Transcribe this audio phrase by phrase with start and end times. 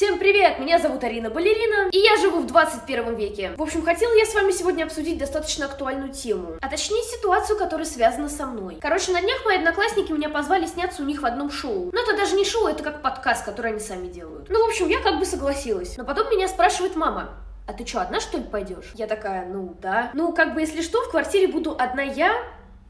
[0.00, 0.60] Всем привет!
[0.60, 3.52] Меня зовут Арина Балерина, и я живу в 21 веке.
[3.58, 7.84] В общем, хотела я с вами сегодня обсудить достаточно актуальную тему, а точнее ситуацию, которая
[7.84, 8.78] связана со мной.
[8.80, 11.90] Короче, на днях мои одноклассники меня позвали сняться у них в одном шоу.
[11.92, 14.48] Но это даже не шоу, это как подкаст, который они сами делают.
[14.48, 15.98] Ну, в общем, я как бы согласилась.
[15.98, 17.34] Но потом меня спрашивает мама,
[17.66, 18.92] а ты что, одна что ли пойдешь?
[18.94, 20.12] Я такая, ну да.
[20.14, 22.40] Ну, как бы, если что, в квартире буду одна я,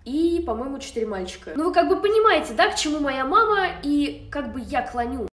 [0.05, 1.53] и, по-моему, четыре мальчика.
[1.57, 5.31] Ну, вы как бы понимаете, да, к чему моя мама и как бы я клоню.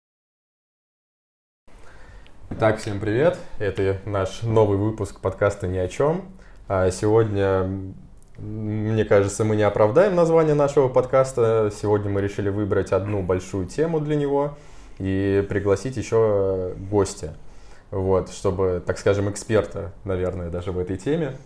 [2.55, 3.39] Итак, всем привет.
[3.59, 6.27] Это наш новый выпуск подкаста «Ни о чем».
[6.69, 7.67] А сегодня,
[8.37, 11.73] мне кажется, мы не оправдаем название нашего подкаста.
[11.75, 14.59] Сегодня мы решили выбрать одну большую тему для него
[14.99, 17.35] и пригласить еще гостя.
[17.91, 21.39] Вот, чтобы, так скажем, эксперта, наверное, даже в этой теме.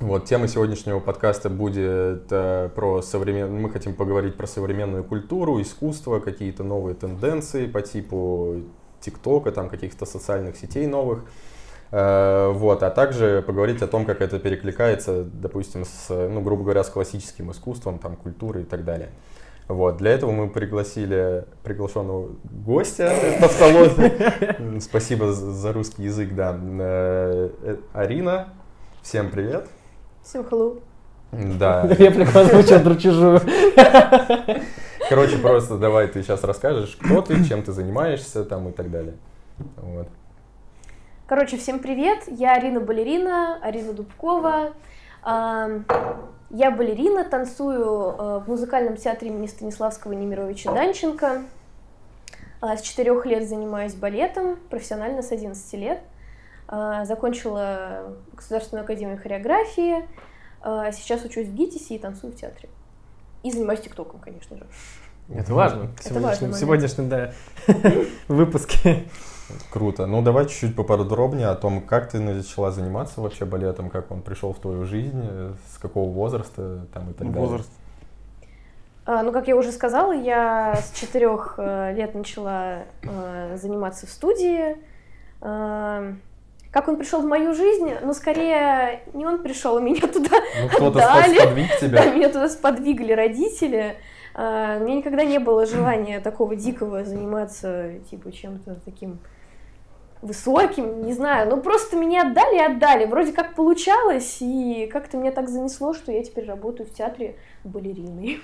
[0.00, 3.60] Вот, тема сегодняшнего подкаста будет э, про современную...
[3.60, 8.62] Мы хотим поговорить про современную культуру, искусство, какие-то новые тенденции по типу
[9.00, 11.24] ТикТока, там каких-то социальных сетей новых.
[11.90, 16.84] Э, вот, а также поговорить о том, как это перекликается, допустим, с, ну, грубо говоря,
[16.84, 19.10] с классическим искусством, там, культурой и так далее.
[19.68, 24.80] Вот, для этого мы пригласили приглашенного гостя тавтологии.
[24.80, 26.58] Спасибо за русский язык, да.
[26.58, 28.54] Э, э, Арина,
[29.02, 29.68] всем привет.
[30.22, 30.80] Всем hello.
[31.32, 31.86] Да.
[31.86, 33.40] Реплика звучит дручужую.
[35.08, 39.14] Короче, просто давай ты сейчас расскажешь, кто ты, чем ты занимаешься там и так далее.
[39.76, 40.08] Вот.
[41.26, 42.24] Короче, всем привет.
[42.26, 44.74] Я Арина Балерина, Арина Дубкова.
[46.50, 51.42] Я балерина, танцую э, в музыкальном театре имени Станиславского Немировича Данченко.
[52.62, 56.00] А, с четырех лет занимаюсь балетом, профессионально с 11 лет.
[56.66, 60.08] А, закончила Государственную академию хореографии.
[60.62, 62.70] А, сейчас учусь в ГИТИСе и танцую в театре.
[63.42, 64.66] И занимаюсь ТикТоком, конечно же.
[65.30, 65.88] Это важно.
[65.96, 66.52] В Это важно.
[66.54, 67.32] сегодняшнем, сегодняшнем да,
[68.28, 69.04] выпуске.
[69.70, 70.06] Круто.
[70.06, 74.52] Ну, давай чуть-чуть поподробнее о том, как ты начала заниматься вообще балетом, как он пришел
[74.52, 75.22] в твою жизнь,
[75.72, 77.40] с какого возраста там и так далее.
[77.40, 77.70] Возраст.
[79.06, 84.10] А, ну, как я уже сказала, я с четырех э, лет начала э, заниматься в
[84.10, 84.76] студии.
[85.40, 86.12] Э,
[86.80, 87.90] как он пришел в мою жизнь?
[88.02, 91.38] Ну, скорее, не он пришел, меня туда Ну, кто-то отдали.
[91.40, 92.04] сподвиг Да, тебя.
[92.12, 93.96] меня туда сподвигли родители.
[94.34, 99.18] А, У меня никогда не было желания такого дикого заниматься, типа, чем-то таким
[100.20, 105.30] высоким, не знаю, ну просто меня отдали и отдали, вроде как получалось, и как-то меня
[105.30, 108.40] так занесло, что я теперь работаю в театре балериной.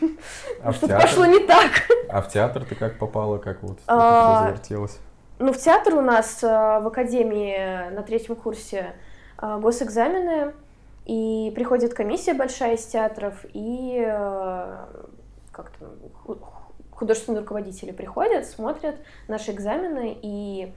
[0.62, 1.70] А Что-то пошло не так.
[2.08, 4.98] А в театр ты как попала, как вот А, завертелось?
[5.44, 8.94] Ну, в театр у нас э, в академии на третьем курсе
[9.36, 10.54] э, госэкзамены,
[11.04, 14.86] и приходит комиссия большая из театров, и э,
[15.52, 16.38] как там, ху-
[16.92, 18.96] художественные руководители приходят, смотрят
[19.28, 20.72] наши экзамены и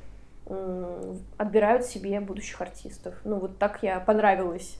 [1.37, 3.15] отбирают себе будущих артистов.
[3.23, 4.77] Ну, вот так я понравилась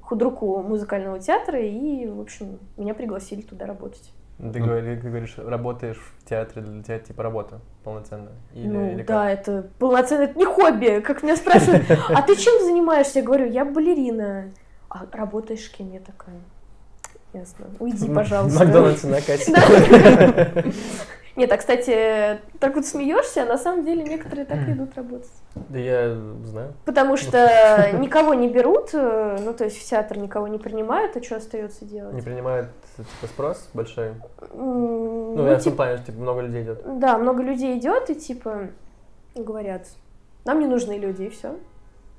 [0.00, 4.12] худруку музыкального театра, и, в общем, меня пригласили туда работать.
[4.42, 4.66] Ты, Ну.
[4.66, 8.32] ты говоришь, работаешь в театре, для тебя типа работа полноценная?
[8.54, 9.06] Или, ну или как?
[9.06, 11.00] да, это полноценно, это не хобби.
[11.00, 13.20] Как меня спрашивают, а ты чем занимаешься?
[13.20, 14.46] Я говорю, я балерина.
[14.88, 15.92] А работаешь кем?
[15.92, 16.34] Я такая,
[17.32, 17.66] ясно.
[17.78, 18.58] Уйди, В пожалуйста.
[18.64, 20.64] Макдональдсе на кассе.
[21.36, 25.30] Нет, а кстати, так вот смеешься, а на самом деле некоторые так и идут работать.
[25.54, 26.14] Да я
[26.44, 26.74] знаю.
[26.84, 31.22] Потому что никого не берут, э, ну то есть в театр никого не принимают, а
[31.22, 32.12] что остается делать?
[32.14, 32.66] Не принимает
[32.96, 34.14] типа спрос большой.
[34.54, 36.98] Ну, ну, я типа, плане, что типа, много людей идет.
[36.98, 38.68] Да, много людей идет и типа
[39.34, 39.86] говорят,
[40.44, 41.56] нам не нужны люди, и все.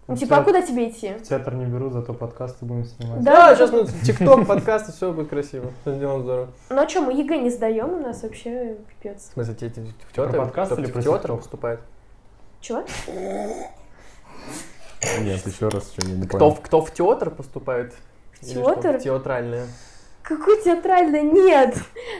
[0.08, 1.14] Ну, типа, а куда тебе идти?
[1.14, 3.24] В театр не беру, зато подкасты будем снимать.
[3.24, 5.72] Да, Да, сейчас ну, ТикТок, подкасты, все будет красиво.
[5.82, 6.48] Все сделано здорово.
[6.70, 9.30] Ну а что, мы ЕГЭ не сдаем, у нас вообще пипец.
[9.30, 10.32] В смысле, тебе в театр?
[10.32, 11.80] Про подкасты или в театр поступает?
[12.60, 12.84] Чего?
[15.22, 17.94] Нет, еще раз, что я не Кто, кто в театр поступает?
[18.42, 18.98] Театр?
[19.00, 19.68] в театральное.
[20.24, 21.22] Какой театральный?
[21.22, 21.78] Нет!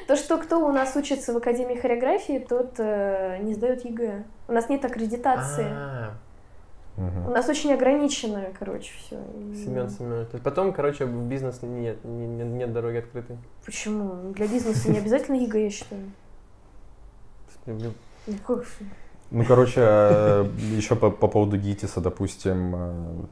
[0.08, 4.24] То, что кто у нас учится в Академии хореографии, тот э, не сдает ЕГЭ.
[4.50, 5.66] У нас нет аккредитации.
[5.70, 6.14] А.
[6.98, 9.16] У нас очень ограничено, короче, все.
[9.56, 10.28] Семен Семенович.
[10.44, 13.38] Потом, короче, в бизнес нет, не- не- нет дороги открытой.
[13.66, 14.34] Почему?
[14.34, 16.02] Для бизнеса не обязательно ЕГЭ, я считаю.
[17.66, 17.94] Ну?
[19.32, 19.80] Ну, короче,
[20.76, 23.28] еще по, по поводу ГИТИСа, допустим.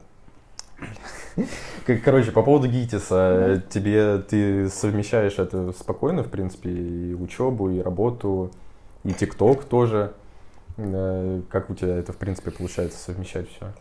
[2.04, 7.80] Короче, по поводу ГИТИСа, э, тебе ты совмещаешь это спокойно, в принципе, и учебу, и
[7.80, 8.50] работу,
[9.04, 10.12] и ТикТок тоже.
[10.76, 13.72] Э, Как у тебя это, в принципе, получается совмещать все?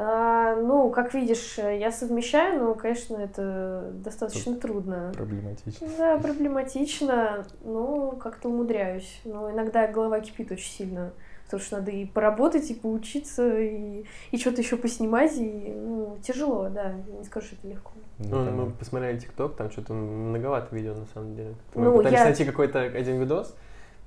[0.00, 5.10] А, ну, как видишь, я совмещаю, но, конечно, это достаточно трудно.
[5.12, 5.88] Проблематично.
[5.98, 9.20] Да, проблематично, но как-то умудряюсь.
[9.24, 11.12] Но иногда голова кипит очень сильно.
[11.48, 16.68] Потому что надо и поработать, и поучиться, и, и что-то еще поснимать, и ну, тяжело,
[16.68, 17.90] да, не скажу, что это легко.
[18.18, 21.54] Ну, там- мы посмотрели ТикТок, там что-то многовато видео на самом деле.
[21.74, 23.54] Мы Ну, пытались я- найти какой-то один видос,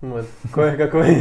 [0.02, 1.16] вот, кое-какой,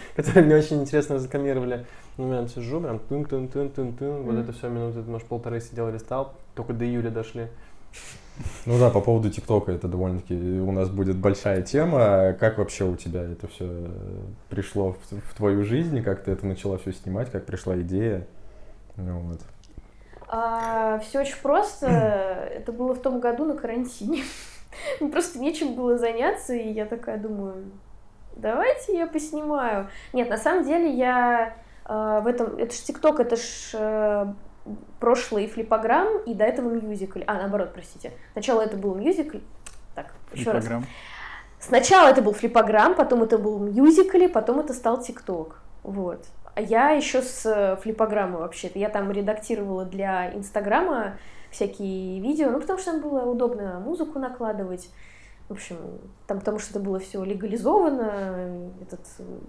[0.16, 1.84] который мне очень интересно рекламировали.
[2.16, 5.60] Ну, я сижу, прям тун тун тун тун тун вот это все минуты, может, полторы
[5.60, 7.48] сидел, листал, только до июля дошли.
[8.66, 12.34] Ну да, по поводу ТикТока это довольно-таки у нас будет большая тема.
[12.38, 13.88] Как вообще у тебя это все
[14.48, 16.02] пришло в, в твою жизнь?
[16.02, 17.30] Как ты это начала все снимать?
[17.30, 18.26] Как пришла идея?
[18.96, 21.02] Ну, вот.
[21.02, 21.86] все очень просто.
[22.56, 24.22] Это было в том году на карантине.
[25.12, 27.72] Просто нечем было заняться, и я такая думаю,
[28.36, 29.88] давайте я поснимаю.
[30.12, 32.56] Нет, на самом деле я э, в этом...
[32.56, 34.26] Это ж ТикТок, это ж э,
[35.00, 37.22] прошлый флипограмм, и до этого мюзикль.
[37.26, 38.12] А, наоборот, простите.
[38.32, 39.38] Сначала это был мюзикль.
[39.94, 40.68] Так, еще раз.
[41.58, 45.60] Сначала это был флипограмм, потом это был мюзикл, потом это стал ТикТок.
[45.82, 46.24] Вот.
[46.54, 48.78] А я еще с э, флипограммы вообще-то.
[48.78, 51.18] Я там редактировала для Инстаграма
[51.50, 54.90] всякие видео, ну, потому что там было удобно музыку накладывать.
[55.48, 55.76] В общем,
[56.26, 59.00] там потому что это было все легализовано, этот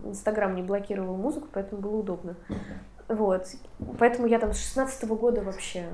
[0.03, 2.35] Инстаграм не блокировал музыку, поэтому было удобно.
[3.07, 3.47] Вот.
[3.99, 5.85] Поэтому я там с 16 года вообще.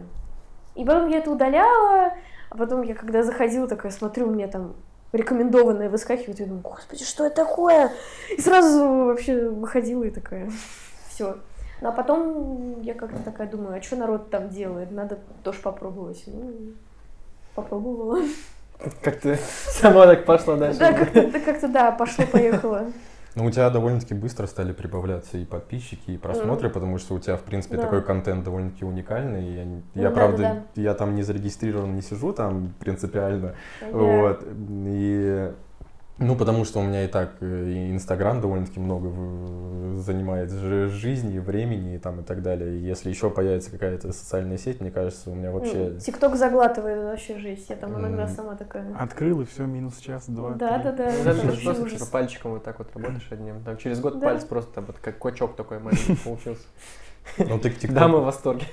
[0.75, 2.13] И потом я это удаляла,
[2.50, 4.75] а потом я, когда заходила, такая смотрю, у меня там
[5.12, 7.92] рекомендованное выскакивает, и думаю, господи, что это такое?
[8.36, 10.51] И сразу вообще выходила и такая,
[11.10, 11.38] все.
[11.81, 14.92] Ну, а потом я как-то такая думаю, а что народ там делает?
[14.92, 16.24] Надо тоже попробовать.
[16.27, 16.74] Ну,
[17.56, 18.19] попробовала.
[19.01, 19.38] Как ты
[19.68, 20.80] сама так пошла дальше?
[20.80, 22.86] Да, как-то, да, как-то, да, пошло-поехало.
[23.35, 27.35] Ну, у тебя довольно-таки быстро стали прибавляться и подписчики, и просмотры, потому что у тебя,
[27.35, 27.83] в принципе, Да.
[27.83, 29.56] такой контент довольно-таки уникальный.
[29.56, 30.38] Я, не- Ну я, да, правда,
[30.75, 33.56] да, я там не зарегистрирован, не сижу там принципиально.
[33.81, 34.45] Я- Вот.
[34.85, 35.51] И
[36.19, 40.88] ну, потому что у меня и так э, и Инстаграм довольно-таки много в- занимает жи-
[40.89, 42.77] жизни, времени и там и так далее.
[42.77, 45.88] И если еще появится какая-то социальная сеть, мне кажется, у меня вообще...
[45.94, 47.69] М, ТикТок заглатывает вообще жесть.
[47.69, 48.86] Я там иногда сама такая.
[48.98, 50.83] Открыл и все, минус час, два, Да, три.
[50.83, 51.12] да, да.
[51.24, 53.63] Ну, это же вообще просто типа пальчиком вот так вот работаешь одним.
[53.63, 54.27] Там через год Да.
[54.27, 56.63] палец просто вот как кочок такой маленький получился.
[57.37, 58.65] Ну, ты к ТикТоку, Дамы в восторге.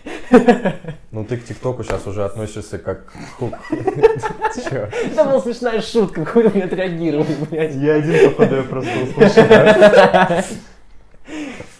[1.10, 3.12] ну, ты к ТикТоку сейчас уже относишься как...
[3.40, 4.88] Чё?
[5.12, 7.74] Это была смешная шутка, какой у меня отреагировали, блядь.
[7.74, 9.48] Я один, походу, я просто услышал.
[9.48, 10.44] да?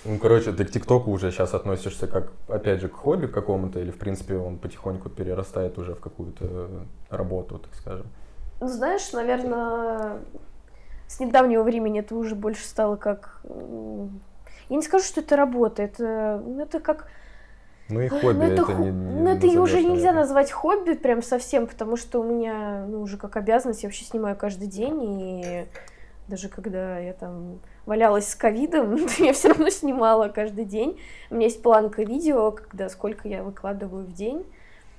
[0.05, 3.91] Ну, короче, ты к ТикТоку уже сейчас относишься как, опять же, к хобби какому-то, или,
[3.91, 6.71] в принципе, он потихоньку перерастает уже в какую-то
[7.11, 8.07] работу, так скажем.
[8.61, 10.19] Ну, знаешь, наверное,
[11.07, 13.43] с недавнего времени это уже больше стало как...
[14.71, 17.09] Я не скажу, что это работа, это, ну, это как...
[17.89, 21.23] Ну и хобби, ну, это, это, не, не ну, это уже нельзя назвать хобби прям
[21.23, 25.67] совсем, потому что у меня, ну, уже как обязанность, я вообще снимаю каждый день, и
[26.29, 31.01] даже когда я там валялась с ковидом, я все равно снимала каждый день.
[31.31, 34.47] У меня есть планка видео, когда сколько я выкладываю в день.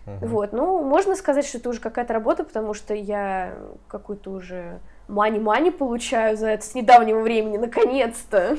[0.05, 0.27] Мгм.
[0.27, 3.53] Вот, ну, можно сказать, что это уже какая-то работа, потому что я
[3.87, 8.57] какую-то уже мани-мани получаю за это с недавнего времени, наконец-то.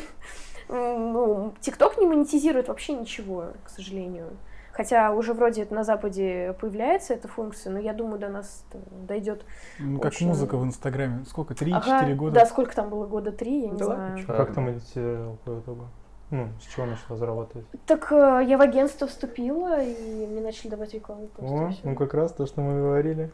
[0.72, 4.26] Ну, ТикТок не монетизирует вообще ничего, к сожалению.
[4.72, 8.64] Хотя уже вроде это на Западе появляется эта функция, но я думаю, до нас
[9.06, 9.44] дойдет.
[9.78, 11.24] Ну, как Очень- музыка в Инстаграме.
[11.26, 11.54] Сколько?
[11.54, 12.34] Три-четыре Ага, года?
[12.36, 13.06] Да, сколько там было?
[13.06, 14.26] Года три, я не Да ладно, знаю.
[14.26, 14.32] чё.
[14.34, 15.84] Как ты монетизировал по итогу?
[16.30, 17.66] Ну, с чего начала зарабатывать?
[17.84, 21.28] Так э, я в агентство вступила, и мне начали давать рекламу.
[21.36, 23.30] О, ну как раз то, что мы говорили.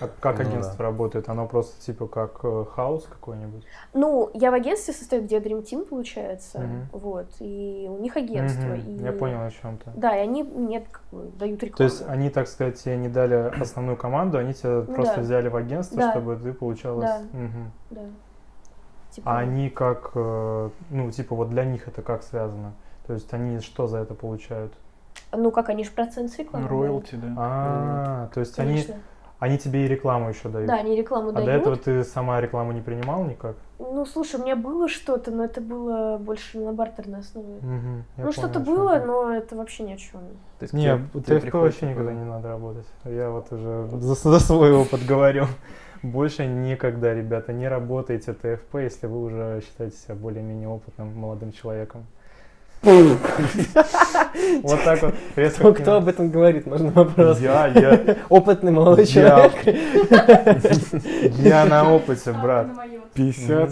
[0.00, 1.28] А как Ну агентство работает?
[1.28, 3.64] Оно просто типа как э, хаус какой-нибудь?
[3.94, 6.60] Ну, я в агентстве состою, где Dream Team, получается.
[6.60, 6.88] Мгм.
[6.92, 7.26] Вот.
[7.40, 8.62] И у них агентство.
[8.68, 11.76] Мгм, и- Я понял о чем то Да, и они мне как бы дают рекламу.
[11.76, 15.22] То есть они, так сказать, тебе не дали основную команду, они тебя Ну просто да.
[15.22, 16.10] взяли в агентство, Да.
[16.12, 17.04] чтобы ты получалась.
[17.10, 17.38] Да.
[17.38, 17.72] Мгм.
[17.90, 18.00] Да.
[19.10, 22.72] Типа, А они как, э, ну, типа, вот для них это как связано?
[23.06, 24.72] То есть они что за это получают?
[25.32, 26.66] Ну, как они же процент с рекламы.
[26.68, 27.34] Роялти, да.
[27.36, 28.70] А, то есть дают.
[28.70, 29.02] они, Конечно.
[29.42, 30.68] Они тебе и рекламу еще дают.
[30.68, 31.46] Да, они рекламу а дают.
[31.46, 33.56] до этого ты сама рекламу не принимал никак?
[33.80, 37.58] Ну, слушай, у меня было что-то, но это было больше на бартерной основе.
[38.18, 39.04] Я ну, что-то было, ты.
[39.04, 40.20] но это вообще ни о чем.
[40.60, 42.86] То есть Не, тебе- ТФП тебе приходит вообще никогда не надо работать.
[43.04, 45.46] Я вот уже за, за свой опыт говорю.
[46.04, 52.06] Больше никогда, ребята, не работайте ТФП, если вы уже считаете себя более-менее опытным молодым человеком.
[52.82, 55.14] Вот так вот.
[55.36, 56.66] резко Кто, об этом говорит?
[56.66, 57.40] Можно вопрос.
[57.40, 59.52] Я, я, Опытный молодой Я- человек.
[61.38, 62.68] я на опыте, брат.
[63.14, 63.70] 50.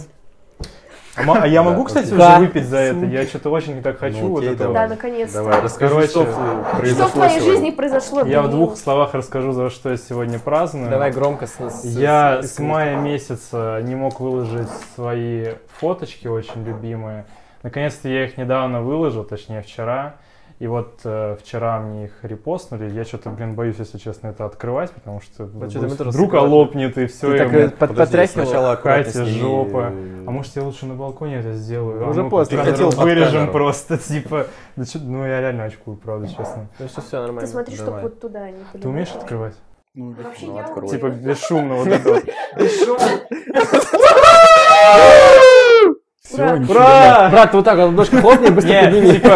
[1.16, 3.04] А а я могу, кстати, уже выпить за это?
[3.06, 4.72] Я что-то очень так хочу Ну, вот окей, этого.
[4.72, 5.38] Да, наконец-то.
[5.38, 8.22] Давай, расскажи, Короче, что Что произошло в твоей жизни произошло?
[8.22, 10.88] Я в двух словах расскажу, за что я сегодня праздную.
[10.88, 11.48] Давай громко.
[11.82, 17.24] Я с мая месяца не мог выложить свои фоточки очень любимые.
[17.62, 20.16] Наконец-то я их недавно выложил, точнее вчера.
[20.60, 22.90] И вот э, вчера мне их репостнули.
[22.90, 27.06] Я что-то, блин, боюсь, если честно, это открывать, потому что А тоже вдруг лопнет и
[27.06, 27.28] все.
[27.28, 28.46] Ты и так, э, под- Подожди, потряхивал?
[28.46, 29.86] сначала Катя, жопа.
[29.86, 32.10] А может я лучше на балконе это сделаю?
[32.10, 32.58] Уже а ну, поздно.
[32.58, 33.52] Ты хотел под вырежем камеру.
[33.52, 34.48] просто, типа.
[34.76, 36.68] Да чё- ну я реально очкую, правда, честно.
[36.78, 37.40] Ну что, все нормально.
[37.40, 39.54] Ты смотри, чтобы вот туда не Ты умеешь открывать?
[39.94, 40.88] Ну, Вообще Ну, я.
[40.88, 42.24] Типа бесшумно вот это вот.
[46.32, 46.54] Ура!
[46.68, 47.28] Ура!
[47.30, 49.12] Брат, вот так вот ладошкой хлопни, быстро подними.
[49.14, 49.28] типа,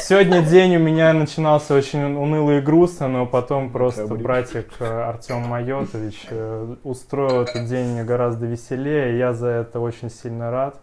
[0.00, 5.40] сегодня день у меня начинался очень уныло и грустно, но потом просто братик э, Артем
[5.48, 10.76] Майотович э, устроил этот день гораздо веселее, и я за это очень сильно рад.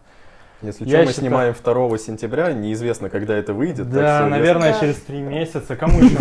[0.62, 1.14] Если Я что, мы считаю-
[1.52, 1.54] снимаем
[1.90, 3.90] 2 сентября, неизвестно, когда это выйдет.
[3.90, 4.80] Да, наверное, Да.
[4.80, 5.76] через три месяца.
[5.76, 6.16] Кому еще?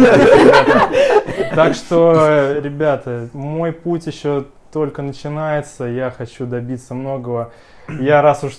[1.56, 5.86] Так что, ребята, мой путь еще только начинается.
[5.86, 7.52] Я хочу добиться многого.
[7.88, 8.54] Я раз уж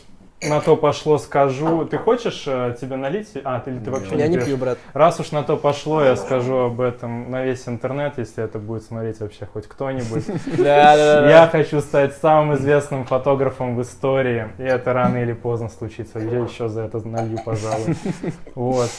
[0.48, 1.84] на то пошло, скажу.
[1.84, 3.30] Ты хочешь э, тебе налить?
[3.44, 4.78] А, ты, ты вообще Я не пью, брат.
[4.92, 8.84] Раз уж на то пошло, я скажу об этом на весь интернет, если это будет
[8.84, 10.24] смотреть вообще хоть кто-нибудь.
[10.58, 16.18] Я хочу стать самым известным фотографом в истории, и это рано или поздно случится.
[16.18, 17.96] Я еще за это налью, пожалуй.
[18.54, 18.90] Вот.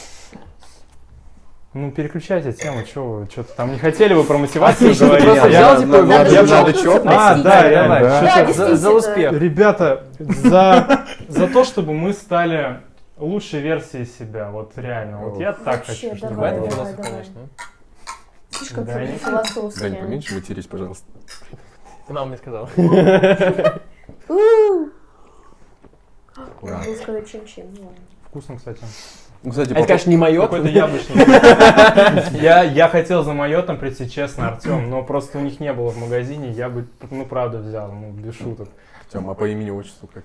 [1.76, 5.24] Ну, переключайте тему, что вы, что-то там не хотели вы про мотивацию Отлично, говорить?
[5.26, 7.68] просто а я- взял, типа, надо- я- надо- я- надо чё- чё- А, да, Давай,
[7.70, 7.94] реально.
[8.00, 8.22] давай.
[8.22, 9.32] Да, Что-то за- За успех.
[9.34, 12.80] Ребята, за, за то, чтобы мы стали
[13.18, 16.16] лучшей версией себя, вот реально, вот я так хочу.
[16.16, 16.70] чтобы давай, давай.
[16.70, 17.40] философа, конечно.
[18.52, 19.80] Слишком Да, не- философски.
[19.80, 21.04] Дань, поменьше матерись, пожалуйста.
[22.06, 22.70] Ты мама мне сказала.
[24.28, 24.88] У-у-у.
[26.62, 26.78] Ура.
[26.78, 27.90] Надо сказать, ладно.
[28.28, 28.80] Вкусно, кстати.
[29.46, 30.40] Ну, кстати, Это, по- конечно, не мое.
[30.42, 31.24] Какой-то яблочный.
[32.42, 35.98] Я, я хотел за майотом прийти, честно, Артем, но просто у них не было в
[35.98, 38.68] магазине, я бы, ну, правда взял, ну, без шуток.
[39.12, 40.24] Тём, а по имени отчеству как?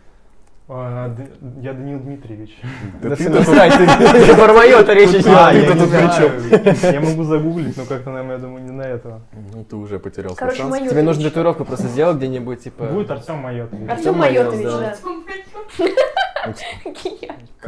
[0.70, 1.16] А,
[1.62, 2.58] я Данил Дмитриевич.
[3.04, 5.28] Да ты тут- ты про мое-то речь идет.
[5.28, 6.94] А, ты я тут не при знаю.
[6.94, 9.22] Я могу загуглить, но как-то, наверное, я думаю, не на этого.
[9.54, 10.90] Ну, ты уже потерял свой Короче, шанс.
[10.90, 12.86] Тебе нужно татуировку просто сделать где-нибудь, типа...
[12.86, 13.88] Будет Артем Майотович.
[13.88, 14.98] Артем Майотович, Майотович,
[15.78, 15.86] да.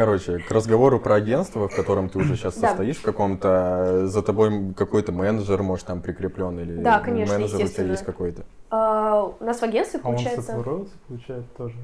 [0.05, 2.69] Короче, к разговору про агентство, в котором ты уже сейчас Да.
[2.69, 7.67] состоишь в каком-то, за тобой какой-то менеджер, может, там прикреплен, или Да, конечно, менеджер у
[7.67, 8.43] тебя есть какой-то?
[8.69, 10.61] А, У нас в агентстве, А он получается...
[10.61, 11.75] роялти получает тоже?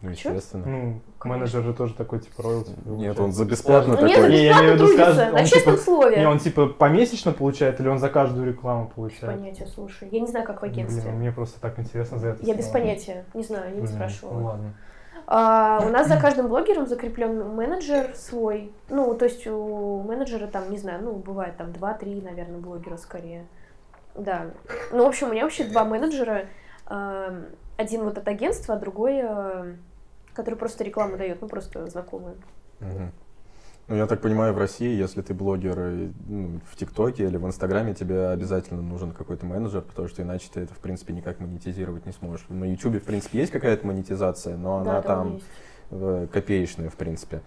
[0.00, 0.64] Ну, естественно.
[0.66, 2.72] Ну, менеджер же тоже такой, типа, роялти.
[2.86, 4.30] Нет, он за бесплатно Ну, нет, такой.
[4.30, 6.16] Не, я имею в виду, трудится, скажет, на честном типа- слове.
[6.16, 9.36] Не, он типа помесячно получает или он за каждую рекламу получает?
[9.36, 10.08] Понятия, слушай.
[10.10, 11.02] Я не знаю, как в агентстве.
[11.02, 12.44] Блин, мне просто так интересно за это.
[12.44, 12.80] Я без стало.
[12.82, 13.24] понятия.
[13.34, 14.32] Не знаю, не Блин, спрашивала.
[14.38, 14.74] Ну ладно.
[15.26, 18.72] А, у нас за каждым блогером закреплен менеджер свой.
[18.88, 23.46] Ну, то есть у менеджера там, не знаю, ну, бывает там 2-3, наверное, блогера скорее.
[24.14, 24.50] Да.
[24.92, 26.46] Ну, в общем, у меня вообще два менеджера.
[26.86, 27.34] А,
[27.76, 29.74] Один вот от агентства, а другой, а,
[30.34, 32.34] который просто рекламу дает, ну, просто знакомый.
[32.80, 33.12] Мгм.
[33.88, 37.46] Ну, я так понимаю, в России, если ты блогер э, ну, в ТикТоке или в
[37.46, 42.06] Инстаграме, тебе обязательно нужен какой-то менеджер, потому что иначе ты это, в принципе, никак монетизировать
[42.06, 42.46] не сможешь.
[42.48, 45.44] На Ютубе, в принципе, есть какая-то монетизация, но да, она там есть.
[45.90, 47.42] э, копеечная, в принципе.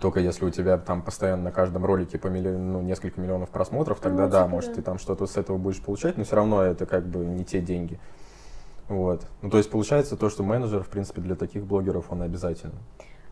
[0.00, 4.00] Только если у тебя там постоянно на каждом ролике по милли- ну, несколько миллионов просмотров,
[4.00, 4.76] тогда Ну, да, типа может, да.
[4.76, 7.60] ты там что-то с этого будешь получать, но все равно это как бы не те
[7.60, 8.00] деньги.
[8.88, 9.24] Вот.
[9.40, 12.74] Ну, то есть получается то, что менеджер, в принципе, для таких блогеров он обязательно.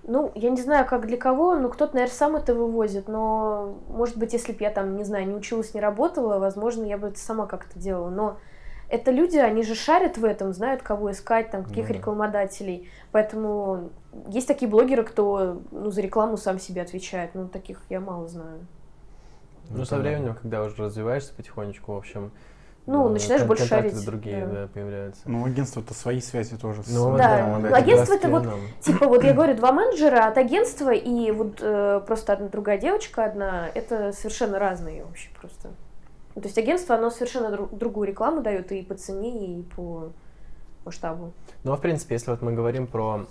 [0.05, 4.17] Ну, я не знаю, как для кого, но кто-то, наверное, сам это вывозит, но, может
[4.17, 7.19] быть, если бы я там, не знаю, не училась, не работала, возможно, я бы это
[7.19, 8.39] сама как-то делала, но
[8.89, 11.99] это люди, они же шарят в этом, знают, кого искать, там, каких Ну да.
[11.99, 13.91] рекламодателей, поэтому
[14.27, 18.67] есть такие блогеры, кто, ну, за рекламу сам себе отвечает, ну, таких я мало знаю.
[19.71, 22.33] Ну, со временем, когда уже развиваешься потихонечку, в общем...
[22.85, 24.53] Ну, начинаешь больше шарить, другие, да.
[24.62, 25.23] да, появляются.
[25.27, 26.83] Ну, агентство-то свои связи тоже.
[26.83, 28.47] с- Ну, Да, да, ну, да, агентство это вот.
[28.81, 33.25] Типа, вот я говорю, два менеджера от агентства и вот э, просто одна другая девочка
[33.25, 35.71] одна, это совершенно разные вообще просто.
[36.35, 40.11] Ну, то есть агентство, оно совершенно дру- другую рекламу дает и по цене, и по
[40.85, 41.33] масштабу.
[41.62, 43.27] Ну, а в принципе, если вот мы говорим про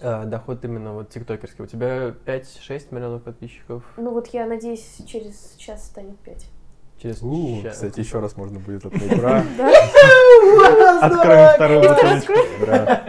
[0.00, 5.54] э, доход именно вот тиктокерский, у тебя 5-6 миллионов подписчиков Ну вот я надеюсь, через
[5.56, 6.46] час станет пять.
[7.06, 9.12] Через У, кстати, еще раз можно будет отметить.
[9.18, 9.44] Ура!
[11.00, 12.32] Откроем вторую бутылочку.
[12.62, 13.00] Ура.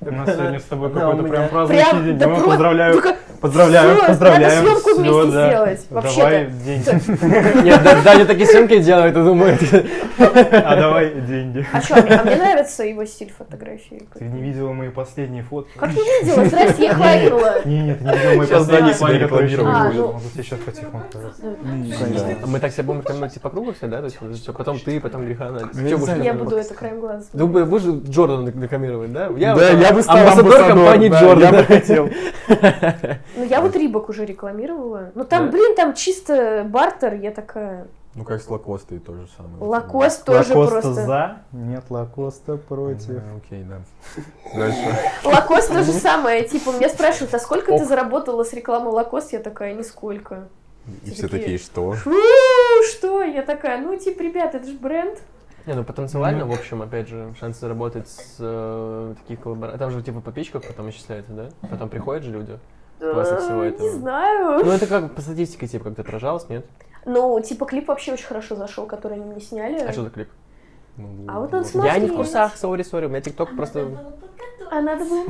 [0.00, 2.18] У нас сегодня с тобой какой-то прям праздничный день.
[2.18, 3.02] про- поздравляю
[3.40, 4.62] Поздравляю, поздравляю.
[4.62, 5.86] надо съемку вместе сделать.
[5.90, 7.64] Давай деньги.
[7.64, 9.60] Нет, да- Даня такие съемки делает и думает.
[10.18, 11.66] А давай деньги.
[11.72, 14.02] А что, а мне нравится его стиль фотографии.
[14.14, 15.76] Ты не видела мои последние фотки?
[15.76, 16.44] Как не видела?
[16.44, 17.54] Здрасте, я их лайкнула.
[17.64, 19.62] Не, нет, ты не видела мои Сейчас последние фотки, которые.
[19.62, 21.32] Могу тебе сейчас потихоньку показать.
[21.40, 22.46] Конечно.
[22.46, 23.98] Мы так себя будем рекламировать по кругу все, да?
[23.98, 25.68] То есть потом ты, потом Грехана.
[25.74, 27.26] Ну, я буду это краем глаза.
[27.32, 29.26] Бу- будешь Джордана рекламировать, да?
[29.36, 31.42] Я, Да, я бы стал амбассадор компании да, Джордан.
[31.42, 32.08] Я бы хотел.
[33.36, 35.10] Ну, я вот Рибок уже рекламировала.
[35.14, 37.86] Ну, там, блин, там чисто бартер, я такая...
[38.14, 39.56] Ну, как с Лакостой то же самое.
[39.64, 40.92] Лакост тоже Лакоста просто.
[41.06, 43.06] за, нет, Лакоста против.
[43.06, 43.80] Да, Окей, да.
[44.54, 44.98] Дальше.
[45.24, 46.44] Лакост то же самое.
[46.46, 49.32] Типа, меня спрашивают, а сколько ты заработала с рекламы Лакост?
[49.32, 50.48] Я такая, нисколько.
[51.04, 51.94] И Все такие, что?
[52.90, 53.22] Что?
[53.22, 55.18] Я такая, ну, типа, ребят, это же бренд.
[55.66, 59.78] Не, ну потенциально, в общем, опять же, шансы заработать с э, таких коллабораций.
[59.78, 61.48] Там же типа подписчиков потом исчисляется, да?
[61.68, 62.58] Потом приходят же люди.
[62.98, 63.82] После всего этого.
[63.82, 64.64] Не знаю.
[64.64, 66.64] Ну это как по статистике, типа, как-то отражалось, нет?
[67.04, 69.80] Ну, типа, клип вообще очень хорошо зашел, который они мне сняли.
[69.80, 70.28] А что за клип?
[70.96, 71.68] Ну, А вот он вот.
[71.68, 71.90] смотри.
[71.90, 73.88] Я не в курсах, сори, сори, у меня тикток просто...
[74.70, 75.24] А надо было...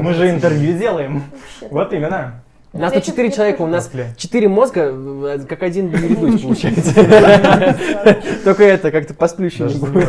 [0.00, 1.22] Мы же интервью делаем.
[1.70, 2.42] Вот именно.
[2.74, 6.92] У нас тут четыре человека, у нас четыре мозга, э, как один ведущий получается.
[8.44, 10.08] Только это, как-то посплющено будет.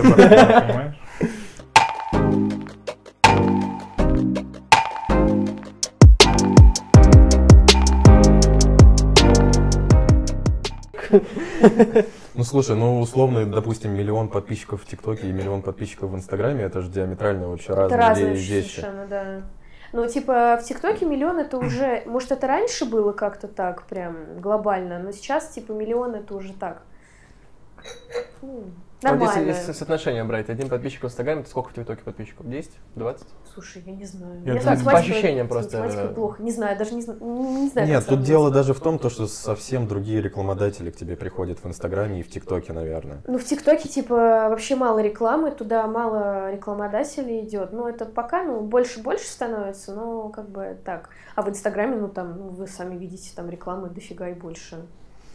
[12.34, 16.81] Ну, слушай, ну, условно, допустим, миллион подписчиков в ТикТоке и миллион подписчиков в Инстаграме, это
[16.81, 18.75] же диаметрально вообще разные разные ве- вещи.
[18.79, 19.41] совершенно, да.
[19.94, 22.04] Ну, типа, в ТикТоке миллион это уже...
[22.06, 26.82] Может, это раньше было как-то так, прям глобально, но сейчас, типа, миллион это уже так.
[29.04, 29.48] Ну, Вот Нормально.
[29.50, 32.50] если, если соотношение брать, один подписчик в Инстаграме, то сколько в ТикТоке подписчиков?
[32.50, 32.72] 10?
[32.96, 33.28] 20?
[33.54, 34.42] Слушай, я не знаю.
[34.46, 36.42] Я Я математикой- по ощущениям просто, э, плохо.
[36.42, 37.88] Не знаю, даже не, не, не знаю.
[37.88, 41.68] Нет, тут дело даже в том, то, что совсем другие рекламодатели к тебе приходят в
[41.68, 43.22] Инстаграме и в ТикТоке, наверное.
[43.28, 44.16] Ну, в ТикТоке, типа,
[44.50, 47.74] вообще мало рекламы, туда мало рекламодателей идет.
[47.74, 51.10] Ну, это пока, ну, больше-больше становится, но как бы так.
[51.36, 54.86] А в Инстаграме, ну, там, ну, вы сами видите, там рекламы дофига и больше.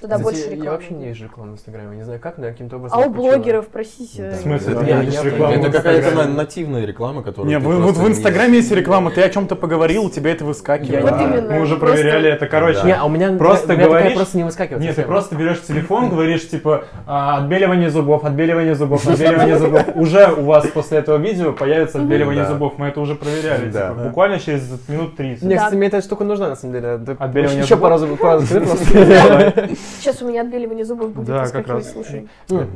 [0.00, 0.64] Туда Кстати, больше я- рекламы.
[0.64, 3.00] Я вообще не вижу рекламу в Инстаграме, не знаю как, но я каким-то образом А
[3.02, 3.32] у включила.
[3.36, 4.30] блогеров, простите.
[4.30, 4.36] Да.
[4.36, 7.82] В смысле, Это, ты не видишь рекламу это какая-то нативная реклама, которую Не, вы- вот
[7.82, 11.02] просто в не- Инстаграме есть реклама, ты о чем-то поговорил, у тебя это выскакивает.
[11.02, 11.22] Вот Да.
[11.22, 11.52] именно.
[11.54, 12.80] Мы уже Просто- проверяли это, короче.
[12.84, 14.82] Не, а у меня, Просто у меня говоришь- просто не выскакивает.
[14.82, 19.84] Нет, ты просто берешь телефон, говоришь типа а, отбеливание зубов, отбеливание зубов, отбеливание зубов.
[19.96, 22.50] Уже у вас после этого видео появится отбеливание Да.
[22.52, 22.78] зубов.
[22.78, 23.68] Мы это уже проверяли.
[23.70, 23.90] Да.
[23.90, 25.42] типа, Буквально через минут 30.
[25.44, 25.60] Мне, Да.
[25.60, 26.96] кстати, мне эта штука нужна, на самом деле.
[26.96, 27.82] Да, Отбеливание Еще зубов?
[27.82, 29.68] пару разов пару просто.
[29.98, 31.92] Сейчас у меня отбеливание зубов будет Да, как раз.
[31.92, 32.28] слушай.
[32.50, 32.68] М.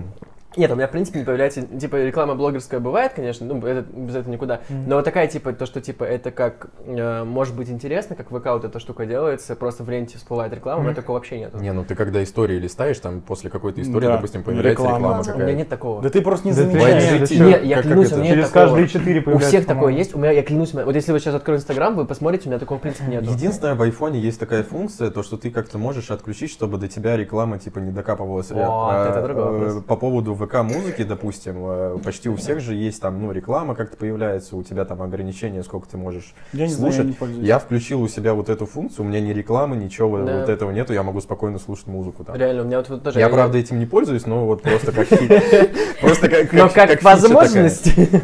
[0.56, 4.14] Нет, у меня, в принципе, не появляется, типа, реклама блогерская бывает, конечно, ну, это, без
[4.14, 8.14] этого никуда, но вот такая, типа, то, что, типа, это как, э, может быть интересно,
[8.14, 11.16] как в ВК вот эта штука делается, просто в ленте всплывает реклама, у меня такого
[11.16, 11.54] вообще нет.
[11.60, 14.16] Не, ну ты когда истории листаешь, там после какой-то истории, Да.
[14.16, 14.98] допустим, появляется Реклама.
[14.98, 15.58] реклама У У меня какая-то.
[15.58, 16.02] нет такого.
[16.02, 17.28] Да ты просто не Да ты замечаешь.
[17.28, 17.44] чё?
[17.44, 18.16] Нет, я как клянусь, это?
[18.16, 18.64] у меня Через такого.
[18.66, 19.48] каждые четыре У появляется.
[19.48, 19.98] всех такое по-моему.
[19.98, 22.44] есть, у меня, я клянусь, у меня- вот если вы сейчас откроете Инстаграм, вы посмотрите,
[22.46, 23.30] у меня такого, в принципе, нету.
[23.30, 27.16] Единственное, в айфоне есть такая функция, то, что ты как-то можешь отключить, чтобы до тебя
[27.16, 28.50] реклама типа не докапывалась.
[28.50, 29.84] Вот, А, это другой э, вопрос.
[29.84, 34.56] По поводу ВК-музыки, допустим, э, почти у всех же есть там, ну, реклама как-то появляется,
[34.56, 37.04] у тебя там ограничения, сколько ты можешь Я не знаю, слушать.
[37.06, 37.46] я не пользуюсь.
[37.46, 40.40] Я включил у себя вот эту функцию, у меня ни рекламы, ничего Да.
[40.40, 42.36] вот этого нету, я могу спокойно слушать музыку там.
[42.36, 43.18] Реально, у меня вот, вот тоже...
[43.18, 45.08] Я, правда, этим не пользуюсь, но вот просто как
[46.00, 47.94] просто как Но как возможность.
[47.94, 48.20] такая.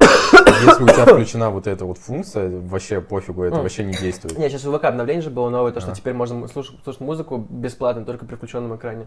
[0.66, 4.36] Если у тебя включена вот эта вот функция, вообще пофигу, это вообще не действует.
[4.38, 5.94] Не, сейчас у ВК обновление же было новое, то, что А.
[5.94, 9.06] теперь можно слушать, слушать музыку бесплатно, только при включенном экране.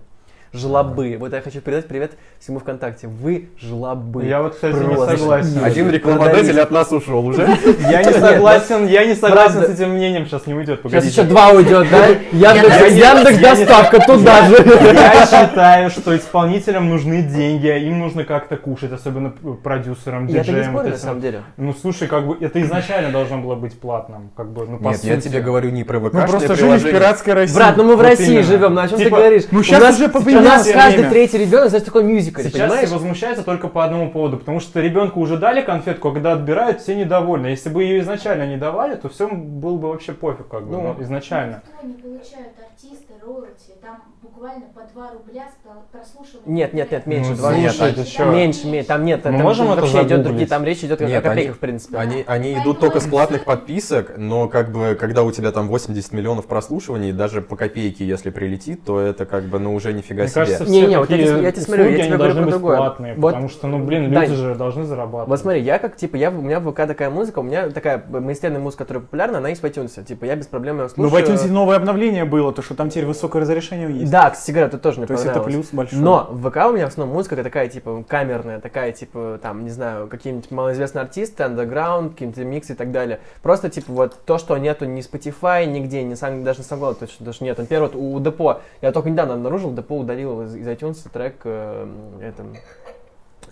[0.53, 1.15] Жлобы.
[1.17, 3.07] Вот я хочу передать привет всему ВКонтакте.
[3.07, 4.25] Вы жлобы.
[4.25, 5.17] Я вот, кстати, не Просто.
[5.17, 5.63] согласен.
[5.63, 7.47] Один рекламодатель от нас ушел уже.
[7.89, 11.51] Я не согласен, я не согласен с этим мнением, сейчас не уйдет, Сейчас еще два
[11.51, 12.07] уйдет, да?
[12.33, 14.55] Яндекс, Я не- я не- доставка туда же.
[14.93, 19.29] Я считаю, что исполнителям нужны деньги, а им нужно как-то кушать, особенно
[19.63, 20.73] продюсерам, Я это не диджеям.
[20.75, 21.43] спорю, на самом деле.
[21.55, 25.01] Ну слушай, как бы это изначально должно было быть платным, как бы, ну по Нет,
[25.05, 26.13] я тебе говорю не про ВК.
[26.13, 27.55] Мы просто жили в пиратской России.
[27.55, 29.43] Брат, ну мы в России живем, ну о чем Типа, ты говоришь?
[29.49, 30.09] ну нас- уже
[30.41, 31.09] У нас каждый время.
[31.11, 32.87] третий ребенок, знаешь, такой мюзикл, Сейчас понимаешь?
[32.87, 36.81] все возмущаются только по одному поводу, потому что ребенку уже дали конфетку, а когда отбирают,
[36.81, 37.47] все недовольны.
[37.47, 40.95] Если бы ее изначально не давали, то всем было бы вообще пофиг, как бы, Ну.
[40.97, 41.61] ну, изначально.
[41.81, 45.43] Никто не получают артисты, роялти, там буквально по 2 рубля
[45.91, 46.45] прослушивания.
[46.45, 48.25] Нет, нет, нет, меньше, Ну, два слушай, меньше.
[48.25, 50.23] Меньше, меньше, там нет, Мы там можем это вообще идет загуглить?
[50.27, 51.97] другие, там речь идет о Нет, копейках, они- в принципе.
[51.97, 56.13] Они, они идут только с платных подписок, но как бы, когда у тебя там 80
[56.13, 60.45] миллионов прослушиваний, даже по копейке, если прилетит, то это как бы, ну, уже нифига Мне
[60.45, 62.41] кажется, Не, все не, вот я тебе- я тебе смотрю, я тебе они говорю должны
[62.41, 62.77] про быть другое.
[62.77, 65.27] платные, Вот, потому что, ну, блин, Дань, люди же должны зарабатывать.
[65.29, 68.03] Вот смотри, я как, типа, я, у меня в ВК такая музыка, у меня такая
[68.09, 70.03] мейнстримная музыка, которая популярна, она есть в iTunes.
[70.03, 71.25] Типа, я без проблем ее Ну, слушаю.
[71.25, 74.11] в iTunes новое обновление было, то что там теперь высокое разрешение есть.
[74.11, 75.99] Да, кстати говоря, это тоже мне То есть это плюс большой.
[75.99, 79.69] Но в ВК у меня в основном музыка такая, типа, камерная, такая, типа, там, не
[79.71, 83.19] знаю, какие-нибудь малоизвестные артисты, андеграунд, какие-нибудь миксы и так далее.
[83.41, 87.25] Просто, типа, вот то, что нету ни Spotify, нигде, ни сам, даже на SoundCloud точно
[87.25, 87.57] даже нет.
[87.57, 91.87] Например, вот у Депо, я только недавно обнаружил, Депо удалил из, из iTunes трек, э,
[92.21, 92.45] это,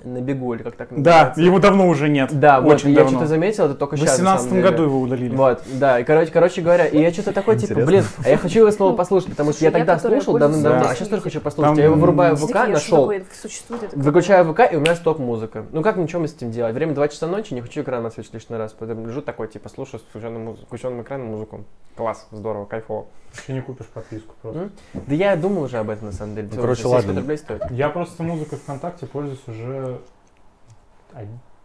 [0.04, 1.42] на бегу, или как так Да, называется.
[1.42, 2.30] его давно уже нет.
[2.40, 3.12] Да, вот, очень я давно.
[3.12, 4.72] что-то заметил, это только В сейчас, на 2018 самом деле.
[4.72, 5.36] году его удалили.
[5.36, 8.60] Вот, да, и короче, короче говоря, и я что-то такой, типа, блин, а я хочу
[8.60, 10.90] его снова послушать, потому что я Я, тогда слушал давно-давно, Да.
[10.92, 11.70] а сейчас тоже хочу послушать.
[11.72, 13.12] Там, Я его вырубаю в ВК, нашел,
[13.94, 15.66] выключаю ВК, и у меня стоп-музыка.
[15.72, 16.74] Ну как ничего мне с этим делать?
[16.74, 20.00] Время 2 часа ночи, не хочу экран отсвечивать лишний раз, поэтому лежу такой, типа, слушаю
[20.00, 21.64] с включенным, включенным экраном музыку.
[21.96, 23.06] Класс, здорово, кайфово.
[23.46, 24.70] Ты не купишь подписку просто.
[24.94, 26.50] Да я думал уже об этом, на самом деле.
[26.52, 27.22] Ну, короче, 70 ладно.
[27.22, 27.62] рублей стоит.
[27.72, 29.89] Я просто музыкой ВКонтакте пользуюсь уже...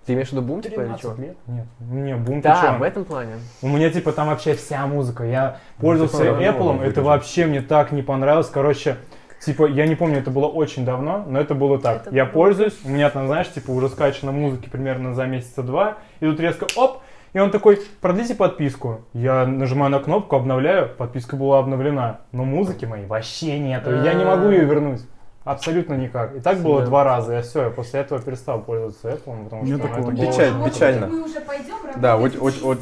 [0.07, 1.23] Ты имеешь в виду бум, типа, или 13 что?
[1.23, 1.37] лет?
[1.47, 2.79] Нет, не, бум, ты Да, чё?
[2.79, 3.35] в этом плане.
[3.63, 5.25] У меня типа там вообще вся музыка.
[5.25, 8.49] Я пользовался типа, Apple, это вообще мне так не понравилось.
[8.49, 8.97] Короче,
[9.41, 12.03] типа, я не помню, это было очень давно, но это было так.
[12.03, 12.33] Это я было.
[12.33, 16.39] пользуюсь, у меня там, знаешь, типа уже скачано музыки примерно за месяца два, и тут
[16.39, 17.01] резко оп,
[17.33, 19.07] и он такой, продлите подписку.
[19.13, 22.21] Я нажимаю на кнопку, обновляю, подписка была обновлена.
[22.31, 25.01] Но музыки моей вообще нету, я не могу ее вернуть.
[25.45, 26.35] Абсолютно никак.
[26.37, 26.87] И так было Да.
[26.87, 29.99] два раза, я все, я после этого перестал пользоваться Apple, потому что ну, такого.
[30.01, 31.07] это было Печаль, Может, печально.
[31.07, 32.39] Мы уже пойдем Да, очень,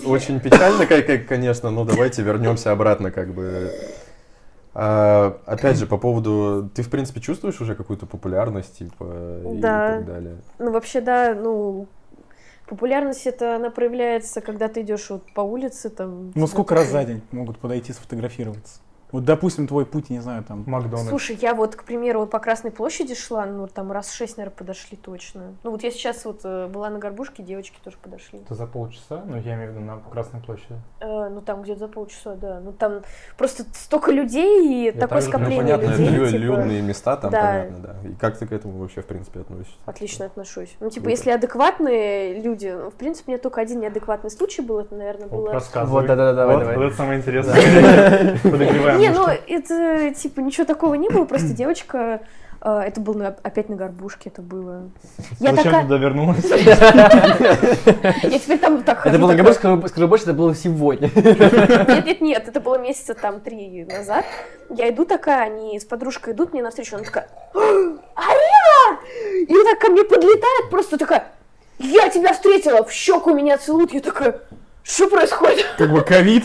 [0.07, 3.73] очень, печально, как- как, конечно, но давайте вернемся обратно, как бы.
[4.75, 6.71] А, опять же, по поводу...
[6.75, 9.05] Ты, в принципе, чувствуешь уже какую-то популярность, типа,
[9.53, 9.97] и Да.
[9.97, 10.37] так далее?
[10.59, 11.89] Ну, вообще, да, ну,
[12.69, 16.33] популярность это она проявляется, когда ты идешь вот по улице, там...
[16.35, 18.81] Ну сколько раз за день могут подойти сфотографироваться?
[19.13, 20.65] Вот, допустим, твой путь, не знаю, там...
[20.67, 21.11] Макдональдс.
[21.11, 24.57] Слушай, я вот, к примеру, вот по Красной площади шла, ну, там раз шесть, наверное,
[24.57, 25.55] подошли точно.
[25.63, 28.41] Ну, вот я сейчас вот э, была на горбушке, девочки тоже подошли.
[28.41, 30.75] Это за полчаса, ну я имею в виду на Красной площади.
[31.01, 32.61] Э, ну, там где-то за полчаса, да.
[32.65, 33.03] Ну, там
[33.37, 36.07] просто столько людей и Я такое также, ну, Ну, скопление понятно, людей.
[36.07, 37.41] это лю- типа, людные места, там да.
[37.43, 38.09] понятно, да.
[38.09, 39.75] И как ты к этому вообще, в принципе, относишься?
[39.85, 40.75] Отлично отношусь.
[40.81, 41.11] Ну, типа, Круто.
[41.11, 45.29] если адекватные люди, ну, в принципе, у меня только один неадекватный случай был, это, наверное,
[45.29, 45.53] Вот, было...
[45.53, 46.01] рассказывай.
[46.01, 46.77] Вот, да-да-да, давай, Вот, давай.
[46.79, 48.39] вот это самое интересное.
[48.43, 52.21] Подогреваем Не, ну, это, типа, ничего такого не было, просто девочка...
[52.61, 54.91] э, Это было на- опять на горбушке, это было.
[55.41, 55.83] Я Зачем такая...
[55.83, 56.45] туда вернулась?
[56.45, 61.11] Я теперь там так Это было, такая, скажу, скажу больше, это было сегодня.
[61.15, 64.25] Нет, нет, нет, это было месяца там три назад.
[64.71, 68.99] Я иду такая, они с подружкой идут мне навстречу, она такая, Арина!
[69.49, 71.25] И так ко мне подлетает, просто такая,
[71.79, 73.93] я тебя встретила, в щеку меня целуют.
[73.93, 74.41] Я такая,
[74.85, 75.67] что происходит?
[75.79, 76.45] Как бы ковид,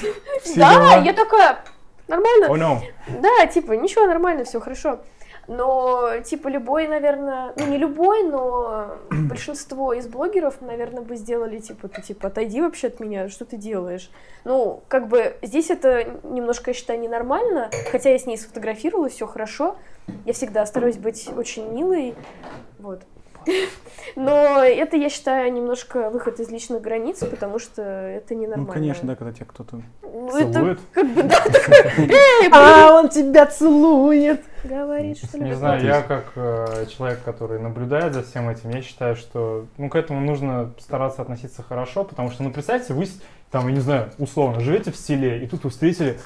[0.55, 1.59] Да, я такая,
[2.07, 2.47] нормально.
[2.49, 2.79] О, no.
[3.21, 4.99] Да, типа, ничего, нормально, все хорошо.
[5.47, 11.87] Но, типа, любой, наверное, ну не любой, но большинство из блогеров, наверное, бы сделали, типа,
[11.87, 14.11] ты, типа, отойди вообще от меня, что ты делаешь?
[14.43, 19.25] Ну, как бы, здесь это немножко, я считаю, ненормально, хотя я с ней сфотографировалась, все
[19.25, 19.77] хорошо,
[20.25, 22.13] я всегда стараюсь быть очень милой,
[22.79, 23.03] вот.
[24.15, 28.73] Но это, я считаю, немножко выход из личных границ, потому что это Ну, ненормально.
[28.73, 29.81] конечно, да, когда тебя кто-то...
[30.01, 30.79] Ну, Целует?
[30.91, 34.41] как бы, да, такое, «Эй, А, он тебя целует.
[34.63, 35.43] говорит, что ли?
[35.45, 39.89] Не знаю, я как э, человек, который наблюдает за всем этим, я считаю, что ну,
[39.89, 43.05] к этому нужно стараться относиться хорошо, потому что, ну, представьте, вы,
[43.51, 46.19] там, я не знаю, условно, живете в селе, и тут вы встретили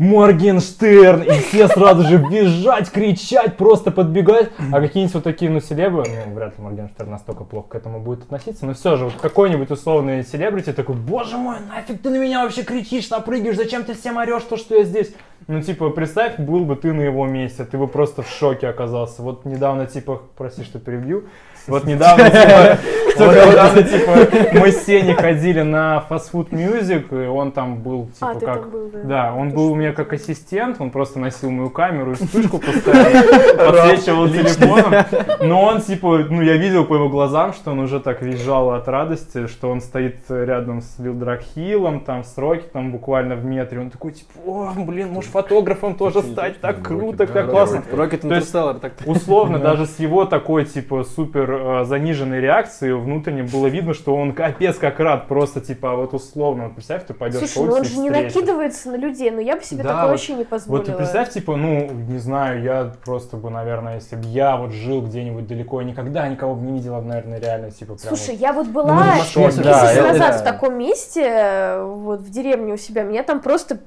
[0.00, 4.48] Моргенштерн, и все сразу же бежать, кричать, просто подбегать.
[4.72, 8.22] А какие-нибудь вот такие, ну, селебы, ну, вряд ли Моргенштерн настолько плохо к этому будет
[8.22, 12.44] относиться, но все же, вот какой-нибудь условный селебрити такой, боже мой, нафиг ты на меня
[12.44, 15.12] вообще кричишь, напрыгиваешь, зачем ты всем орешь, то, что я здесь?
[15.48, 19.20] Ну, типа, представь, был бы ты на его месте, ты бы просто в шоке оказался.
[19.20, 21.24] Вот недавно, типа, прости, что перебью,
[21.66, 22.78] вот недавно, типа,
[23.18, 28.06] вот недавно, типа, мы с Сеней ходили на Fast Food Music, и он там был,
[28.06, 28.60] типа, А, ты как...
[28.60, 28.98] там был, да.
[29.04, 33.22] Да, он был у меня как ассистент, он просто носил мою камеру и вспышку постоянно,
[33.66, 35.04] подсвечивал телефоном.
[35.40, 38.88] Но он, типа, ну, я видел по его глазам, что он уже так визжал от
[38.88, 43.80] радости, что он стоит рядом с Вилдрахилом, там, с Рокетом буквально в метре.
[43.80, 47.76] Он такой, типа, о, блин, может фотографом тоже стать, так круто, как классно.
[47.76, 53.66] Есть- Интерстеллар, так Условно, даже с его такой, типа, супер э, заниженной реакцией внутренне было
[53.66, 57.54] видно, что он капец как рад, просто, типа, вот условно, вот представь, ты пойдешь Слушай,
[57.54, 59.90] по ну он улице же и не накидывается на людей, но я бы себе Да,
[59.90, 60.84] такое вот- вообще не позволила.
[60.84, 64.72] Вот ты представь, типа, ну, не знаю, я просто бы, наверное, если бы я вот
[64.72, 68.40] жил где-нибудь далеко, я никогда никого бы не видела, наверное, реально, типа, прям Слушай, вот.
[68.40, 70.38] я вот Ну, была Москве, месяц да, назад да.
[70.38, 73.78] в таком месте, вот в деревне у себя, меня там просто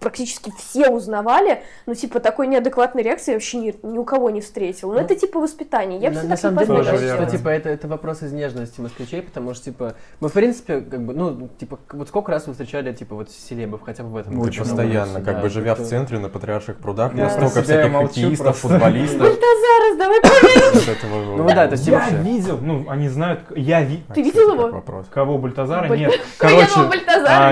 [0.00, 4.40] практически все узнавали, ну, типа, такой неадекватной реакции я вообще ни, ни у кого не
[4.40, 4.92] встретил.
[4.92, 5.98] Ну, это, типа, воспитание.
[5.98, 7.11] Я бы на так не позволила.
[7.16, 10.80] Кажется, что, типа, это, это вопрос из нежности москвичей, потому что, типа, мы, в принципе,
[10.80, 14.16] как бы, ну, типа, вот сколько раз вы встречали, типа, вот селебов, хотя бы в
[14.16, 17.92] этом Ну, постоянно, как бы живя в центре на Патриарших прудах, Я столько всяких
[18.38, 18.52] просто.
[18.52, 19.20] футболистов.
[19.20, 21.36] Бальтазарас, давай поговорим.
[21.36, 24.02] Ну да, то есть, Я видел, ну, они знают, я ви...
[24.14, 24.68] Ты А, видел его?
[24.68, 25.06] Вопрос.
[25.10, 25.88] Кого, Бальтазара?
[25.88, 26.20] Баль- Нет.
[26.38, 26.70] Короче,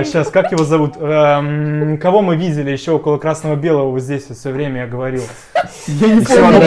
[0.04, 0.96] сейчас, как его зовут?
[0.96, 5.22] Эм, Кого мы видели еще около Красного-Белого вот здесь все время я говорил?
[5.86, 6.60] Я не помню.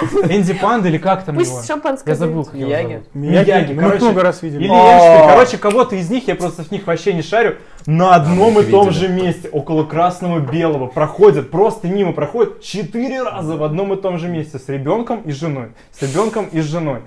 [0.30, 1.44] Энди Панда или как там его?
[1.44, 3.02] Пусть шампанское Я забыл, как Мияги?
[3.14, 3.72] Мияги.
[3.72, 4.04] Мы короче.
[4.04, 4.64] много раз видели.
[4.64, 4.72] Или.
[4.72, 5.28] Эйнштейн.
[5.28, 8.70] Короче, кого-то из них, я просто в них вообще не шарю, на одном мы и
[8.70, 14.00] том же месте, около красного белого, проходят, просто мимо проходят четыре раза в одном и
[14.00, 15.70] том же месте с ребенком и женой.
[15.92, 17.00] С ребенком и с женой.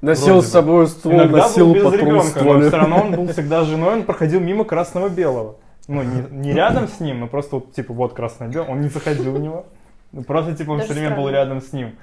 [0.00, 3.28] Носил Вроде с собой ствол, Иногда носил был без ребенка, но все равно он был
[3.32, 5.56] всегда женой, он проходил мимо красного белого.
[5.88, 8.88] Ну, не, не рядом с ним, но просто вот, типа, вот красное белое, он не
[8.88, 9.66] заходил в него.
[10.26, 11.96] Просто, типа, он все время был рядом с ним.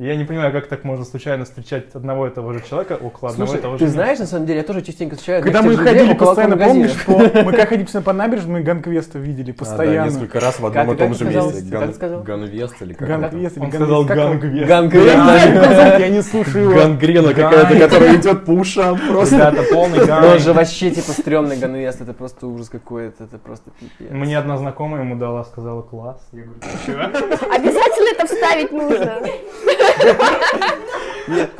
[0.00, 3.44] Я не понимаю, как так можно случайно встречать одного и того же человека около одного
[3.44, 5.76] и Слушай, того же ты знаешь, на самом деле, я тоже частенько встречаю Когда мы
[5.76, 9.58] ходили постоянно, помнишь, что мы как ходили постоянно по набережной, мы Ганквестов видели А, да,
[9.58, 10.10] постоянно.
[10.10, 11.92] несколько раз в Как одном и том как же месте.
[11.92, 12.22] Сказал?
[12.22, 14.68] Ганвест или как Ганквест или Он сказал гангвест.
[14.68, 15.98] Гангрена.
[15.98, 16.80] Я не слушаю его.
[16.80, 19.34] Гангрена какая-то, которая идет по ушам просто.
[19.36, 20.32] Ребята, полный Но ганг.
[20.32, 24.10] он же вообще, типа, стрёмный ганвест, это просто ужас какой-то, это просто пипец.
[24.10, 26.26] Мне одна знакомая ему дала, сказала, класс.
[26.32, 26.60] Я говорю?
[27.54, 29.20] Обязательно это вставить нужно.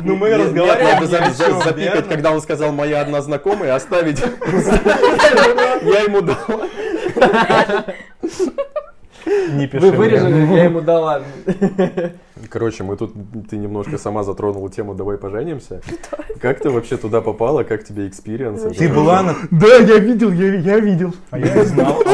[0.00, 2.02] Ну мы Нет, разговариваем надо ни за- о за- чём, запикать, верно?
[2.02, 4.18] когда он сказал «моя одна знакомая», оставить.
[5.82, 6.36] Я ему дал.
[9.26, 11.22] Не пиши Вы вырежали, я ему дала.
[12.50, 13.14] Короче, мы тут,
[13.48, 15.80] ты немножко сама затронула тему «давай поженимся».
[16.40, 17.64] Как ты вообще туда попала?
[17.64, 18.76] Как тебе экспириенс?
[18.76, 19.36] Ты была на...
[19.50, 21.14] Да, я видел, я, я видел.
[21.30, 22.02] А я не знал.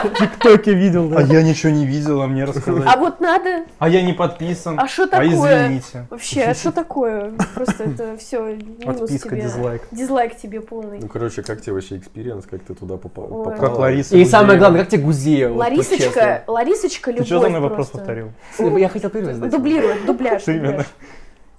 [0.00, 2.84] В ТикТоке видел, А я ничего не видел, а мне рассказать.
[2.86, 3.64] А вот надо...
[3.78, 4.78] А я не подписан.
[4.78, 5.66] А что А такое?
[5.66, 6.06] извините.
[6.08, 7.32] Вообще, а что такое?
[7.54, 9.42] Просто это все тебе.
[9.42, 9.82] дизлайк.
[9.90, 11.00] Дизлайк тебе полный.
[11.00, 12.46] Ну, короче, как тебе вообще экспириенс?
[12.46, 13.50] Как ты туда попала?
[13.56, 14.14] Как Лариса.
[14.14, 14.30] И Гузеева.
[14.30, 16.44] самое главное, как тебе вот Ларисочка?
[16.46, 17.98] Ларисочка, любовь мной вопрос просто.
[17.98, 18.78] повторил?
[18.78, 19.50] Я хотел первый задать.
[19.50, 20.84] Дублирует, дубляж, Что именно?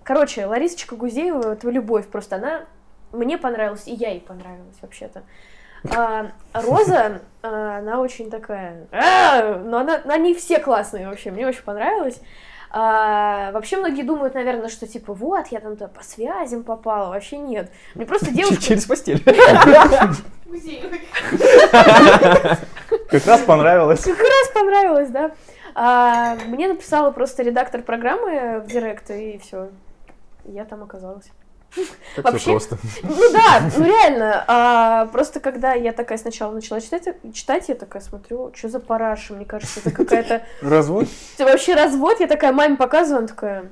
[0.04, 2.62] Короче, Ларисочка Гузеева, твоя любовь просто, она
[3.12, 5.24] мне понравилась, и я ей понравилась вообще-то.
[5.96, 11.64] А, Роза, а, она очень такая, «А!» но она, они все классные вообще, мне очень
[11.64, 12.22] понравилось.
[12.74, 17.38] А, вообще многие думают, наверное, что типа вот, я там туда по связям попала, вообще
[17.38, 17.70] нет.
[17.96, 18.62] Мне просто девушка...
[18.62, 19.22] Через постель.
[23.10, 24.04] Как раз понравилось.
[24.04, 25.32] Как раз понравилось, да.
[25.76, 29.70] А, мне написала просто редактор программы в директ, и все.
[30.46, 31.32] Я там оказалась.
[32.16, 32.78] Как Вообще- все просто.
[33.04, 34.44] Ну да, ну реально.
[34.48, 39.34] А, просто когда я такая сначала начала читать, читать, я такая смотрю, что за параша,
[39.34, 40.44] мне кажется, это какая-то...
[40.62, 41.08] Развод?
[41.36, 43.70] Это вообще развод, я такая маме показываю, она такая...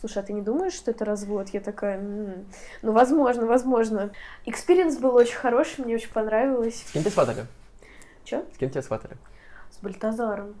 [0.00, 1.50] Слушай, а ты не думаешь, что это развод?
[1.50, 2.46] Я такая, «М,
[2.80, 4.10] ну, возможно, возможно.
[4.46, 6.84] Экспириенс был очень хороший, мне очень понравилось.
[6.88, 7.46] С кем тебя сватали?
[8.24, 8.42] Чё?
[8.54, 9.16] С кем тебя сватали?
[9.70, 10.54] С Бальтазаром.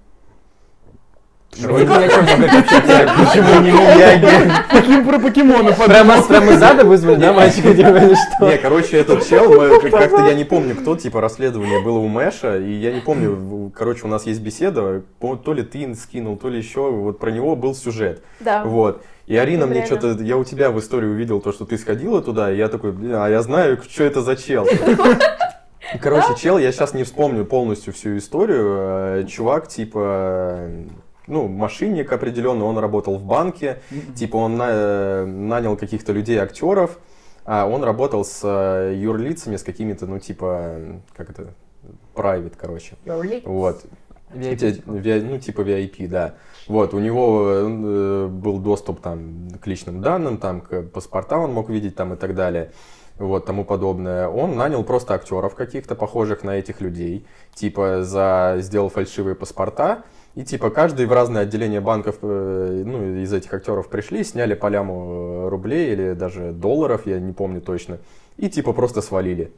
[1.52, 3.08] О чем говорить вообще?
[3.18, 4.52] Почему не Мияги?
[4.70, 5.84] Таким про покемонов.
[5.84, 8.48] Прямо прямо из ада вызвали, да, мальчика, типа, или что?
[8.50, 12.56] Не, короче, этот чел, мы- как-то я не помню, кто, типа, расследование было у Мэша,
[12.58, 16.58] и я не помню, короче, у нас есть беседа, то ли ты скинул, то ли
[16.58, 18.62] еще, вот про него был сюжет, Да.
[18.64, 19.02] вот.
[19.26, 22.50] И Арина мне что-то, я у тебя в истории увидел то, что ты сходила туда,
[22.52, 24.66] и я такой, блин, а я знаю, что это за чел.
[26.00, 28.76] Короче, чел, я сейчас не вспомню полностью всю историю.
[29.20, 30.58] э, Чувак, типа,
[31.30, 33.80] ну, мошенник определенно, он работал в банке,
[34.16, 36.98] типа он на- э, нанял каких-то людей, актеров,
[37.44, 40.76] а он работал с э, юрлицами, с какими-то, ну, типа,
[41.16, 41.54] как это,
[42.14, 42.96] private, короче.
[43.46, 43.84] Вот.
[44.34, 44.92] VIP, типа.
[44.92, 46.34] ви- ну, типа VIP, да.
[46.68, 51.68] Вот, у него э, был доступ там к личным данным, там к паспорта он мог
[51.70, 52.70] видеть там и так далее.
[53.18, 54.28] Вот, тому подобное.
[54.28, 57.26] Он нанял просто актеров каких-то, похожих на этих людей.
[57.54, 58.56] Типа, за...
[58.60, 60.04] сделал фальшивые паспорта.
[60.36, 64.68] И типа каждый в разное отделение банков, э, ну, из этих актеров пришли, сняли по
[64.68, 67.98] ляму э, рублей или даже долларов, я не помню точно.
[68.36, 69.52] И типа просто свалили.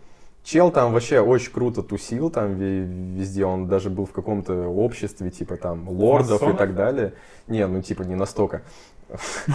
[0.44, 5.30] Чел там вообще очень круто тусил, там ве- везде, он даже был в каком-то обществе,
[5.30, 7.12] типа там лордов и так далее.
[7.46, 8.62] Не, ну типа не настолько.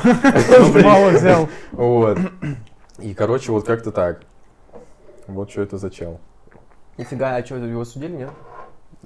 [0.84, 1.50] Мало взял.
[1.72, 2.20] Вот.
[3.00, 4.22] И, короче, вот как-то так.
[5.28, 6.20] Вот что это за чел.
[6.98, 8.30] Нифига, а что, его судили, нет?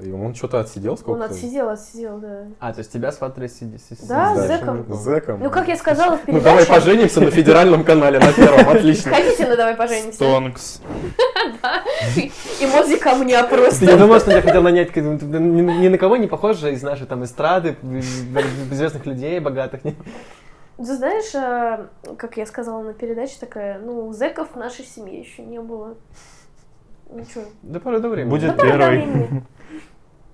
[0.04, 1.34] И он что-то отсидел Он сколько-то?
[1.34, 2.48] отсидел, отсидел, да.
[2.60, 3.60] А, то есть тебя сватали с...
[3.60, 4.86] с- Да, с- зэком.
[4.94, 5.40] С зэком.
[5.44, 9.12] Ну, как я сказала в Ну давай передаче, поженимся на федеральном канале, на первом, отлично.
[9.14, 10.18] хотите, ну давай поженимся.
[10.20, 10.82] Тонкс.
[12.60, 13.86] Эмодзи камня просто.
[13.86, 17.76] Я думал, что я хотел нанять ни, на кого не похоже из нашей там эстрады,
[18.72, 19.82] известных людей, богатых.
[19.84, 21.88] Ты знаешь, а,
[22.18, 25.96] как я сказала на передаче, такая, ну, зэков в нашей семье еще не было.
[27.12, 27.44] Ничего.
[27.62, 28.30] До поры до времени.
[28.32, 29.44] Будет первый.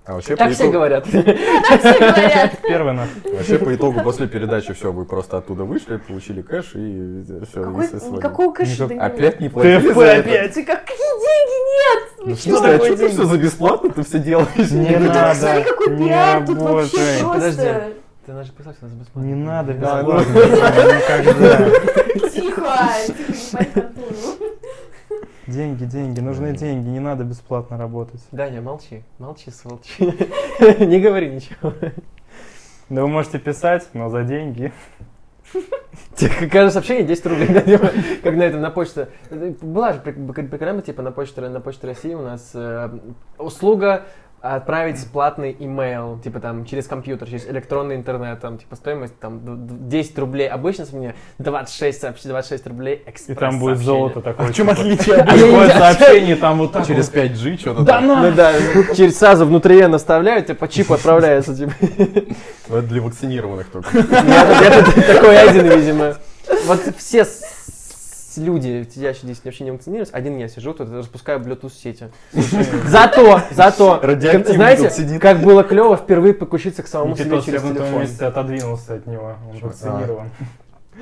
[0.08, 1.04] А вообще Так по все итогу- говорят.
[1.12, 2.58] Так все говорят.
[2.66, 3.06] Первый на.
[3.30, 7.62] Вообще по итогу после передачи все, вы просто оттуда вышли, получили кэш и все.
[7.62, 10.20] Какой, никакого кэша не Опять не платили ТФ за это?
[10.30, 10.54] опять.
[10.54, 12.02] Какие деньги нет?
[12.24, 14.70] Ну смысле, а что ты все за бесплатно ты все делаешь?
[14.70, 15.34] Не Ну, надо.
[15.34, 17.34] Смотри, какой Не пиар тут вообще просто.
[17.34, 17.68] Подожди.
[18.24, 19.28] Ты наш писал, что нас бесплатно.
[19.28, 20.20] Не надо бесплатно.
[20.92, 21.70] Никогда.
[22.30, 22.62] Тихо,
[23.06, 23.84] тихо, не.
[25.48, 28.20] Деньги, деньги, нужны деньги, не надо бесплатно работать.
[28.32, 29.02] Даня, молчи.
[29.18, 29.96] Молчи, сволочь.
[29.98, 31.72] Не говори ничего.
[32.90, 34.74] Да вы можете писать, но за деньги.
[36.14, 37.90] Тебе каждое сообщение 10 рублей, да, типа,
[38.22, 39.08] как на этом, на почте.
[39.62, 42.90] Была же программа, типа, на почте, на почте России у нас э,
[43.38, 44.04] услуга
[44.40, 49.74] отправить платный имейл, типа там через компьютер, через электронный интернет, там типа стоимость там д-
[49.74, 54.20] д- 10 рублей, обычно с меня 26 сообщений, 26 рублей И экспресс там будет золото
[54.20, 54.46] такое.
[54.48, 54.80] В чем типа.
[54.80, 55.16] отличие?
[55.16, 57.16] А я Приходит не- сообщение, там вот так Через вот.
[57.16, 58.06] 5G что-то Да там.
[58.06, 58.52] Ну да,
[58.96, 61.72] через сразу внутри я наставляю, тебе по чипу отправляется, типа.
[62.68, 63.90] Ну, Это для вакцинированных только.
[63.98, 64.82] Я,
[65.14, 66.14] такой один, видимо.
[66.66, 67.26] Вот все
[68.38, 72.08] люди, сидящие здесь, вообще не вакцинировались, один я сижу, тут распускаю Bluetooth сети.
[72.86, 74.00] Зато, зато,
[74.46, 78.06] знаете, как было клево впервые покучиться к самому себе через телефон.
[78.26, 80.30] отодвинулся от него, он вакцинирован.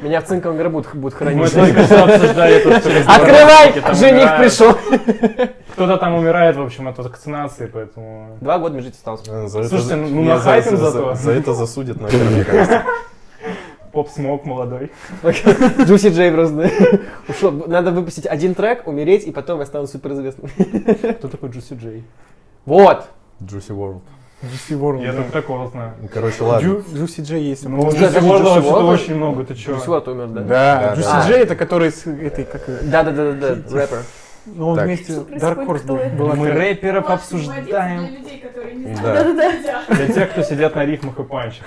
[0.03, 1.53] Меня в цинковом гробу будут Мы хранить.
[1.55, 4.75] только что обсуждали два Открывай, жених пришел.
[5.73, 8.37] Кто-то там умирает, в общем, от вакцинации, поэтому...
[8.43, 9.25] Два года жить осталось.
[9.25, 11.15] За это- Слушайте, ну, нахайпим за, зато.
[11.15, 12.83] за- за это засудят, наверное, мне кажется.
[13.97, 14.93] Поп-смок молодой.
[15.25, 16.71] Джуси Джей просто
[17.29, 17.51] ушел.
[17.51, 20.51] Надо выпустить один трек, умереть, и потом я стану суперизвестным.
[21.15, 22.05] Кто такой Джуси Джей?
[22.67, 23.07] Вот.
[23.41, 24.01] Juicy World.
[24.43, 25.17] Juicy World, Я да.
[25.17, 25.95] только такого знаю.
[26.13, 26.67] Короче, ладно.
[26.67, 27.67] Джу- Juicy J есть.
[27.67, 28.93] Ну, да, Джуси Джуси вообще-то Ворлда?
[28.93, 29.73] очень много, ты чё?
[29.77, 30.41] Джуси Уорд умер, да?
[30.43, 31.27] Да, Да, да.
[31.27, 34.03] J это который с этой, как ее, Да, да, да, да, да, рэпер.
[34.45, 34.85] ну он Так.
[34.85, 35.67] вместе, Dark?
[35.67, 35.97] Horse был.
[36.19, 38.03] была Мы рэперов Для обсуждаем.
[38.15, 39.01] людей, которые не Да.
[39.01, 39.37] знают.
[39.39, 39.95] Да-да-да.
[39.97, 41.65] Для тех, кто сидят на рифмах и панчах.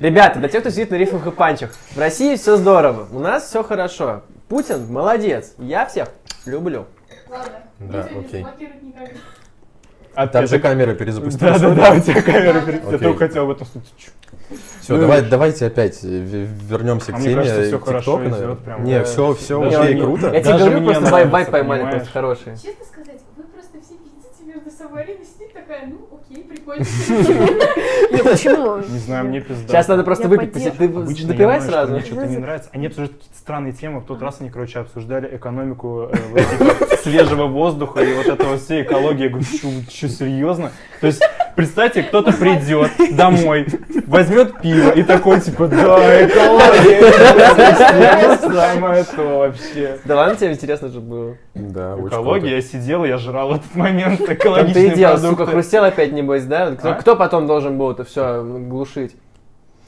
[0.00, 3.44] Ребята, для тех, кто сидит на рифмах и панчах, в России все здорово, у нас
[3.48, 4.22] все хорошо.
[4.48, 6.08] Путин молодец, я всех
[6.44, 6.86] люблю.
[7.28, 8.46] Ладно, Да, окей.
[10.14, 10.58] А Там же же...
[10.60, 11.60] камеры перезапустились.
[11.60, 12.90] Да-да-да, у тебя камера перед...
[12.90, 13.88] Я только хотел об этом сказать.
[14.80, 18.78] Все, Ну, давай, давайте опять в- вернемся А к мне теме кажется, всё ТикТока.
[18.80, 19.04] Не, Да.
[19.04, 20.30] все, все мне- круто.
[20.32, 21.96] Я тебе говорю, просто вайп поймали, понимаешь?
[21.96, 22.56] просто хорошие.
[22.56, 23.35] Честно сказать, все
[24.84, 26.84] Арина сидит такая, ну окей, прикольно.
[28.24, 28.76] Почему?
[28.78, 29.68] Не знаю, мне пизда.
[29.68, 30.70] Сейчас надо просто выпить, ты
[31.26, 31.92] допивай сразу.
[31.92, 32.68] Мне что-то не нравится.
[32.72, 34.00] Они обсуждают какие-то странные темы.
[34.00, 39.24] В тот раз они, короче, обсуждали экономику э, свежего воздуха и вот этого всей экологии.
[39.24, 40.72] Я говорю, что, серьезно?
[41.00, 41.22] То есть,
[41.54, 43.66] представьте, кто-то придет домой,
[44.06, 49.98] возьмет пиво и такой, типа, да, экология, это самое то вообще.
[50.04, 51.36] Да ладно, тебе интересно же было.
[51.54, 55.18] Да, очень Экология, я сидел, я жрал в этот момент Там ты экологичные и делал,
[55.18, 56.72] сука, хрустел опять, небось, да?
[56.72, 56.94] Кто, А?
[56.94, 59.14] кто потом должен был это все глушить?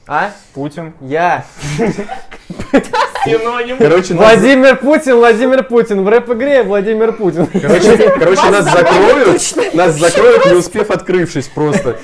[0.07, 0.31] А?
[0.53, 0.93] Путин.
[1.01, 1.43] Я.
[3.23, 6.03] Короче, нас, Владимир Путин, Владимир Путин.
[6.03, 7.47] В рэп-игре Владимир Путин.
[7.47, 11.97] короче, короче, нас закроют, нас закроют, не успев открывшись просто.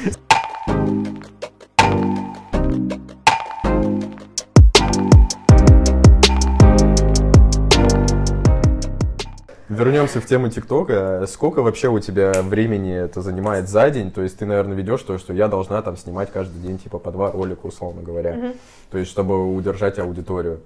[9.70, 11.26] Вернемся в тему ТикТока.
[11.28, 14.12] Сколько вообще у тебя времени это занимает за день?
[14.12, 17.12] То есть ты, наверное, ведешь то, что я должна там снимать каждый день типа по
[17.12, 18.34] два ролика, условно говоря.
[18.34, 18.54] Мгм.
[18.92, 20.60] То есть, чтобы удержать аудиторию.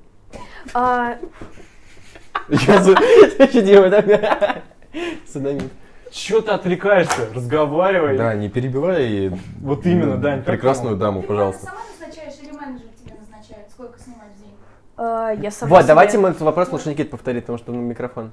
[0.73, 1.17] А,
[2.49, 2.95] Я за-
[3.47, 4.61] Что Дима, да?
[5.27, 5.71] Садомит.
[6.11, 7.27] Че ты отвлекаешься?
[7.33, 8.17] Разговаривай.
[8.17, 11.65] Да, не перебивай Вот именно, Дань, прекрасную даму, Ты пожалуйста.
[11.67, 14.51] сама назначаешь или менеджер тебе назначает, сколько снимать в день?
[14.97, 17.79] а, я сама Вот, себе- давайте мы этот вопрос лучше Никит повторит, потому что ну,
[17.81, 18.31] микрофон.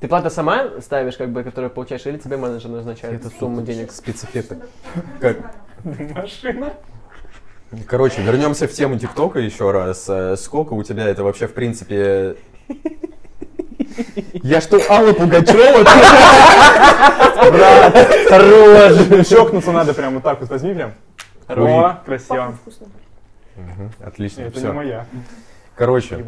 [0.00, 3.92] Ты плату сама ставишь, как бы, которую получаешь, или тебе менеджер назначает эту сумму денег?
[3.92, 4.58] Спецэффекты.
[5.20, 5.36] Как?
[5.84, 6.72] Машина.
[7.86, 10.04] Короче, вернемся в тему ТикТока еще раз.
[10.08, 12.36] Э, Сколько у тебя это вообще, в принципе...
[14.34, 15.84] Я что, Алла Пугачева?
[18.28, 19.26] Хорош!
[19.26, 20.92] Щелкнуться надо прям вот так вот, возьми прям.
[21.48, 22.54] О, красиво.
[24.00, 25.06] Отлично, Это не моя.
[25.76, 26.24] Короче,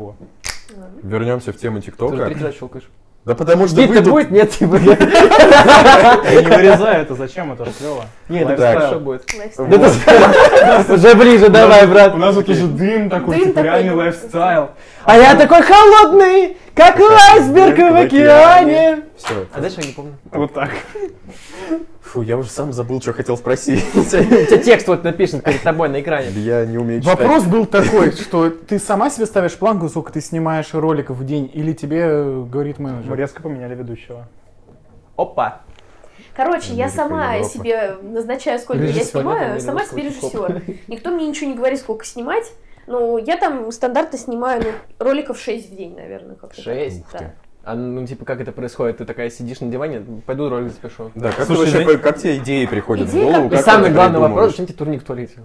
[1.02, 2.26] вернемся в тему Ты ТикТока.
[2.26, 2.88] третий раз щелкаешь.
[3.24, 4.30] Да потому что Бит-то будет?
[4.30, 4.76] Нет, типа.
[4.76, 8.04] Я не вырезаю это, зачем это ж клево?
[8.28, 8.78] Нет, это Так.
[8.78, 9.22] хорошо будет.
[10.90, 12.14] Уже ближе, давай, брат.
[12.14, 13.70] У нас тут уже дым такой, Дым типа такой.
[13.70, 14.70] реальный лайфстайл.
[15.06, 19.03] А я такой холодный, как айсберг в океане.
[19.16, 19.46] Все.
[19.52, 20.14] А дальше я не помню.
[20.32, 20.70] Вот так.
[22.00, 23.84] Фу, я уже сам забыл, что хотел спросить.
[23.94, 26.30] У тебя текст вот написан перед тобой на экране.
[26.30, 27.18] Я не умею читать.
[27.18, 31.50] Вопрос был такой, что ты сама себе ставишь планку, сколько ты снимаешь роликов в день,
[31.52, 33.14] или тебе э, говорит Мы менеджер?
[33.16, 34.28] резко поменяли ведущего.
[35.16, 35.62] Опа.
[36.34, 40.62] Короче, я сама себе назначаю, сколько я снимаю, сама себе режиссер.
[40.88, 42.52] Никто мне ничего не говорит, сколько снимать.
[42.86, 46.34] Ну, я там стандартно снимаю ну, роликов 6 в день, наверное.
[46.34, 46.64] как-то так.
[46.64, 47.00] Шесть?
[47.00, 47.34] Ух Да.
[47.66, 48.98] А ну типа как это происходит?
[48.98, 51.10] Ты такая сидишь на диване, пойду ролик запишу.
[51.14, 53.42] Да, как, Слушай, вообще, Жень- как тебе идеи приходят Идеи в голову?
[53.48, 55.38] как- И как самый главный вопрос, зачем тебе турник в туалете?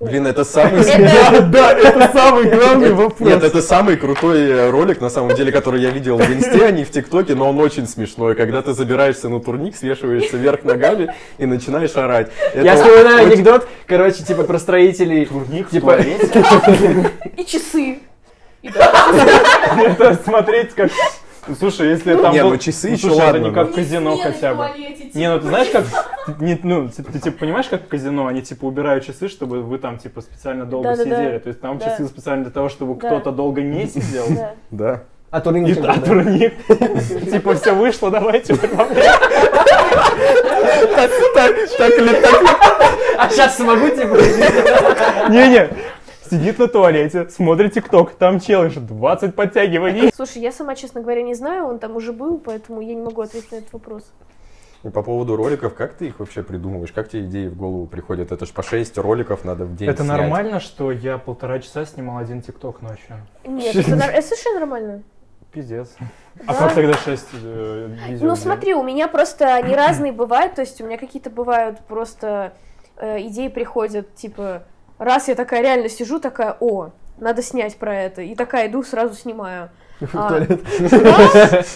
[0.00, 0.80] Блин, это самый...
[0.80, 3.20] Это- Да, это самый главный вопрос.
[3.20, 6.70] Нет, это самый крутой э, ролик, на самом деле, который я видел в Инсте, а
[6.70, 8.34] не в ТикТоке, но он очень смешной.
[8.34, 12.30] Когда ты забираешься на турник, свешиваешься вверх ногами и начинаешь орать.
[12.54, 15.26] Это Я вспоминаю очень- анекдот, короче, типа про строителей.
[15.26, 17.10] Турник в Типа- туалете?
[17.36, 17.98] И часы.
[18.62, 18.92] И да.
[19.86, 20.90] Это смотреть как...
[21.58, 22.32] Слушай, если там...
[22.34, 24.68] Не, был- ну часы еще слушай, это ладно, не но- как в казино хотя бы.
[25.14, 25.84] Не, ну ты знаешь, как...
[26.40, 29.78] не, ну, ты, ты, типа понимаешь, как в казино, они типа убирают часы, чтобы вы
[29.78, 31.16] там типа специально долго Да-да-да.
[31.16, 31.38] сидели.
[31.38, 31.86] То есть там Да.
[31.90, 33.06] часы специально для того, чтобы Да.
[33.08, 34.26] кто-то долго не сидел.
[34.30, 34.54] Да.
[34.70, 35.02] Да.
[35.30, 36.54] А турник И а турник.
[37.30, 39.12] Типа все вышло, давайте прибавляем.
[41.78, 42.42] Так или так.
[43.16, 44.16] А сейчас смогу, типа?
[45.30, 45.68] Не-не.
[46.30, 50.12] Сидит на туалете, смотрит ТикТок, там челлендж 20 подтягиваний.
[50.14, 53.20] Слушай, я сама, честно говоря, не знаю, он там уже был, поэтому я не могу
[53.20, 54.04] ответить на этот вопрос.
[54.84, 56.92] И по поводу роликов, как ты их вообще придумываешь?
[56.92, 58.30] Как тебе идеи в голову приходят?
[58.32, 60.18] Это ж по 6 роликов надо в день Это снять.
[60.18, 63.16] нормально, что я полтора часа снимал один ТикТок ночью?
[63.44, 65.02] Нет, это, это совершенно нормально.
[65.52, 65.96] Пиздец.
[66.46, 66.58] А Да.
[66.60, 68.26] как тогда 6 э, видео?
[68.28, 72.52] Ну смотри, у меня просто они разные бывают, то есть у меня какие-то бывают просто
[72.96, 74.62] э, идеи приходят, типа,
[75.00, 79.14] раз я такая реально сижу, такая, о, надо снять про это, и такая иду, сразу
[79.14, 79.70] снимаю.
[80.00, 80.28] В А,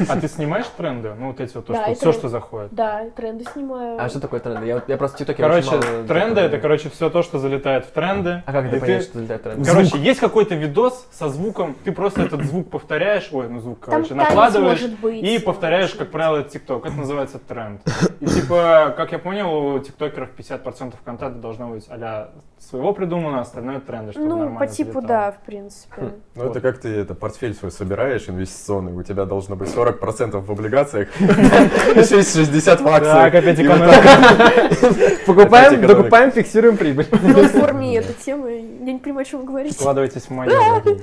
[0.09, 1.13] А ты снимаешь тренды?
[1.19, 2.19] Ну вот эти вот, то, Да, что, все, тренды.
[2.19, 2.69] что заходит.
[2.73, 4.03] да, тренды снимаю.
[4.03, 4.67] А что такое тренды?
[4.67, 8.43] Я, просто в ТикТоке Короче, мало тренды это, короче, все то, что залетает в тренды.
[8.47, 9.67] А как это ты- понять, что залетает тренд?
[9.67, 14.15] Короче, есть какой-то видос со звуком, ты просто этот звук повторяешь, ой, ну звук, короче,
[14.15, 15.23] накладываешь быть.
[15.23, 16.87] и повторяешь, как правило, ТикТок.
[16.87, 17.83] Это называется тренд.
[18.21, 22.31] И типа, как я понял, у тиктокеров 50% контента должно быть а
[22.69, 25.09] своего придумано, остальное тренды, чтобы Ну, нормально по типу, залетало.
[25.09, 26.13] да, в принципе.
[26.35, 30.51] Ну, это как ты это портфель свой собираешь инвестиционный, у тебя должно быть 40% в
[30.51, 33.15] облигациях, еще есть 60 в акциях.
[33.15, 35.17] Так, опять экономика.
[35.27, 37.07] Покупаем, докупаем, фиксируем прибыль.
[37.11, 39.77] Ну, в форме этой темы, я не понимаю, о чем вы говорите.
[39.77, 40.51] Вкладывайтесь в мою.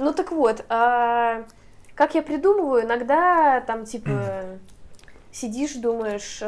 [0.00, 1.42] Ну так вот, а,
[1.96, 4.10] как я придумываю, иногда там типа
[5.32, 6.40] сидишь, думаешь.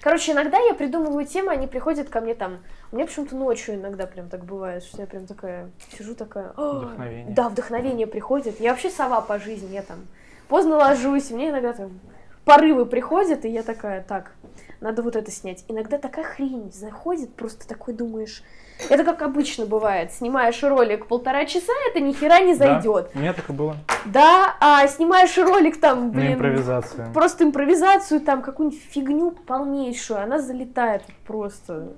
[0.00, 2.58] Короче, иногда я придумываю темы, они приходят ко мне там.
[2.92, 6.52] У меня почему-то ночью иногда прям так бывает, что я прям такая сижу такая.
[6.56, 7.34] «А, Вдохновение.
[7.34, 8.60] Да, вдохновение приходит.
[8.60, 10.06] Я вообще сова по жизни, я там
[10.48, 11.98] поздно ложусь, мне иногда там
[12.44, 14.32] порывы приходят, и я такая, так,
[14.80, 15.64] надо вот это снять.
[15.68, 18.42] Иногда такая хрень заходит, просто такой думаешь.
[18.88, 20.12] Это как обычно бывает.
[20.12, 23.10] Снимаешь ролик полтора часа, это ни хера не Да, зайдет.
[23.14, 23.76] У меня так и было.
[24.04, 27.12] Да, а снимаешь ролик там, На блин, импровизацию.
[27.12, 31.88] просто импровизацию, там какую-нибудь фигню полнейшую, она залетает просто.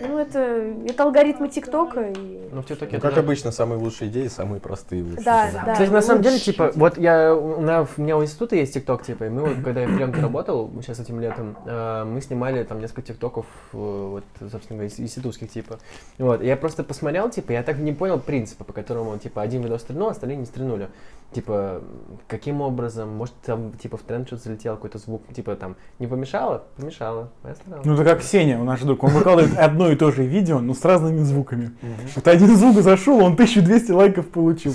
[0.00, 0.38] Ну, это,
[0.86, 2.48] это алгоритмы ТикТока и...
[2.52, 5.24] Ну, в ТикТоке Ну, как же- обычно, самые лучшие идеи, самые простые лучше.
[5.24, 5.62] Да, всего.
[5.64, 5.72] да.
[5.72, 9.02] Кстати, на самом деле, типа, вот я, у меня, у меня у института есть ТикТок,
[9.04, 12.62] типа, и мы вот, когда я в приемке работал, сейчас этим летом, э, мы снимали
[12.64, 15.78] там несколько ТикТоков, э, вот, собственно говоря, институтских, типа.
[16.18, 19.62] Вот, и я просто посмотрел, типа, я так не понял принципа, по которому, типа, один
[19.62, 20.88] видос стрельнул, остальные не стрельнули.
[21.32, 21.82] Типа,
[22.28, 26.64] каким образом, может, там, типа, в тренд что-то залетел, какой-то звук, типа, там, не помешало?
[26.76, 27.88] Помешало, я старался.
[27.88, 29.02] Ну, это как Сеня, наш друг.
[29.02, 31.72] Он выкладывает одно и то же видео, но с разными звуками.
[32.14, 34.74] Вот один звук зашел, он 1200 лайков получил.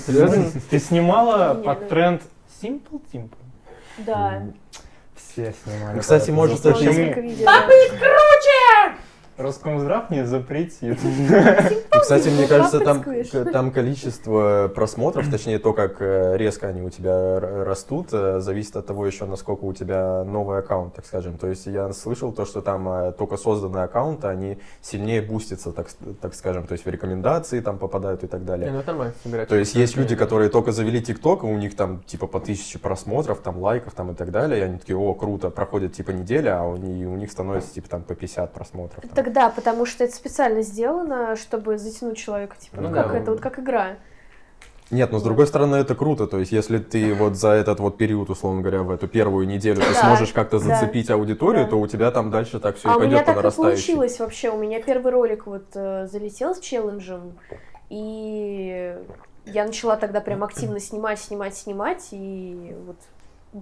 [0.70, 2.22] Ты снимала под ну- тренд
[2.62, 3.36] Simple Simple?
[3.98, 4.42] Да.
[5.16, 5.98] Все снимали.
[5.98, 6.92] Кстати, под может, Почему?
[6.92, 7.66] видео, да.
[9.42, 10.98] Роскомздрав не запретит.
[11.90, 13.04] Кстати, мне кажется, там,
[13.52, 18.86] там количество просмотров, точнее то, как э, резко они у тебя растут, э, зависит от
[18.86, 21.38] того еще, насколько у тебя новый аккаунт, так скажем.
[21.38, 25.88] То есть я слышал то, что там э, только созданные аккаунты, они сильнее бустятся, так,
[26.20, 28.70] так скажем, то есть в рекомендации там попадают и так Не, далее.
[28.72, 29.48] ну это нормально собирать.
[29.48, 32.78] То есть есть люди, которые только завели ТикТок, и у них там типа по тысяче
[32.78, 36.60] просмотров, там лайков там и так далее, и они такие, о, круто, проходит типа неделя,
[36.60, 39.00] а у, них- у них становится типа там по 50 просмотров.
[39.02, 39.10] там.
[39.14, 43.18] Тогда, потому что это специально сделано, чтобы затянуть человека, типа, ну, Ну как да.
[43.18, 43.96] это, вот как игра.
[44.90, 47.96] Нет, но с другой стороны это круто, то есть если ты вот за этот вот
[47.96, 51.70] период, условно говоря, в эту первую неделю ты Да, сможешь как-то да, зацепить аудиторию, да.
[51.70, 53.56] то у тебя там дальше так все А и у меня пойдет по так и
[53.56, 54.50] получилось вообще.
[54.50, 57.38] У меня первый ролик вот э, залетел с челленджем,
[57.88, 58.94] и
[59.46, 62.96] я начала тогда прям активно снимать, снимать, снимать, и вот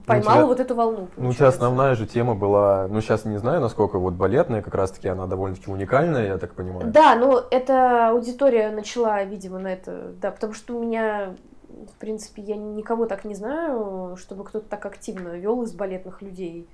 [0.07, 0.97] поймала тебя- вот эту волну.
[0.97, 1.49] Ну, у тебя получается.
[1.49, 5.71] основная же тема была, ну, сейчас не знаю, насколько вот балетная, как раз-таки она довольно-таки
[5.71, 6.87] уникальная, я так понимаю.
[6.87, 11.35] Да, но эта аудитория начала, видимо, на это, да, потому что у меня,
[11.69, 16.69] в принципе, я никого так не знаю, чтобы кто-то так активно вел из балетных людей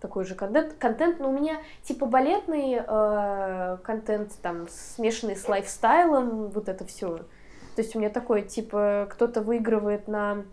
[0.00, 6.48] такой же контент, контент, но у меня типа балетный э, контент, там, смешанный с лайфстайлом,
[6.48, 7.18] вот это все.
[7.76, 10.44] То есть у меня такой, типа, кто-то выигрывает на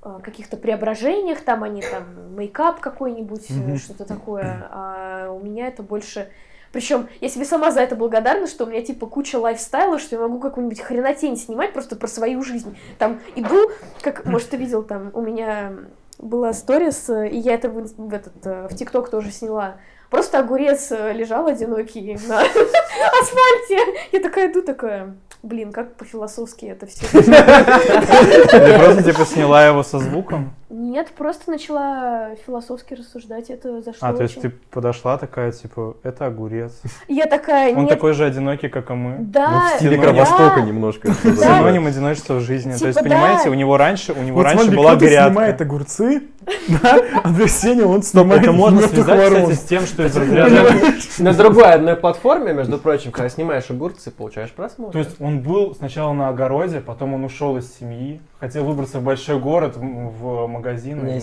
[0.00, 3.78] каких-то преображениях, там они там мейкап какой-нибудь, э, Мгм.
[3.78, 6.28] что-то такое, а у меня это больше
[6.72, 10.22] причем я себе сама за это благодарна, что у меня типа куча лайфстайла, что я
[10.22, 12.76] могу какую-нибудь хренотень снимать просто про свою жизнь.
[12.98, 13.70] Там иду,
[14.02, 15.72] как, может, ты видел, там у меня
[16.18, 19.76] была сторис, э, и я это в, в этот, э, в ТикТок тоже сняла.
[20.10, 22.40] Просто огурец э, лежал одинокий на
[23.20, 23.78] асфальте.
[24.12, 27.06] Я такая иду, такая, блин, как по-философски это все.
[27.12, 30.54] Ты просто типа сняла его со звуком?
[30.70, 36.26] Нет, просто начала философски рассуждать, это зашло А, то есть ты подошла такая, типа, это
[36.26, 36.72] огурец.
[37.08, 39.16] Я такая, Он такой же одинокий, как и мы.
[39.18, 39.98] да, Ну, в стиле.
[39.98, 41.08] Кровостока немножко.
[41.24, 41.58] Да.
[41.58, 42.74] Синоним одиночества в жизни.
[42.74, 43.50] То есть, Типа, понимаете, да.
[43.50, 45.30] у него раньше, у него раньше была грядка.
[45.30, 46.22] снимает огурцы,
[46.68, 49.42] да, а для Сеня он снимает Это можно связать, ворон.
[49.42, 50.72] кстати, с тем, что из разряда...
[51.18, 54.92] На другой одной платформе, между прочим, когда снимаешь огурцы, получаешь просмотр.
[54.92, 59.02] То есть он был сначала на огороде, потом он ушел из семьи, хотел выбраться в
[59.02, 61.20] большой город, в, в магазин, Не,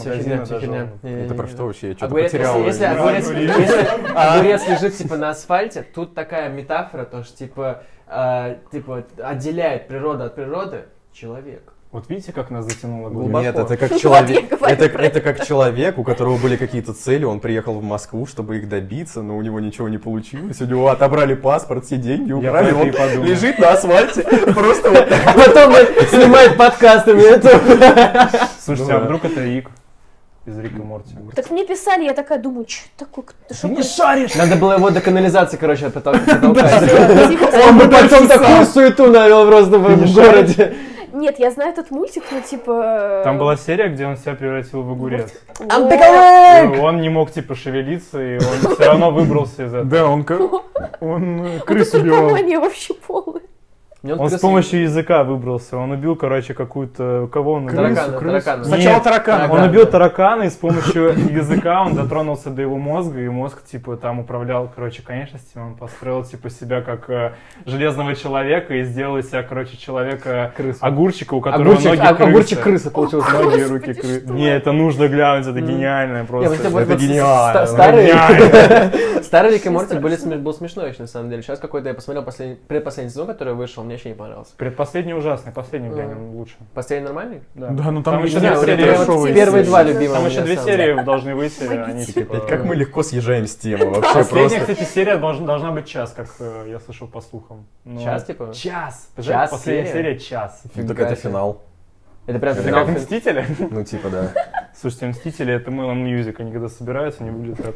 [1.04, 1.90] Не, не, Это про что вообще?
[1.90, 2.64] Я что-то Огурец, потерял.
[2.64, 9.06] если, если огурец, лежит типа на асфальте, тут такая метафора, то что типа, э, типа
[9.18, 11.75] отделяет природа от природы человек.
[11.96, 13.42] Вот видите, как нас затянуло Глубоко.
[13.42, 14.52] Нет, это как человек.
[14.62, 18.68] Это, это как человек, у которого были какие-то цели, он приехал в Москву, чтобы их
[18.68, 20.60] добиться, но у него ничего не получилось.
[20.60, 24.24] У него отобрали паспорт, все деньги украли, он лежит на асфальте,
[24.54, 25.22] просто вот так.
[25.26, 25.74] А потом
[26.10, 27.64] снимает подкасты на YouTube.
[28.60, 29.70] Слушайте, а вдруг это Ик
[30.46, 31.16] из Рика Морти?
[31.34, 33.24] Так мне писали, я такая думаю, что такое,
[33.54, 34.36] что Не шаришь!
[34.36, 36.42] Надо было его до канализации, короче, потолкать.
[36.42, 40.76] Типа, Он бы потом такую суету навел просто в в городе.
[41.16, 43.22] Нет, я знаю этот мультик, но типа...
[43.24, 45.34] Там была серия, где он себя превратил в огурец.
[45.62, 49.86] И Он не мог, типа, шевелиться, и он все равно выбрался из этого.
[49.86, 50.38] Да, он, ка-
[51.00, 52.30] он э, Вот крыс это убивал.
[52.60, 52.94] вообще
[54.14, 54.32] полная.
[54.34, 55.78] Он с помощью языка выбрался.
[55.78, 57.28] Он убил, короче, какую-то...
[57.32, 57.76] Кого он убил?
[57.78, 58.26] Таракана, крысу.
[58.46, 58.64] таракана.
[58.66, 59.44] Сначала Нет, таракана.
[59.44, 59.70] Он Таракана.
[59.70, 61.04] убил таракана, и с помощью
[61.34, 65.64] языка он дотронулся до его мозга, и мозг, типа, там управлял, короче, конечностями.
[65.64, 67.34] Он построил, типа, себя как э,
[67.66, 70.80] железного человека и сделал из себя, короче, человека Крысу.
[70.82, 72.30] огурчика, у которого Огурчик, ноги а- крысы.
[72.30, 73.32] огурчик крыса получился.
[73.32, 74.24] Ноги Господи, руки крысы.
[74.28, 75.68] Не, это нужно глянуть, это Мгм.
[75.68, 76.70] гениально просто.
[76.70, 77.66] вот это гениально.
[77.66, 81.42] ста- Старый, Рик и Морти был смешной еще, на самом деле.
[81.42, 84.54] Сейчас какой-то я посмотрел последний, предпоследний сезон, который вышел, мне вообще не понравился.
[84.58, 85.96] Предпоследний ужасный, последний Мгм.
[85.98, 86.56] глянем лучше.
[86.74, 87.42] Последний нормальный?
[87.56, 89.34] Да, ну там еще еще две серии.
[89.34, 90.18] Первые два любимых.
[90.18, 92.14] Там еще две серии должны выйти, они Помогите.
[92.14, 92.40] типа...
[92.42, 94.74] Как мы легко съезжаем с темы вообще Последняя, просто.
[94.74, 97.66] кстати, серия должна, должна быть час, как э, я слышал по слухам.
[97.84, 98.54] Но- Час, типа?
[98.54, 99.10] Час.
[99.22, 100.04] Час Последняя серия?
[100.04, 100.62] серия час.
[100.76, 101.62] Ну, Так это финал.
[102.28, 102.86] Это прям Это Это финал.
[102.86, 103.46] как Мстители?
[103.60, 104.32] Ну, типа, да.
[104.80, 107.66] Слушайте, Мстители это Мэлон Мьюзик, они когда собираются, они выглядят.
[107.66, 107.76] Кор-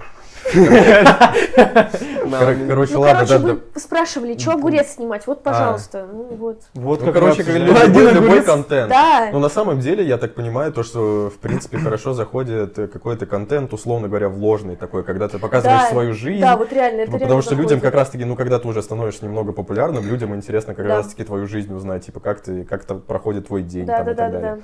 [2.68, 5.26] Короче, Ну, ладно, короче, вы спрашивали, что огурец снимать?
[5.28, 6.08] Вот, пожалуйста.
[6.12, 6.62] Ну, вот.
[6.74, 8.89] Вот Ну, короче, любой, контент.
[8.89, 9.30] Да.
[9.32, 13.26] Ну, на самом деле, я так понимаю, то, что, в принципе, хорошо заходит э, какой-то
[13.26, 16.41] контент, условно говоря, вложенный такой, когда ты показываешь свою жизнь.
[16.41, 18.82] Да, вот реально, это Типа, реально потому что людям как раз-таки, ну, когда ты уже
[18.84, 23.47] становишься немного популярным, людям интересно как раз-таки твою жизнь узнать, типа, как ты, как проходит
[23.47, 24.64] твой день Да, там, да, и да, так да, далее.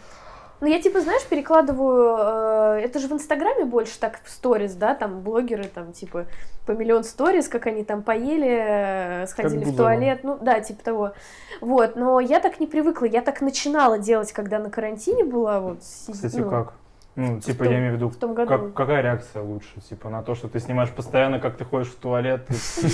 [0.61, 4.95] Ну, я типа, знаешь, перекладываю, э, это же в Инстаграме больше так, в сторис, да,
[4.95, 6.25] там блогеры там типа
[6.65, 9.77] по миллион сторис, как они там поели, э, сходили в Бузова.
[9.77, 11.11] туалет, ну да, типа того.
[11.61, 15.79] Вот, но я так не привыкла, я так начинала делать, когда на карантине была, вот.
[15.79, 16.73] Кстати, ну, как?
[17.17, 18.49] Ну, типа, том- я имею в виду, в том году.
[18.49, 19.79] как- какая реакция лучше?
[19.87, 22.45] Типа, на то, что ты снимаешь постоянно, как ты ходишь в туалет,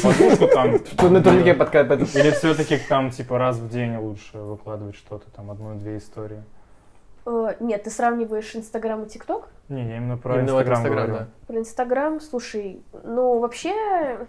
[0.04, 0.74] подушку там...
[1.12, 2.16] На турнике подкатывает.
[2.16, 6.44] Или все-таки там, типа, раз в день лучше выкладывать что-то, там, одну-две истории?
[7.26, 9.48] Э, нет, ты сравниваешь Инстаграм и ТикТок?
[9.70, 11.14] Не, я именно про Инстаграм, говорю.
[11.14, 11.28] да.
[11.48, 14.28] Про Инстаграм, слушай, ну вообще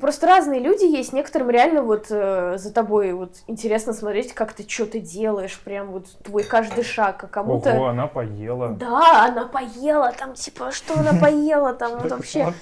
[0.00, 4.68] Просто разные люди есть, некоторым реально вот э, за тобой вот интересно смотреть, как ты
[4.68, 7.72] что ты делаешь, прям вот твой каждый шаг, а кому-то...
[7.74, 8.68] Ого, она поела.
[8.68, 12.52] Да, она поела, там, типа, что она поела, там, вот вообще.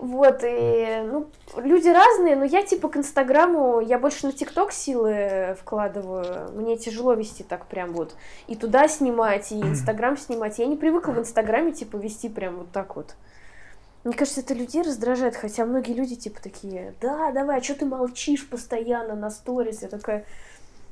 [0.00, 5.56] Вот, и, ну, люди разные, но я, типа, к Инстаграму, я больше на ТикТок силы
[5.60, 8.14] вкладываю, мне тяжело вести так прям вот,
[8.46, 12.70] и туда снимать, и Инстаграм снимать, я не привыкла в Инстаграме, типа, вести прям вот
[12.72, 13.14] так вот.
[14.04, 17.84] Мне кажется, это людей раздражает, хотя многие люди, типа, такие, да, давай, а что ты
[17.84, 19.82] молчишь постоянно на сторис?
[19.82, 20.24] Я такая,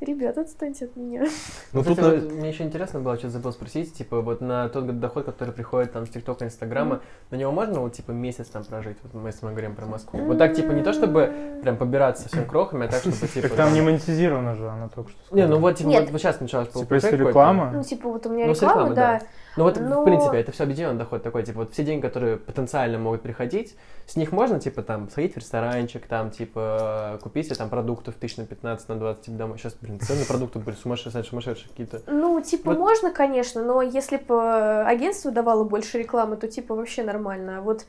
[0.01, 1.27] ребят, отстаньте от меня.
[1.73, 4.99] Ну, Кстати, тут, вот мне еще интересно было, что забыл спросить, типа, вот на тот
[5.01, 7.01] доход, который приходит там с ТикТока, Инстаграма,
[7.31, 10.21] на него можно вот, типа, месяц там прожить, вот мы, если мы говорим про Москву?
[10.21, 13.49] Вот так, типа, не то, чтобы прям побираться совсем крохами, а так, чтобы, типа...
[13.49, 15.61] Так там не монетизировано же, она только что Не, ну сказала.
[15.61, 18.95] вот, типа, вот, сейчас началось Типа, если реклама, Ну, типа, вот у меня Ну, реклама,
[18.95, 19.21] да.
[19.61, 22.39] Ну вот, Но- в принципе, это все объединенный доход такой, типа, вот все деньги, которые
[22.39, 27.57] потенциально могут приходить, с них можно, типа, там, сходить в ресторанчик, там, типа, купить себе
[27.57, 29.59] там продуктов тысяч на 15, на 20, типа, домой.
[29.59, 32.01] Сейчас, блин, цены на продукты были сумасшедшие, сумасшедшие какие-то.
[32.07, 37.03] Ну, типа, Вот- можно, конечно, но если бы агентство давало больше рекламы, то, типа, вообще
[37.03, 37.59] нормально.
[37.59, 37.85] А вот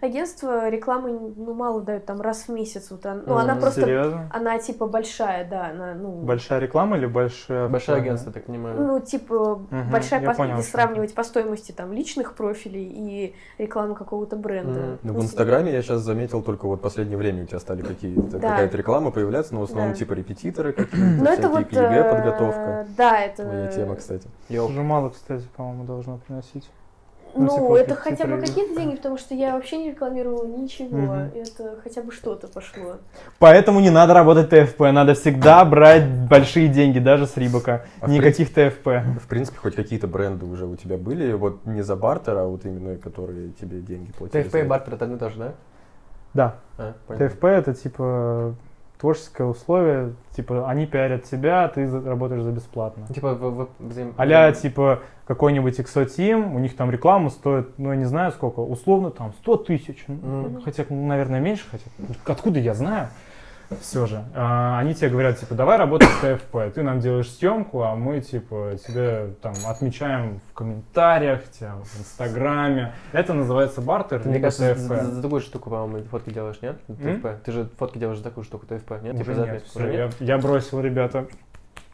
[0.00, 2.90] агентство рекламы, ну, мало дают, там, раз в месяц.
[2.90, 3.60] Вот, ну, она Мгм.
[3.62, 4.30] просто, серьезно?
[4.32, 6.20] она, типа, большая, да, она, ну...
[6.22, 7.68] Большая реклама или большая...
[7.68, 8.76] Большое агентство, так понимаю.
[8.80, 13.94] Ну, типа, Мгм, большая, по- понял, если сравнивать по стоимости, там, личных профилей и рекламы
[13.94, 14.80] какого-то бренда.
[14.80, 14.98] Мгм.
[15.02, 17.82] Ну, в с- Инстаграме я сейчас заметил только вот в последнее время у тебя стали
[17.82, 18.50] какие-то Да.
[18.50, 19.98] какая-то реклама появляться, но в основном Да.
[19.98, 21.66] типа репетиторы какие-то, Ну, это всякие вот...
[21.68, 22.86] к ЕГЭ подготовка.
[22.96, 23.42] Да, это...
[23.44, 24.28] Твоя тема, кстати.
[24.50, 26.68] Уже мало, кстати, по-моему, должно приносить.
[27.36, 30.96] Ну, это хотя бы какие-то деньги, потому что я вообще не рекламировала ничего.
[30.96, 31.30] Мгм.
[31.34, 32.96] Это хотя бы что-то пошло.
[33.38, 37.84] Поэтому не надо работать ТФП, надо всегда брать большие деньги, даже с Reebok а.
[38.00, 38.86] А Никаких ТФП.
[39.20, 42.64] В принципе, хоть какие-то бренды уже у тебя были, вот не за бартер, а вот
[42.64, 44.42] именно которые тебе деньги платили.
[44.42, 45.52] ТФП и бартер это одно и то же, да?
[46.34, 46.94] Да, А.
[47.16, 48.54] ТФП это типа
[48.98, 53.06] творческое условие, типа они пиарят тебя, а ты работаешь за бесплатно.
[53.14, 57.90] Типа, в, в, взаим- Аля, типа, какой-нибудь XO Team, у них там реклама стоит, ну,
[57.90, 60.04] я не знаю сколько, условно там 100 тысяч.
[60.06, 60.62] Мгм.
[60.62, 61.84] Хотя, наверное, меньше, хотя,
[62.24, 63.08] откуда я знаю?
[63.80, 64.24] Все же.
[64.34, 68.20] А, они тебе говорят, типа, давай работать с ТФП, ты нам делаешь съемку, а мы,
[68.20, 72.94] типа, тебе там отмечаем в комментариях, тебя в Инстаграме.
[73.12, 74.88] Это называется бартер, Ты, мне либо кажется, ТФП.
[75.04, 76.76] за, за- такую штуку, по-моему, фотки делаешь, нет?
[76.88, 77.20] М?
[77.20, 77.42] ТФП.
[77.44, 79.14] Ты же фотки делаешь за такую штуку, ТФП, нет?
[79.14, 80.16] Уже Типа за нет, всё, Уже я, нет?
[80.20, 81.26] я бросил, ребята.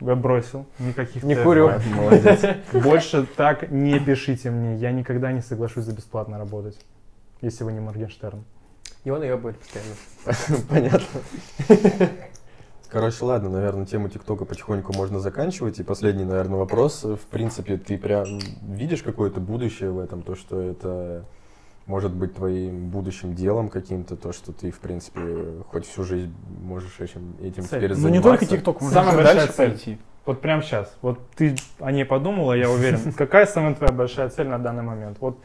[0.00, 0.66] Я бросил.
[0.78, 1.44] Никаких Не ТФП.
[1.44, 1.70] курю.
[1.94, 2.44] Молодец.
[2.72, 4.76] Больше так не пишите мне.
[4.76, 6.78] Я никогда не соглашусь за бесплатно работать.
[7.40, 8.44] Если вы не Моргенштерн.
[9.04, 10.64] И он ее будет постоянно.
[10.68, 12.08] Понятно.
[12.88, 15.78] Короче, ладно, наверное, тему ТикТока потихоньку можно заканчивать.
[15.80, 17.02] И последний, наверное, вопрос.
[17.04, 21.24] В принципе, ты прям видишь какое-то будущее в этом, то, что это
[21.86, 25.20] может быть твоим будущим делом каким-то, то, что ты, в принципе,
[25.68, 26.32] хоть всю жизнь
[26.62, 27.78] можешь этим, этим Цель.
[27.80, 28.08] теперь Ну заниматься.
[28.10, 29.70] не только ТикТок, можно Самая большая дальше цель.
[29.70, 29.98] пойти.
[30.24, 30.94] Вот прямо сейчас.
[31.02, 33.12] Вот ты о ней подумала, я уверен.
[33.16, 35.16] Какая самая твоя большая цель на данный момент?
[35.20, 35.38] Вот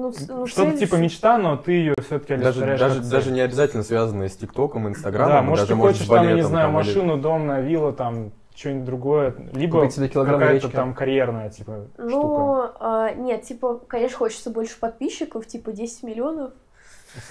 [0.00, 3.10] Ну, ну, что-то цель- типа мечта, но ты ее все-таки Даже, олицетворяешь даже, цель.
[3.10, 6.34] даже не обязательно связанные с ТикТоком, Инстаграмом, Да, может, даже ты может, хочешь там, я
[6.34, 9.34] не знаю, там или- машину, дом на виллу, там, что-нибудь другое.
[9.52, 12.08] Либо какая-то там карьерная, типа, штука.
[12.08, 16.52] Ну, а, нет, типа, конечно, хочется больше подписчиков, типа 10 миллионов.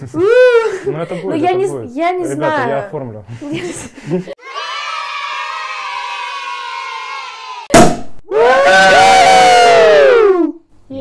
[0.12, 1.90] Ну, это будет, Ну, я не, будет.
[1.92, 2.68] я не Ребята, знаю.
[2.70, 3.24] я оформлю.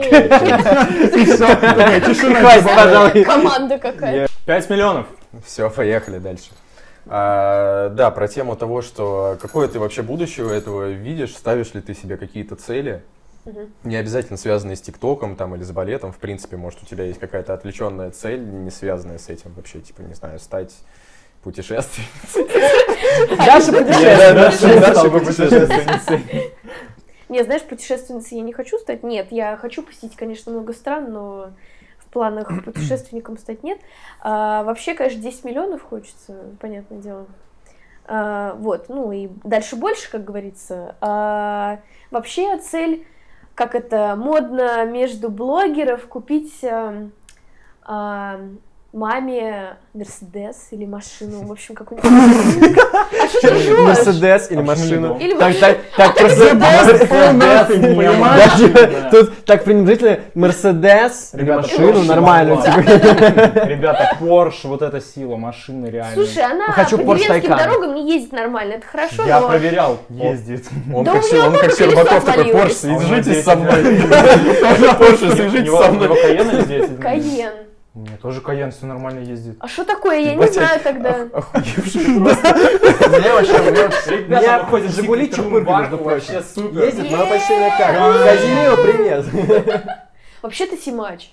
[2.39, 3.23] Хватит, пожалуй.
[3.23, 4.27] Команда какая.
[4.45, 5.07] 5 миллионов.
[5.45, 6.51] Все, поехали дальше.
[7.05, 11.93] А, да, про тему того, что какое ты вообще будущее этого видишь, ставишь ли ты
[11.93, 13.03] себе какие-то цели,
[13.83, 17.19] не обязательно связанные с ТикТоком там или с балетом, в принципе, может у тебя есть
[17.19, 20.73] какая-то отвлеченная цель, не связанная с этим вообще, типа, не знаю, стать
[21.43, 22.45] путешественницей.
[23.37, 23.71] Даша
[24.81, 26.21] дальше по путешественнице.
[27.29, 29.03] Не, знаешь, путешественницей я не хочу стать.
[29.03, 31.51] Нет, я хочу посетить, конечно, много стран, но
[31.99, 33.79] в планах путешественником стать нет.
[34.21, 37.25] А, вообще, конечно, 10 миллионов хочется, понятное дело.
[38.05, 40.95] А, вот, ну и дальше больше, как говорится.
[41.01, 41.79] А,
[42.11, 43.05] вообще цель,
[43.55, 47.09] как это модно между блогеров, купить а,
[47.83, 48.39] а,
[48.97, 52.77] маме Мерседес или машину, в общем, какую-нибудь.
[53.19, 53.87] А что ты ржёшь?
[53.87, 55.17] Мерседес или машину.
[55.19, 55.75] Или Так, машину.
[55.95, 56.49] так, просто...
[58.57, 62.57] Типа, Тут так пренебрежительно Мерседес или машину нормально.
[62.57, 63.65] типа.
[63.67, 66.13] Ребята, Porsche, вот эта сила машины реально.
[66.13, 70.65] Слушай, она Хочу по деревенским дорогам не ездит нормально, это хорошо, Я проверял, ездит.
[70.93, 72.51] Он как Щербаков такой.
[72.51, 74.01] Порш, свяжитесь 10 со мной.
[74.97, 76.21] Порш, свяжитесь со у него мной.
[76.21, 76.99] Кайен или 10?
[76.99, 77.67] Каен.
[77.97, 79.57] У меня тоже Каян все нормально ездит.
[79.59, 80.19] А что такое?
[80.19, 81.13] Я не знаю тогда.
[81.23, 81.31] Мне
[83.33, 86.35] вообще, у меня- выходят Жигули Чупырка, между прочим.
[86.35, 86.83] вообще супер.
[86.83, 87.95] Ездит, но почти на как.
[88.23, 89.25] Казимиру, привет.
[90.43, 91.31] Вообще-то Симач.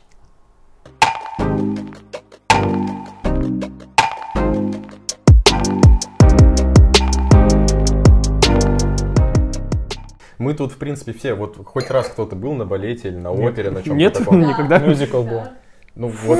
[10.38, 13.70] Мы тут, в принципе, все, вот хоть раз кто-то был на балете или на опере,
[13.70, 14.78] на чем-то Нет, никогда.
[14.78, 15.42] Мюзикл был.
[15.96, 16.38] Ну вот,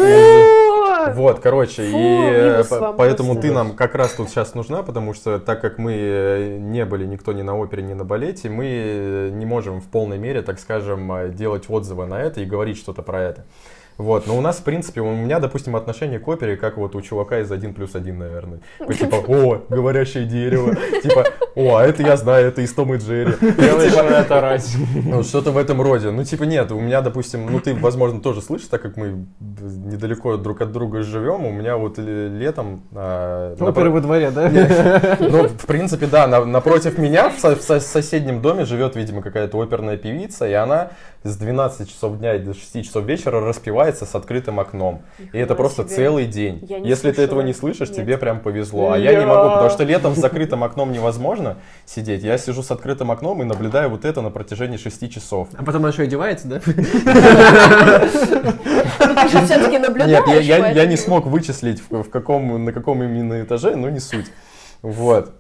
[1.15, 4.83] вот, короче, Фу, и э, по- вам поэтому ты нам как раз тут сейчас нужна,
[4.83, 8.49] потому что так как мы э, не были никто ни на опере, ни на балете,
[8.49, 12.45] мы э, не можем в полной мере, так скажем, э, делать отзывы на это и
[12.45, 13.45] говорить что-то про это.
[13.97, 17.01] Вот, но у нас, в принципе, у меня, допустим, отношение к опере, как вот у
[17.01, 18.59] чувака из 1 плюс 1, наверное.
[18.79, 20.75] Такой, Типа, о, говорящее дерево.
[21.03, 21.25] Типа,
[21.55, 23.35] о, а это я знаю, это из Том и Джерри.
[23.41, 24.69] Это орать.
[25.05, 26.11] Ну, что-то в этом роде.
[26.11, 30.37] Ну, типа, нет, у меня, допустим, ну, ты, возможно, тоже слышишь, так как мы недалеко
[30.37, 32.83] друг от друга живем, у меня вот э, летом...
[32.95, 34.49] а, Оперы напро- во дворе, да?
[35.21, 39.23] Ну, в принципе, да, на- напротив меня в, со- в со- соседнем доме живет, видимо,
[39.23, 40.91] какая-то оперная певица, и она
[41.23, 43.41] с 12 часов дня до 6 часов вечера
[43.85, 45.03] распевается с открытым окном.
[45.19, 45.97] И это Нихуя просто себе.
[45.97, 46.65] целый день.
[46.69, 47.25] Я не Если ты слышала.
[47.25, 47.97] этого не слышишь, Нет.
[47.99, 48.93] тебе прям повезло.
[48.93, 51.57] А я не могу, потому что летом с закрытым окном невозможно
[51.87, 52.23] сидеть.
[52.23, 55.49] Я сижу с открытым окном и наблюдаю вот это на протяжении 6 часов.
[55.57, 56.61] А потом он еще одевается, да?
[56.67, 56.73] Ну,
[59.15, 60.27] Ты же все-таки наблюдаешь.
[60.27, 64.01] Нет, я, я- я не смог вычислить, в каком, на каком именно этаже, но не
[64.01, 64.27] суть.
[64.83, 65.33] Вот.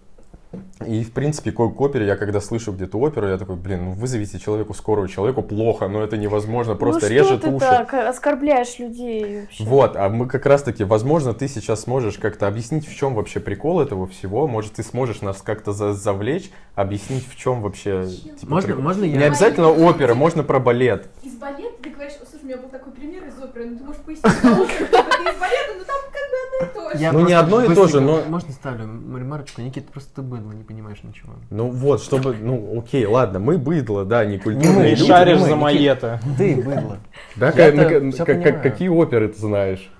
[0.86, 3.92] И, в принципе, к, к опере, я когда слышу где-то оперу, я такой, блин, ну
[3.92, 7.66] вызовите человеку скорую, человеку плохо, но это невозможно, просто ну, режет что ты уши.
[7.66, 9.64] так оскорбляешь людей вообще?
[9.64, 13.80] Вот, а мы как раз-таки, возможно, ты сейчас сможешь как-то объяснить, в чем вообще прикол
[13.80, 14.46] этого всего.
[14.46, 18.06] Может, ты сможешь нас как-то за- завлечь, объяснить, в чем вообще.
[18.08, 18.82] типа, Можно, прикол.
[18.82, 19.26] можно Не я?
[19.26, 21.08] обязательно опера, можно про балет.
[21.22, 23.84] Из балета ты говоришь, «О, слушай, у меня был такой пример из оперы, ну ты
[23.84, 27.12] можешь пояснить, что оперу, ты из балета, ну там как бы одно и то же.
[27.12, 28.84] Ну, не одно и то же, но- Можно ставлю
[29.18, 29.60] ремарочку?
[29.62, 31.32] Никита, просто ты быдло, не понимаешь ничего.
[31.50, 35.06] Ну вот, чтобы, ну окей, ладно, мы быдло, да, не Не культурные мы, Ты люди.
[35.06, 36.20] шаришь мы, за маета.
[36.38, 36.98] Ты быдло.
[37.36, 38.62] Да, как- ну, всё как- как- понимаю.
[38.62, 39.90] какие оперы ты знаешь?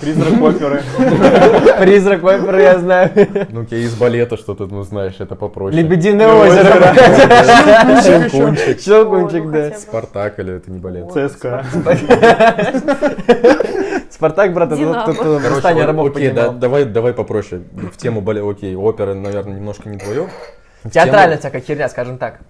[0.00, 0.82] Призрак оперы.
[1.80, 3.10] Призрак оперы я знаю.
[3.50, 5.80] Ну, окей, из балета что-то, ну, знаешь, это попроще.
[5.82, 6.92] Лебединое озеро.
[8.02, 8.78] Щелкунчик.
[8.78, 9.70] Щелкунчик, ну да.
[9.78, 11.10] Спартак или это не балет?
[11.12, 11.64] ЦСКА.
[14.10, 17.62] Спартак, брат, это тут восстание рабов окей, давай, давай попроще.
[17.72, 20.28] В тему балет, окей, опера, наверное, немножко не твое.
[20.92, 22.40] Театральная всякая херня, скажем так.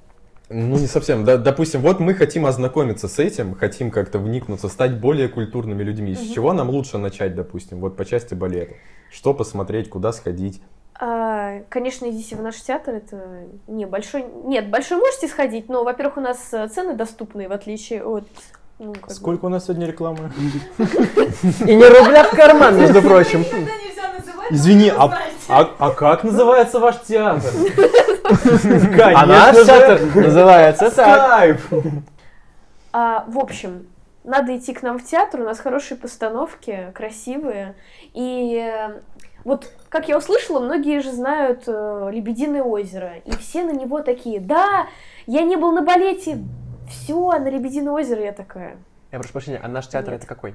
[0.49, 1.25] Ну, не совсем.
[1.25, 6.15] Да, допустим, вот мы хотим ознакомиться с этим, хотим как-то вникнуться, стать более культурными людьми.
[6.15, 8.75] С чего нам лучше начать, допустим, вот по части балета?
[9.11, 10.63] Что посмотреть, куда сходить?
[10.99, 14.25] А, конечно, идите в наш театр, это не большой...
[14.45, 18.27] Нет, большой можете сходить, но, во-первых, у нас э, цены доступные, в отличие от...
[18.79, 20.31] ну, как бы- Сколько у нас сегодня рекламы?
[20.79, 23.45] И не рубля в карман, между прочим.
[24.51, 25.19] Извини, а,
[25.49, 27.51] а, а как называется ваш театр?
[29.15, 31.27] А наш театр называется так.
[31.27, 31.61] Скайп.
[32.93, 33.87] А, в общем,
[34.25, 37.75] надо идти к нам в театр, у нас хорошие постановки, красивые.
[38.15, 39.01] И э,
[39.45, 44.41] вот, как я услышала, многие же знают э, «Лебединое озеро», и все на него такие,
[44.41, 44.87] да,
[45.27, 46.39] я не был на балете,
[46.89, 48.77] все, на «Лебединое озеро» я такая.
[49.13, 50.21] Я прошу прощения, а наш театр Нет.
[50.21, 50.55] это какой?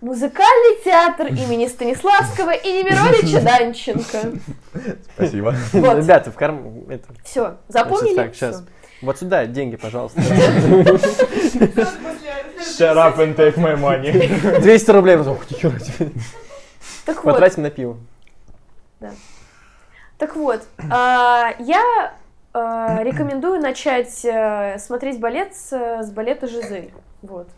[0.00, 4.38] Музыкальный театр имени Станиславского и Немировича Данченко.
[5.14, 5.54] Спасибо.
[5.72, 5.96] Вот.
[5.96, 6.84] Ребята, в карман...
[6.90, 8.14] это, Все, запомнили?
[8.14, 8.64] Так, сейчас.
[9.02, 10.20] Вот сюда деньги, пожалуйста.
[12.78, 14.60] Shut up and take my money.
[14.60, 15.16] 200 рублей.
[17.04, 17.98] Так вот, Потратим на пиво.
[20.18, 22.15] Так вот, а, я
[23.02, 26.92] рекомендую начать э, смотреть балет с, с балета «Жизель».
[27.22, 27.48] Вот.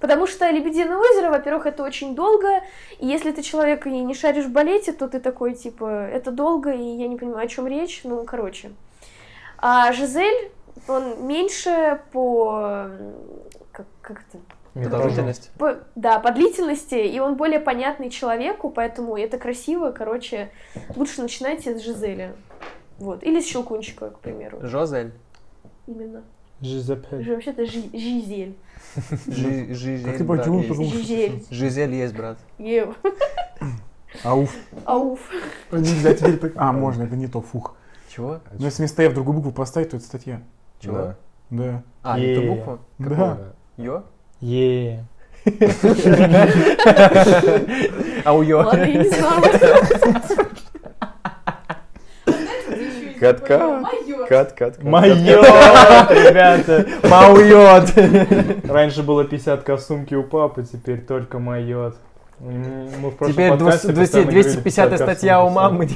[0.00, 2.62] Потому что «Лебединое озеро», во-первых, это очень долго,
[2.98, 6.72] и если ты человек и не шаришь в балете, то ты такой, типа, это долго,
[6.72, 8.70] и я не понимаю, о чем речь, ну, короче.
[9.58, 10.50] А «Жизель»,
[10.88, 12.88] он меньше по...
[13.72, 14.38] Как, как это?
[14.74, 15.50] Продолжительность.
[15.58, 20.50] По- да, по длительности, и он более понятный человеку, поэтому это красиво, короче,
[20.94, 22.34] лучше начинайте с Жизели.
[22.98, 23.22] Вот.
[23.22, 24.58] Или с Щелкунчика, к примеру.
[24.62, 25.12] Жозель.
[25.86, 26.22] Именно.
[26.60, 27.22] Жизепель.
[27.22, 28.54] Ж- Вообще-то Жи- Жизель.
[29.26, 30.04] Жи- Жизель.
[30.04, 31.44] Как ты потом- Жизель.
[31.50, 32.38] Жизель есть, брат.
[32.58, 32.96] Ев.
[34.24, 34.54] Ауф.
[34.86, 35.20] Ауф.
[35.70, 37.76] Нельзя теперь так- А, можно, это не то, фух.
[38.08, 38.40] Чего?
[38.58, 40.40] Но если вместо «я» в другую букву поставить, то это статья.
[40.80, 40.96] Чего?
[40.96, 41.16] Да.
[41.50, 41.82] Да.
[42.02, 42.50] А, это Е.
[42.50, 42.78] буква?
[42.98, 43.38] Да.
[43.76, 44.04] Ё?
[44.40, 45.04] Е.
[48.24, 48.58] А у Ё?
[48.62, 49.42] Ладно, я не знала.
[52.26, 54.28] Знаете, где еще есть Кат-кат.
[54.28, 54.82] Кат-кат.
[54.82, 55.18] Майот,
[56.10, 58.64] ребята, Маует.
[58.68, 61.96] Раньше было 50 в сумке у папы, теперь только майот.
[62.38, 65.88] Мы в Теперь подкасте 200 постоянно говорили, 250 50 статья у мамы.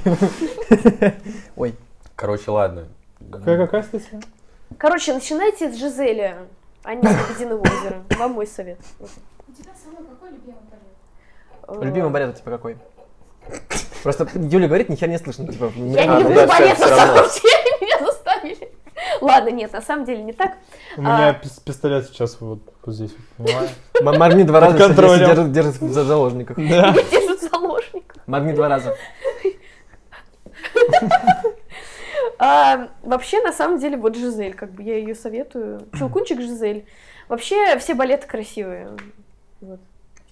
[1.56, 1.74] Ой.
[2.16, 2.88] Короче, ладно.
[3.30, 4.20] Какая, какая статья?
[4.76, 6.34] Короче, начинайте с Жизели,
[6.82, 8.02] а не с Лебединого озера.
[8.18, 8.78] Вам мой совет.
[8.98, 9.04] У
[9.52, 10.60] тебя самый какой любимый
[11.66, 11.84] балет?
[11.84, 12.76] Любимый балет у тебя какой?
[14.02, 15.46] Просто Юля говорит, ни хера не слышно.
[15.50, 18.72] Типа, Я А, не ну люблю да, балет, на самом деле, меня заставили.
[19.20, 20.52] Ладно, нет, на самом деле не так.
[20.96, 21.32] У меня А.
[21.32, 23.70] пис- пистолет сейчас вот, вот здесь, понимаешь?
[24.18, 26.56] Моргни два раза, держит, держит за заложников.
[26.56, 28.22] Меня держат заложников.
[28.26, 28.96] Моргни два раза.
[32.38, 35.86] А, вообще, на самом деле, вот Жизель, как бы я ее советую.
[35.98, 36.86] Челкунчик Жизель.
[37.28, 38.88] Вообще, все балеты красивые.
[39.60, 39.80] Вот.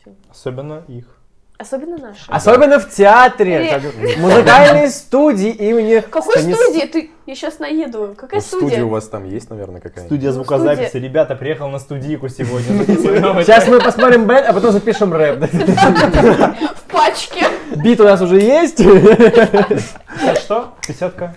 [0.01, 0.12] всё.
[0.31, 1.18] Особенно их.
[1.59, 2.20] Особенно наши.
[2.28, 3.66] Особенно в театре.
[3.66, 6.86] Или- в музыкальной студии имени Какой Станис- студии?
[6.86, 7.11] Ты...
[7.26, 8.14] Я сейчас наеду.
[8.16, 8.84] Какая Ну, студия студия?
[8.84, 10.06] у вас там есть, наверное, какая-нибудь?
[10.09, 10.88] Студия Ну, звукозаписи.
[10.88, 11.09] студия.
[11.09, 12.78] Ребята, приехал на студийку сегодня.
[12.84, 13.50] записываю новости.
[13.50, 15.40] Сейчас мы посмотрим бэт, а потом запишем рэп.
[15.52, 17.44] В пачке.
[17.74, 18.78] Бит у нас уже есть.
[18.78, 20.74] Сейчас что?
[20.86, 21.34] Десятка?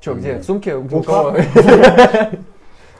[0.00, 0.34] Че, где?
[0.34, 0.74] В сумке?
[0.74, 1.36] У кого?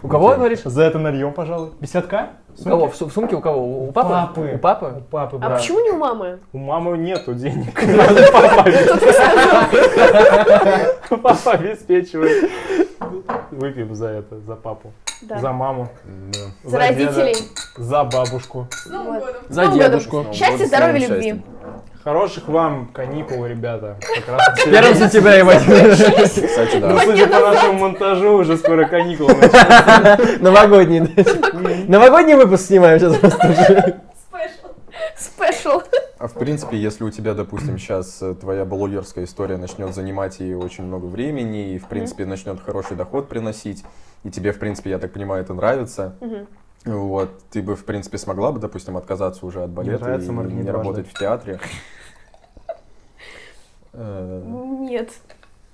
[0.04, 0.60] У кого, говоришь?
[0.64, 1.70] За это нальем, пожалуй.
[1.80, 2.28] Десятка?
[2.60, 2.88] У кого?
[2.88, 3.86] В су- в сумке у кого?
[3.88, 4.10] У папы?
[4.10, 4.50] папы.
[4.54, 4.94] У папы?
[4.98, 5.58] У папы, А брат.
[5.58, 6.38] почему не у мамы?
[6.52, 7.72] У мамы нету денег.
[7.86, 8.22] Надо
[11.08, 12.50] Папа Папа обеспечивает.
[13.50, 14.92] Выпьем за это, за папу.
[15.22, 15.38] Да.
[15.38, 15.88] За маму.
[16.04, 16.38] Да.
[16.68, 17.36] За деда, родителей.
[17.78, 18.66] За бабушку.
[18.70, 19.34] С Новым годом.
[19.48, 19.90] За Новым годом.
[19.92, 20.24] дедушку.
[20.32, 21.30] Счастья, Вот с здоровья, новым любви.
[21.30, 21.42] счастьем.
[22.04, 23.96] Хороших вам каникул, ребята.
[24.14, 25.62] Как раз С 1 сентября, ебать.
[25.62, 27.00] Кстати, Ну, да.
[27.02, 30.38] судя по нашему монтажу, уже скоро каникулы начнутся.
[30.42, 31.00] Новогодний.
[31.88, 34.00] Новогодний выпуск снимаем сейчас просто уже.
[34.28, 34.68] Спешл.
[35.16, 35.82] Спешл.
[36.18, 40.54] А в принципе, если у тебя, допустим, сейчас э, твоя блогерская история начнет занимать ей
[40.54, 43.82] очень много времени, и, в принципе, начнет хороший доход приносить,
[44.24, 46.16] и тебе, в принципе, я так понимаю, это нравится.
[46.84, 50.62] Вот, ты бы, в принципе, смогла бы, допустим, отказаться уже от балета нравится, и не
[50.62, 50.72] дважды.
[50.72, 51.60] работать в театре.
[53.92, 55.10] Э, Нет.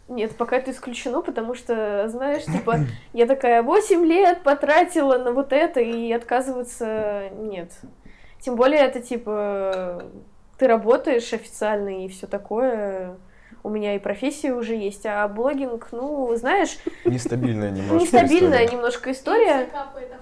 [0.09, 2.81] Нет, пока это исключено, потому что, знаешь, типа,
[3.13, 7.73] я такая 8 лет потратила на вот это, и отказываться нет.
[8.41, 10.03] Тем более это, типа,
[10.59, 13.17] ты работаешь официально и все такое.
[13.63, 18.77] У меня и профессия уже есть, а блогинг, ну, знаешь, Нестабильная немножко нестабильная история.
[18.77, 19.69] немножко история.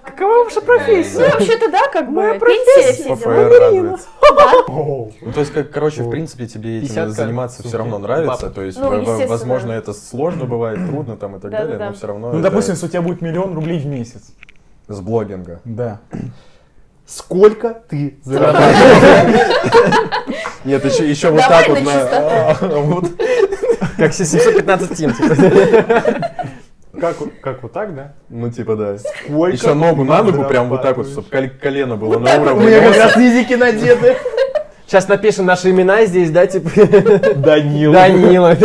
[0.03, 1.19] Какова ваша профессия?
[1.19, 2.33] Ну, вообще-то да, как бы, Моя.
[2.39, 3.97] Да.
[4.67, 5.13] Оу.
[5.21, 8.49] Ну, то есть, как, короче, в принципе, тебе этим заниматься все равно нравится.
[8.49, 12.33] То есть, Ну, возможно, это сложно бывает, трудно там и так далее, но все равно
[12.33, 14.33] Ну, допустим, если у тебя будет миллион рублей в месяц.
[14.87, 15.61] с блогинга.
[15.65, 15.99] Да.
[17.05, 19.57] Сколько ты зарабатываешь?
[20.63, 22.51] Нет, еще, еще вот так вот на на...
[22.51, 23.05] а, вот.
[23.99, 25.13] Как 715 тим.
[25.13, 25.35] типа.
[26.99, 28.13] Как, как вот так, да?
[28.29, 28.97] Ну, типа, да.
[28.97, 32.67] Сколько Еще ногу на ногу, прям вот так вот, чтобы колено было на У уровне.
[32.67, 34.17] меня как раз языки надеты.
[34.85, 36.69] Сейчас напишем наши имена здесь, да, типа.
[37.35, 37.93] Данил.
[37.93, 38.57] Данила.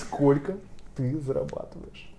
[0.00, 0.54] Сколько
[0.96, 2.10] ты зарабатываешь?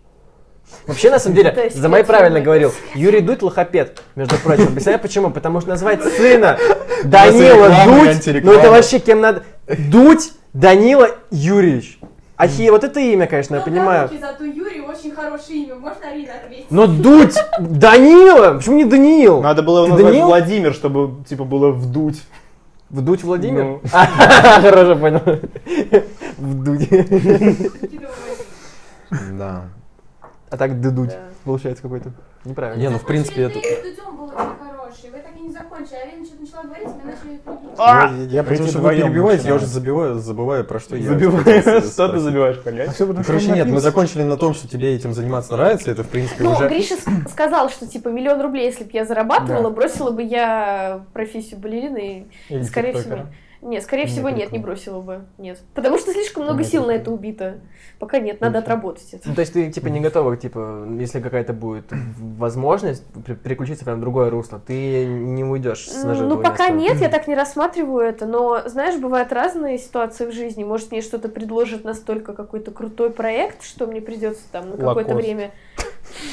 [0.88, 4.70] Вообще, на самом деле, за мои правильно говорил, Юрий Дудь лохопед, между прочим.
[4.70, 5.30] Объясняю почему?
[5.30, 6.58] Потому что назвать сына
[7.04, 9.44] Данила Дудь, ну это вообще кем надо...
[9.68, 12.00] Дудь Данила Юрьевич.
[12.38, 14.08] Ахи, вот это имя, конечно, я Ну, понимаю.
[14.10, 15.76] короче, зато Юрий очень хорошее имя.
[15.76, 16.72] Можно Арина ответить?
[16.72, 19.42] Но Дудь Данила, почему не Даниил?
[19.42, 20.26] Надо было его Ты назвать Данил?
[20.28, 22.24] Владимир, чтобы, типа, было вдуть.
[22.90, 23.64] Вдуть Владимир?
[23.64, 23.82] Ну.
[23.92, 25.22] Хорошо, понял.
[26.38, 26.90] Вдуть.
[29.38, 29.66] Да.
[30.50, 31.12] А так Дудуть
[31.46, 32.12] получается какой-то.
[32.44, 32.82] Неправильно.
[32.82, 33.60] Не, ну, в принципе, это...
[35.52, 35.96] не закончили.
[35.96, 37.76] Арина что-то начала говорить, вы начали перебивать.
[37.78, 38.12] А!
[38.12, 41.14] Я, я потому Эти что вы вдвоем перебиваете, я уже забиваю, забываю, про что я
[41.14, 41.32] хотел
[41.82, 42.58] Что ты забиваешь,
[42.94, 46.10] все потому, Короче, нет, мы закончили на том, что тебе этим заниматься нравится, это, в
[46.10, 46.68] принципе, Ну.
[46.68, 46.96] Гриша
[47.30, 52.28] сказал, что типа миллион рублей, если бы я зарабатывала, бросила бы я профессию балерины.
[52.50, 53.28] И, скорее всего,
[53.62, 55.26] нет, скорее всего, нет, не бросила бы.
[55.38, 55.60] Нет.
[55.76, 57.60] Потому что слишком много сил на это убито.
[58.02, 59.30] Пока нет, надо отработать это.
[59.30, 61.86] Ну, то есть ты типа не готова, типа, если какая-то будет
[62.18, 66.80] возможность пер- переключиться прям в другое русло, ты не уйдешь с ножа Ну, пока стороны.
[66.80, 70.64] нет, я так не рассматриваю это, но, знаешь, бывают разные ситуации в жизни.
[70.64, 75.52] Может, мне что-то предложит настолько какой-то крутой проект, что мне придется там на какое-то время...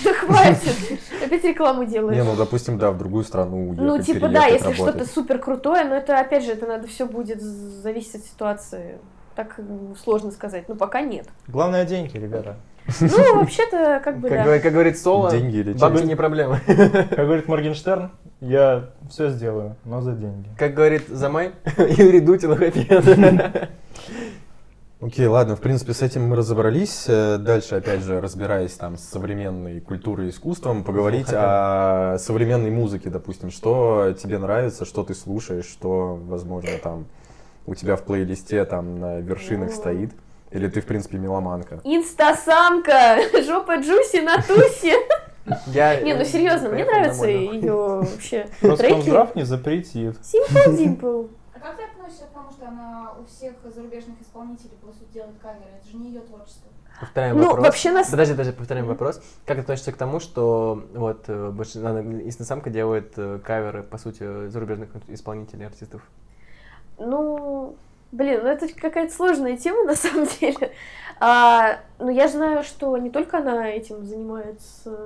[0.05, 0.99] Да хватит!
[1.23, 2.17] Опять рекламу делаешь.
[2.17, 5.85] Не, ну, допустим, да, в другую страну уехать, Ну, типа, да, если что-то супер крутое,
[5.85, 8.99] но это, опять же, это надо все будет зависеть от ситуации.
[9.39, 10.65] Так м, сложно сказать.
[10.69, 11.29] Ну, пока нет.
[11.47, 12.57] Главное деньги, ребята.
[13.01, 14.43] Ну, вообще-то, как бы, Как, да.
[14.43, 16.59] говорит- как говорит Соло, Деньги или бабки не проблема.
[16.67, 18.11] Как говорит Моргенштерн,
[18.41, 20.49] я все сделаю, но за деньги.
[20.59, 23.71] Как говорит Замай, Юрий лохопед.
[25.01, 27.05] Окей, ладно, в принципе, с этим мы разобрались.
[27.07, 33.09] Э, Дальше, опять же, разбираясь там с современной культурой и искусством, поговорить о современной музыке,
[33.09, 33.53] допустим.
[33.53, 37.07] Что тебе нравится, что ты слушаешь, что, возможно, там
[37.69, 39.73] у тебя в плейлисте там на вершинах О.
[39.73, 40.13] стоит.
[40.51, 41.81] Или ты, в принципе, меломанка.
[41.85, 43.19] Инстасамка!
[43.47, 44.97] Жопа Джуси на тусе!
[45.67, 48.83] Я, Не, ну э, серьезно, мне нравится ее вообще треки.
[48.83, 50.17] Роскомздрав не запретит.
[50.21, 51.31] Simple Dimple.
[51.55, 55.37] А как ты относишься к тому, что она у всех зарубежных исполнителей, по сути, делает
[55.41, 55.71] каверы?
[55.81, 56.71] Это же не ее творчество.
[57.01, 57.67] Повторяем Ну, вопрос.
[57.67, 58.09] вообще нас...
[58.11, 59.21] Подожди, подожди, повторяем вопрос.
[59.47, 61.33] Как ты относишься к тому, что вот э,
[62.25, 66.03] Инстасамка делает э, каверы, по сути, зарубежных исполнителей, артистов?
[66.99, 67.75] Ну,
[68.13, 70.73] блин, ну это какая-то сложная тема на самом деле.
[71.21, 74.97] А, ну я знаю, что не только она этим занимается,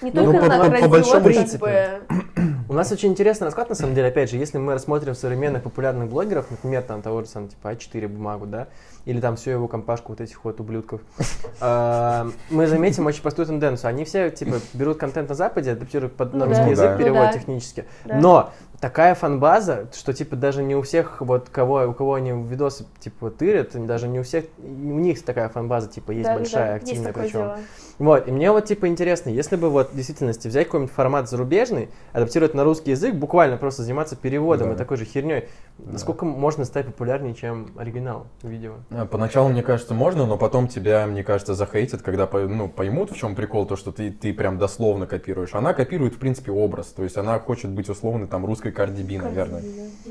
[0.00, 1.64] не Ну, только по- она по- по грозит, большому как принципу.
[1.66, 2.00] бы.
[2.70, 6.08] У нас очень интересный расклад, на самом деле, опять же, если мы рассмотрим современных популярных
[6.08, 8.68] блогеров, например, там того же самого, типа А4 бумагу, да,
[9.04, 11.02] или там всю его компашку вот этих вот ублюдков,
[11.60, 13.90] а, мы заметим очень простую тенденцию.
[13.90, 16.70] Они все, типа, берут контент на Западе, адаптируют под на Ну русский да.
[16.70, 17.84] язык, Ну переводят технически.
[18.06, 18.52] Но
[18.82, 23.30] такая фанбаза, что, типа, даже не у всех, вот, кого, у кого они видосы, типа,
[23.30, 27.12] тырят, даже не у всех, у них такая фанбаза, типа, есть Да, большая, да, активная
[27.12, 27.30] причем.
[27.30, 27.58] дело.
[28.02, 31.88] Вот, и мне вот типа интересно, если бы вот в действительности взять какой-нибудь формат зарубежный,
[32.12, 34.74] адаптировать на русский язык, буквально просто заниматься переводом Да.
[34.74, 35.44] и такой же херней,
[35.78, 38.72] насколько можно стать популярнее, чем оригинал видео?
[38.90, 43.16] А, Поначалу, мне кажется, можно, но потом тебя, мне кажется, захейтят, когда ну, поймут, в
[43.16, 45.54] чем прикол, то, что ты, ты прям дословно копируешь.
[45.54, 46.88] Она копирует, в принципе, образ.
[46.88, 49.62] То есть она хочет быть условно там русской Cardi B, наверное.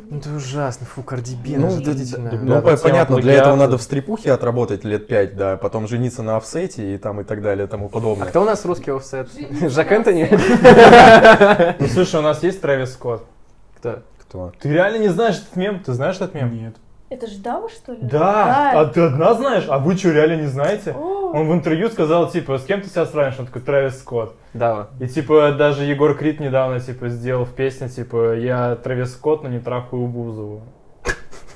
[0.09, 3.81] Ну это ужасно, фу, B, Ну, да- да- Ну, Да, понятно, для этого надо в
[3.81, 7.69] стрипухе отработать лет пять, да, потом жениться на офсете и там и так далее и
[7.81, 8.27] тому А подобное.
[8.27, 9.29] кто у нас русский офсет?
[9.69, 10.29] Жак Энтони?
[11.79, 13.23] Ну слушай, у нас есть Трэвис Скотт.
[13.77, 13.99] Кто?
[14.19, 14.51] Кто?
[14.59, 15.79] Ты реально не знаешь этот мем?
[15.83, 16.55] Ты знаешь этот мем?
[16.55, 16.75] Нет.
[17.09, 17.99] Это ж Дава, что ли?
[18.03, 18.71] Да!
[18.73, 19.65] А ты одна знаешь?
[19.67, 20.93] А вы что, реально не знаете?
[20.93, 23.37] Он в интервью сказал, типа, с кем ты себя сравнишь?
[23.39, 24.33] Он такой, Трэвис Скотт.
[24.53, 24.87] Дава.
[24.99, 29.49] И, типа, даже Егор Крид недавно, типа, сделал в песне, типа, я Трэвис Скотт, но
[29.49, 30.61] не трахаю Бузову.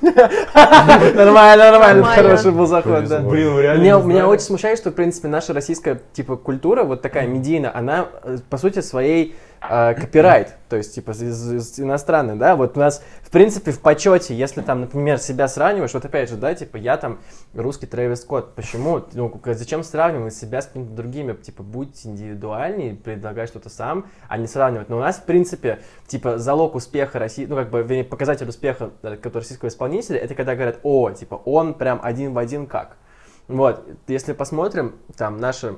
[1.16, 3.20] Нормально, нормально, хороший был заход, да.
[3.20, 7.28] Блин, вы реально Меня, очень смущает, что, в принципе, наша российская, типа, культура, вот такая
[7.28, 9.36] медийная, она, э, по сути, своей
[9.70, 14.36] копирайт, то есть, типа, из, из иностранной, да, вот у нас, в принципе, в почете,
[14.36, 17.20] если там, например, себя сравниваешь, вот опять же, да, типа, я там
[17.53, 23.47] русский Трэвис Скотт, почему, ну, зачем сравнивать себя с какими-то другими, типа, будь индивидуальней, предлагай
[23.47, 27.55] что-то сам, а не сравнивать, но у нас, в принципе, типа, залог успеха России, ну,
[27.55, 31.99] как бы, показатель успеха, э, который российского исполнителя, это когда говорят, о, типа, он прям
[32.03, 32.97] один в один как,
[33.47, 35.76] вот, если посмотрим, там, наши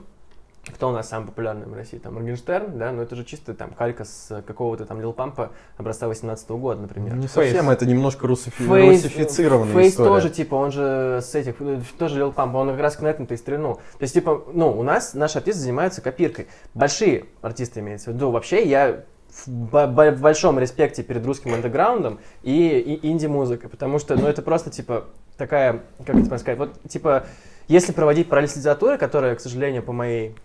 [0.72, 1.97] кто у нас самый популярный в России?
[1.97, 6.07] Там Моргенштерн, да, но это же чисто там калька с какого-то там Лил Пампа образца
[6.07, 7.15] 18 года, например.
[7.15, 10.09] Не совсем, это немножко русифи- Фейс, русифицированная Фейс история.
[10.09, 13.34] тоже, типа, он же с этих, ну, тоже Лил Памп, он как раз на этом-то
[13.34, 13.76] и стрельнул.
[13.76, 16.47] То есть, типа, ну, у нас наши артисты занимаются копиркой.
[16.74, 18.32] Большие артисты имеется в виду.
[18.32, 19.03] Вообще, я
[19.45, 25.05] в большом респекте перед русским андеграундом и, и инди-музыкой, потому что, ну, это просто, типа,
[25.38, 27.26] такая, как это сказать, вот, типа,
[27.68, 30.36] если проводить параллель с литературой, которая, к сожалению, по моей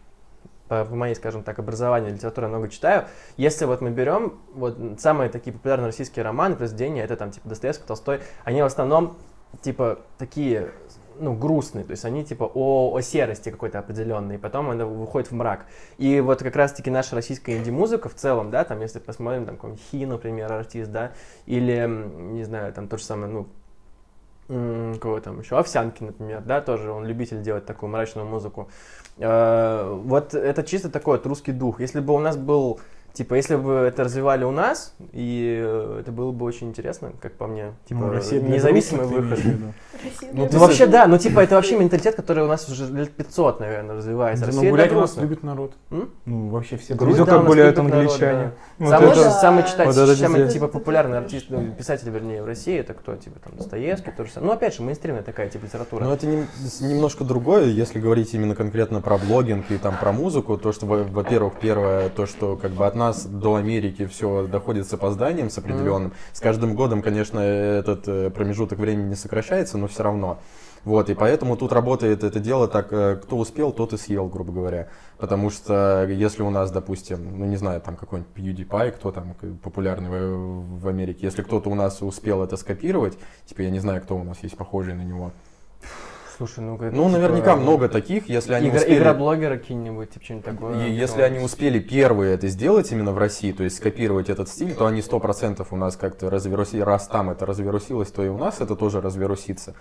[0.89, 3.05] по моей, скажем так, образованию, литературу я много читаю.
[3.37, 7.85] Если вот мы берем вот самые такие популярные российские романы, произведения, это там типа Достоевский,
[7.87, 9.17] Толстой, они в основном
[9.61, 10.73] типа такие
[11.19, 15.31] ну, грустные, то есть они типа о, о серости какой-то определенной, и потом она выходит
[15.31, 15.67] в мрак.
[15.99, 19.83] И вот как раз-таки наша российская инди-музыка в целом, да, там, если посмотрим, там, какой-нибудь
[19.91, 21.13] Хи, например, артист, да,
[21.47, 23.49] или, не знаю, там, то же самое, ну,
[24.49, 28.69] кого там еще, Овсянки, например, да, тоже он любитель делать такую мрачную музыку.
[29.19, 31.81] Э, Вот это чисто такой вот русский дух.
[31.81, 32.81] Если бы у нас был,
[33.13, 37.33] типа, если бы это развивали у нас, и э, это было бы очень интересно, как
[37.35, 39.31] по мне, типа, Ну, Россия для независимый выход.
[39.31, 39.57] Россия
[40.33, 43.11] Ну, ты Ну, вообще, да, ну, типа, это вообще менталитет, который у нас уже лет
[43.13, 44.45] 500, наверное, развивается.
[44.45, 45.73] Да, Россия Ну, гулять у нас любит народ.
[45.91, 46.11] М?
[46.25, 48.53] Ну, вообще все Грусть, Видел, да, как гуляют англичане.
[48.79, 48.87] да.
[48.87, 52.79] Вот самый, это- самый, Вот это самый типа популярный артист, ну, писатель, вернее, в России,
[52.79, 53.15] это кто?
[53.17, 54.51] Типа там Достоевский, то же самое.
[54.53, 56.05] Ну, опять же, мейнстримная такая типа литература.
[56.05, 56.27] Но это
[56.81, 61.05] немножко другое, если говорить именно конкретно про блогинг и там про музыку, то что, во-
[61.05, 65.59] во-первых, первое, то, что как бы от нас до Америки все доходит с опозданием, с
[65.59, 66.13] определенным.
[66.33, 70.39] С каждым годом, конечно, этот э, промежуток времени не сокращается, но все равно.
[70.85, 74.53] Вот, и поэтому тут работает это дело так, э, кто успел, тот и съел, грубо
[74.53, 74.89] говоря.
[75.17, 80.11] Потому что если у нас, допустим, ну не знаю, там какой-нибудь PewDiePie, кто там популярный
[80.11, 84.17] в, в Америке, если кто-то у нас успел это скопировать, типа я не знаю, кто
[84.17, 85.33] у нас есть похожий на него,
[86.43, 88.99] Слушай, ну Ну, типа, наверняка много таких, если они Игра, успели...
[88.99, 90.89] Игроблогеры какие-нибудь, типа что-нибудь такое.
[90.89, 94.75] И если они успели первые это сделать именно в России, то есть скопировать этот стиль,
[94.75, 98.39] то они сто процентов у нас как-то разверуси, раз там это разверусилось, то и у
[98.39, 99.77] нас это тоже разверусится.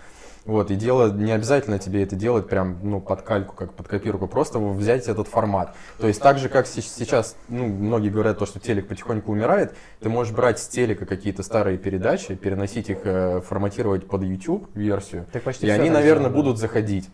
[0.46, 4.28] Вот, и дело, не обязательно тебе это делать прям, ну, под кальку, как под копирку,
[4.28, 5.76] просто взять этот формат.
[6.00, 9.76] То есть так же, как се- сейчас, ну, многие говорят то, что телек потихоньку умирает,
[10.00, 15.28] ты можешь брать с телека какие-то старые передачи, переносить их, э, форматировать под YouTube версию,
[15.32, 17.10] Так почти и они, наверное, сделано, будут заходить.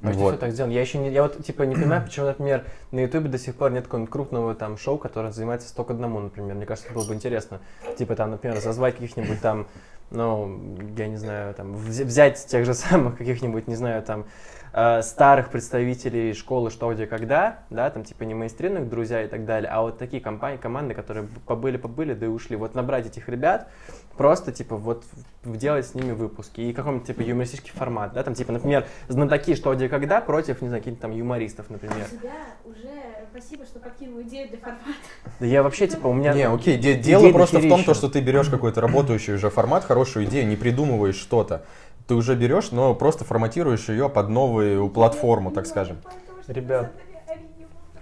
[0.00, 0.30] Почти Вот.
[0.34, 0.72] всё так сделано.
[0.72, 3.72] Я еще не, я вот типа не понимаю, почему, например, на Ютубе до сих пор
[3.72, 6.54] нет какого-нибудь крупного там шоу, которое занимается столько одному, например.
[6.54, 7.60] Мне кажется, было бы интересно.
[7.98, 9.66] Типа там, например, зазвать каких-нибудь там,
[10.10, 14.26] ну, я не знаю, там, вз- взять тех же самых каких-нибудь, не знаю, там,
[14.72, 19.44] э, старых представителей школы «Что, где, когда», да, там, типа, не мейнстримных друзья и так
[19.44, 22.56] далее, а вот такие компании, команды, которые побыли-побыли, да и ушли.
[22.56, 23.68] Вот набрать этих ребят,
[24.16, 25.04] просто, типа, вот
[25.44, 29.74] делать с ними выпуски и какой-нибудь, типа, юмористический формат, да, там, типа, например, знатоки «Что,
[29.74, 32.06] где, когда» против, не знаю, каких-то там юмористов, например.
[32.10, 32.32] Тебя
[32.64, 32.90] уже
[33.30, 34.84] спасибо, что подкинул идею для формата.
[35.40, 36.32] Да я вообще, типа, у меня...
[36.34, 39.84] Не, окей, де- дело просто в том, то, что ты берешь какой-то работающий уже формат,
[39.84, 41.64] хорошую идею, не придумываешь что-то.
[42.06, 45.98] Ты уже берешь, но просто форматируешь ее под новую платформу, так скажем.
[46.46, 46.92] Ребят,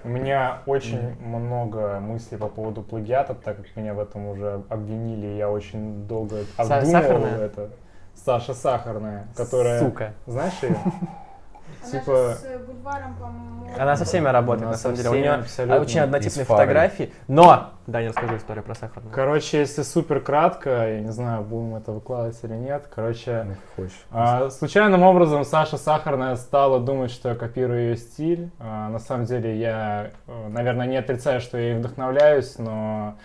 [0.05, 5.38] У меня очень много мыслей по поводу плагиата, так как меня в этом уже обвинили,
[5.38, 7.38] я очень долго обдумывал Сахарная?
[7.38, 7.70] это.
[8.14, 9.80] Саша Сахарная, которая...
[9.80, 10.12] Сука.
[10.26, 10.76] Знаешь ее?
[11.82, 13.70] Она Типа- же с э, бульваром, по-моему.
[13.78, 15.10] Она со всеми работает, Она на самом деле.
[15.10, 15.44] У нее
[15.80, 17.12] очень однотипные фотографии.
[17.28, 17.70] Но!
[17.86, 19.12] Да, не расскажу историю про сахарную.
[19.14, 22.88] Короче, если супер кратко, я не знаю, будем это выкладывать или нет.
[22.94, 24.06] Короче, Ну, хочешь.
[24.10, 28.50] а, случайным образом Саша Сахарная стала думать, что я копирую ее стиль.
[28.58, 33.16] А, на самом деле я, э, наверное, не отрицаю, что я ей вдохновляюсь, но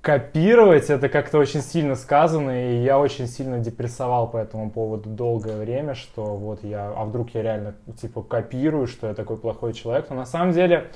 [0.00, 5.56] копировать это как-то очень сильно сказано, и я очень сильно депрессовал по этому поводу долгое
[5.56, 10.06] время, что вот я, а вдруг я реально типа копирую, что я такой плохой человек,
[10.10, 10.88] но на самом деле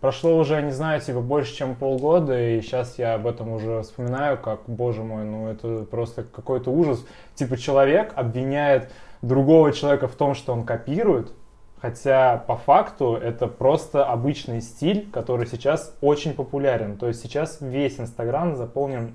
[0.00, 4.38] прошло уже, не знаю, типа больше, чем полгода, и сейчас я об этом уже вспоминаю,
[4.38, 7.04] как, боже мой, ну это просто какой-то ужас.
[7.34, 8.90] Типа человек обвиняет
[9.22, 11.32] другого человека в том, что он копирует,
[11.80, 16.96] Хотя по факту это просто обычный стиль, который сейчас очень популярен.
[16.96, 19.14] То есть сейчас весь Инстаграм заполнен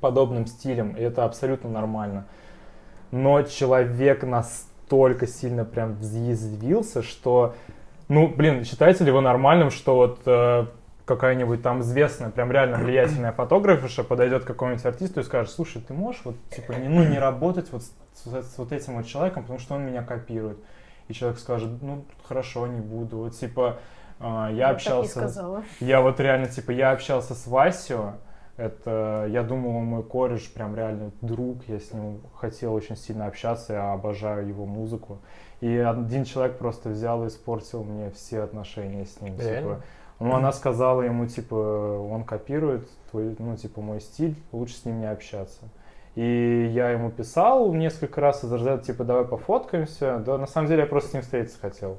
[0.00, 2.26] подобным стилем, и это абсолютно нормально.
[3.12, 7.54] Но человек настолько сильно прям взъязвился, что,
[8.08, 10.66] ну, блин, считаете ли вы нормальным, что вот э,
[11.04, 15.94] какая-нибудь там известная, прям реально влиятельная фотографиша подойдет к какому-нибудь артисту и скажет, слушай, ты
[15.94, 17.92] можешь вот, типа, не, ну, не работать вот с,
[18.24, 20.58] с- с вот этим вот человеком, потому что он меня копирует.
[21.08, 23.18] И человек скажет, ну, хорошо, не буду.
[23.18, 23.78] Вот, типа,
[24.20, 25.10] а, я общался...
[25.10, 25.64] сказала.
[25.80, 28.14] Я вот реально, типа, я общался с Васио,
[28.56, 33.26] это, я думал, он мой кореш, прям реально друг, я с ним хотел очень сильно
[33.26, 35.18] общаться, я обожаю его музыку.
[35.60, 39.38] И один человек просто взял и испортил мне все отношения с ним.
[39.38, 39.76] Реально?
[39.76, 39.82] Типа,
[40.20, 45.00] ну, она сказала ему, типа, он копирует твой, ну, типа, мой стиль, лучше с ним
[45.00, 45.68] не общаться.
[46.14, 50.22] И я ему писал несколько раз из разряда, типа, давай пофоткаемся.
[50.24, 51.98] Да, на самом деле я просто с ним встретиться хотел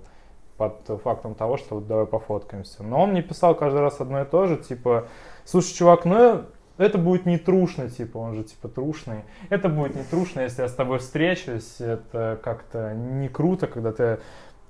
[0.57, 2.83] под фактом того, что вот давай пофоткаемся.
[2.83, 5.07] Но он мне писал каждый раз одно и то же, типа,
[5.43, 6.45] слушай, чувак, ну
[6.77, 9.23] это будет не трушно, типа, он же типа трушный.
[9.49, 11.79] Это будет не трушно, если я с тобой встречусь.
[11.79, 14.19] Это как-то не круто, когда ты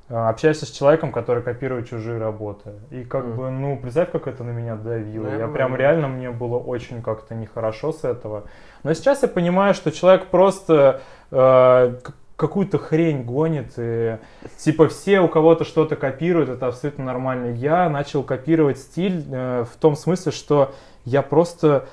[0.07, 2.73] общаешься с человеком, который копирует чужие работы.
[2.91, 3.35] И как Мгм.
[3.35, 5.29] бы, ну, представь, как это на меня давило.
[5.29, 8.43] Да, я прям реально, мне было очень как-то нехорошо с этого.
[8.83, 11.01] Но сейчас я понимаю, что человек просто
[11.31, 11.95] э,
[12.35, 14.17] какую-то хрень гонит, и
[14.57, 17.53] типа все у кого-то что-то копируют, это абсолютно нормально.
[17.53, 21.87] Я начал копировать стиль э, в том смысле, что я просто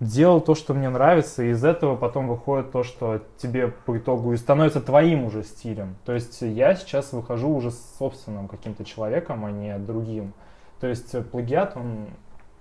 [0.00, 4.32] делал то, что мне нравится, и из этого потом выходит то, что тебе по итогу
[4.32, 5.96] и становится твоим уже стилем.
[6.04, 10.34] То есть я сейчас выхожу уже с собственным каким-то человеком, а не другим.
[10.80, 12.06] То есть плагиат, он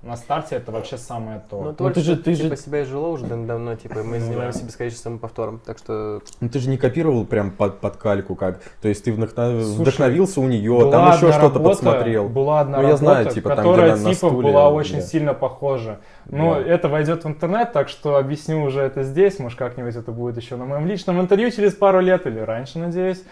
[0.04, 1.62] на старте это вообще самое то.
[1.62, 4.26] Ну, ты творчество, же- ты же- типа, себя изжило уже дав- давно, типа, мы Ну,
[4.26, 6.22] занимаемся бесконечным самоповтором, так что...
[6.40, 8.62] Ну ты же не копировал прям под, под кальку как.
[8.82, 12.30] То есть ты вдохнов- Слушай, вдохновился у нее, там еще что-то подсмотрел.
[12.30, 14.70] Была одна Ну, я работа, знаю, типа, там, которая где на- на типа стуле, была
[14.70, 15.02] очень да.
[15.02, 16.00] сильно похожа.
[16.30, 16.62] Но Да.
[16.62, 19.40] это войдет в интернет, так что объясню уже это здесь.
[19.40, 23.24] Может, как-нибудь это будет еще на моем личном интервью через пару лет или раньше, надеюсь.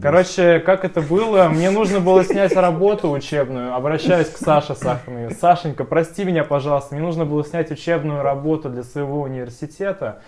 [0.00, 1.48] Короче, как это было?
[1.48, 3.74] Мне нужно было снять работу учебную.
[3.74, 5.30] Обращаюсь к Саше Сахарной.
[5.32, 6.94] Сашенька, прости меня, пожалуйста.
[6.94, 10.20] Мне нужно было снять учебную работу для своего университета.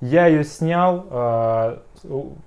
[0.00, 1.76] Я ее снял, э,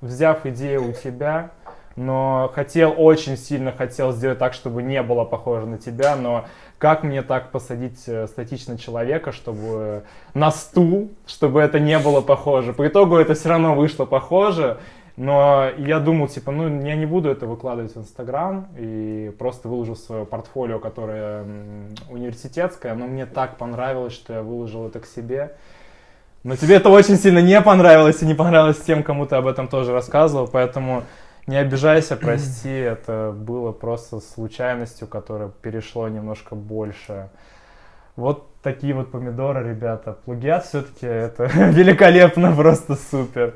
[0.01, 1.51] взяв идею у тебя,
[1.95, 6.43] но хотел, очень сильно хотел сделать так, чтобы не было похоже на тебя, но
[6.85, 10.03] как мне так посадить э, статично человека, чтобы
[10.35, 12.73] на стул, чтобы это не было похоже.
[12.73, 14.77] По итогу это все равно вышло похоже.
[15.17, 19.95] Но я думал, типа, ну, я не буду это выкладывать в Инстаграм и просто выложил
[19.95, 21.43] свое портфолио, которое
[22.07, 25.55] университетское, но мне так понравилось, что я выложил это к себе.
[26.43, 29.67] Но тебе это очень сильно не понравилось и не понравилось тем, кому ты об этом
[29.67, 31.01] тоже рассказывал, поэтому
[31.47, 37.29] не обижайся, прости, это было просто случайностью, которое перешло немножко больше.
[38.15, 40.17] Вот такие вот помидоры, ребята.
[40.25, 43.53] Плагиат все-таки это великолепно, просто супер.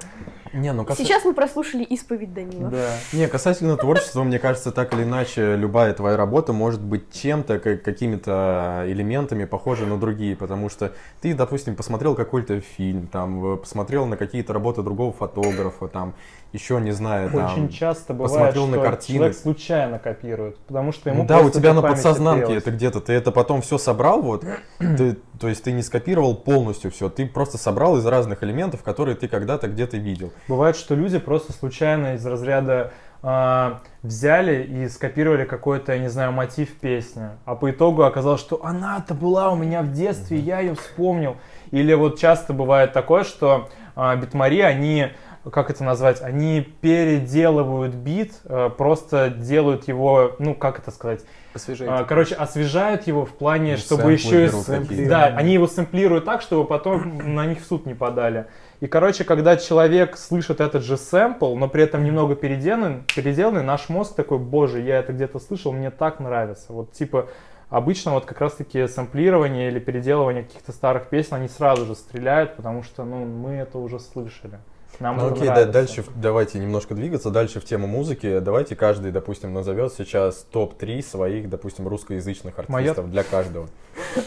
[0.53, 1.07] Не, ну касательно...
[1.07, 2.69] Сейчас мы прослушали исповедь Данила.
[2.69, 2.91] Да.
[3.13, 7.83] Не, касательно творчества, мне кажется, так или иначе, любая твоя работа может быть чем-то, как-
[7.83, 10.91] какими-то элементами похожи на другие, потому что
[11.21, 16.13] ты, допустим, посмотрел какой-то фильм, там, посмотрел на какие-то работы другого фотографа, там,
[16.51, 17.45] еще не знаю, там...
[17.45, 19.17] Очень часто бывает, посмотрел что на картины.
[19.17, 22.63] человек случайно копирует, потому что ему Ну да, у тебя на подсознанке отпелось.
[22.63, 24.43] это где-то, ты это потом все собрал, вот,
[24.79, 29.15] ты, то есть ты не скопировал полностью все, ты просто собрал из разных элементов, которые
[29.15, 30.31] ты когда-то где-то видел.
[30.47, 36.31] Бывает, что люди просто случайно из разряда а, взяли и скопировали какой-то, я не знаю,
[36.31, 40.75] мотив песни, а по итогу оказалось, что она-то была у меня в детстве, я ее
[40.75, 41.35] вспомнил.
[41.71, 45.07] Или вот часто бывает такое, что а, битмари, они,
[45.51, 51.21] как это назвать, они переделывают бит, а, просто делают его, ну, как это сказать,
[51.53, 51.93] Освежайте.
[51.93, 55.09] а, короче, освежают его в плане, Ну, чтобы еще и берут сэм- какие-то.
[55.09, 58.45] Да, они его сэмплируют так, чтобы потом на них в суд не подали.
[58.81, 63.89] И, короче, когда человек слышит этот же сэмпл, но при этом немного переделанный, переделанный, наш
[63.89, 66.71] мозг такой, боже, я это где-то слышал, мне так нравится.
[66.71, 67.27] Вот, типа,
[67.69, 72.83] обычно вот как раз-таки сэмплирование или переделывание каких-то старых песен, они сразу же стреляют, потому
[72.83, 74.59] что, ну, мы это уже слышали.
[74.99, 78.39] Нам Ну окей, да, дальше давайте немножко двигаться, дальше в тему музыки.
[78.39, 83.69] Давайте каждый, допустим, назовет сейчас топ-3 своих, допустим, русскоязычных Моё- артистов для каждого.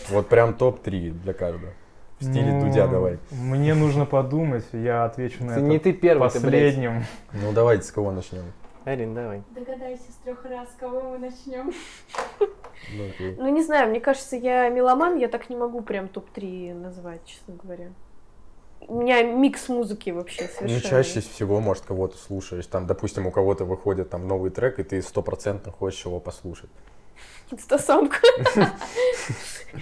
[0.09, 1.73] Вот прям топ-3 для каждого.
[2.21, 3.19] В стиле Ну, Дудя давай.
[3.33, 7.05] Мне нужно подумать, я отвечу на это не ты первый, ты, последним.
[7.33, 8.45] Ну давайте с кого начнем.
[8.85, 9.43] Арин, давай.
[9.51, 11.73] Догадайся с трех раз, с кого мы начнем.
[12.41, 13.05] Ну.
[13.39, 17.55] Ну, не знаю, мне кажется, я меломан, я так не могу прям топ-3 назвать, честно
[17.63, 17.89] говоря.
[18.89, 20.91] У меня микс музыки вообще Ну, совершенно.
[20.91, 22.67] чаще всего, может, кого-то слушаешь.
[22.67, 26.71] Там, допустим, у кого-то выходит там новый трек, и ты стопроцентно хочешь его послушать.
[27.51, 28.19] Инстасамка.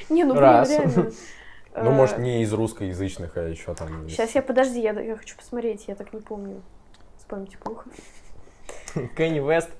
[0.08, 1.10] Не, ну блин, реально.
[1.76, 4.08] Ну, может, не из русскоязычных, а еще там...
[4.08, 6.62] Сейчас я, подожди, я, я хочу посмотреть, я так не помню.
[7.16, 7.88] С памяти плохо.
[9.16, 9.70] Кенни Вест.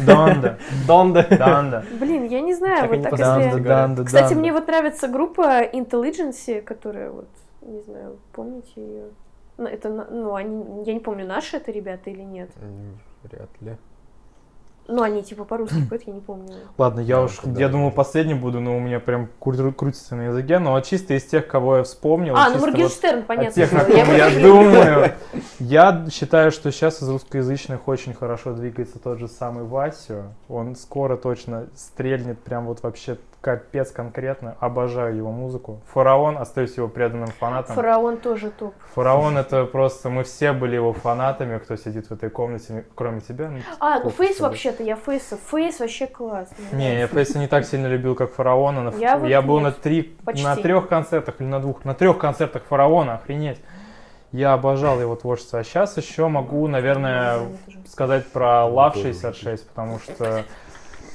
[0.00, 1.26] Донда, Донда.
[1.30, 1.84] Данда.
[1.98, 4.04] Блин, я не знаю, вот так если...
[4.04, 7.28] Кстати, мне вот нравится группа Intelligence, которая вот,
[7.70, 9.04] не знаю, помните ее?
[9.58, 12.50] Ну, это, ну, они, я не помню, наши это ребята или нет.
[13.22, 13.76] Вряд ли.
[14.88, 16.52] Ну, они типа по-русски поют, я не помню.
[16.78, 20.22] Ладно, я Да, уж, я думал, последним буду, но у меня прям кру- крутится на
[20.28, 20.58] языке.
[20.58, 23.52] Но вот чисто из тех, кого я вспомнил, А, ну вот Моргенштерн, понятно.
[23.52, 23.82] тех, было.
[23.82, 25.12] о ком я просто- думаю,
[25.60, 30.24] я считаю, что сейчас из русскоязычных очень хорошо двигается тот же самый Васю.
[30.48, 34.56] Он скоро точно стрельнет прям вот вообще капец конкретно.
[34.60, 35.80] Обожаю его музыку.
[35.92, 37.74] Фараон, остаюсь его преданным фанатом.
[37.74, 38.74] Фараон тоже топ.
[38.94, 43.48] Фараон это просто, мы все были его фанатами, кто сидит в этой комнате, кроме тебя.
[43.48, 45.38] ну, А, ну Фейс вообще-то, я Фейса.
[45.50, 46.56] Фейс вообще классный.
[46.72, 48.82] Не, я Фейса не так сильно любил, как Фараона.
[48.90, 49.64] На- Я Я, вот был нет.
[49.76, 50.44] на три, Почти.
[50.44, 53.60] на трех концертах или на двух, на трех концертах Фараона, охренеть.
[54.32, 55.58] Я обожал его творчество.
[55.58, 57.38] А сейчас еще могу, наверное,
[57.88, 60.44] сказать про Love 66, потому что,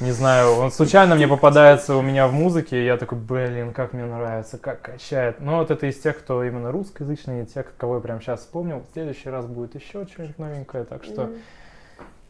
[0.01, 3.93] не знаю, он случайно мне попадается у меня в музыке, и я такой, блин, как
[3.93, 5.39] мне нравится, как качает.
[5.39, 8.80] Но вот это из тех, кто именно русскоязычный, тех, кого я прям сейчас вспомнил.
[8.80, 11.31] В следующий раз будет еще что-нибудь новенькое, так что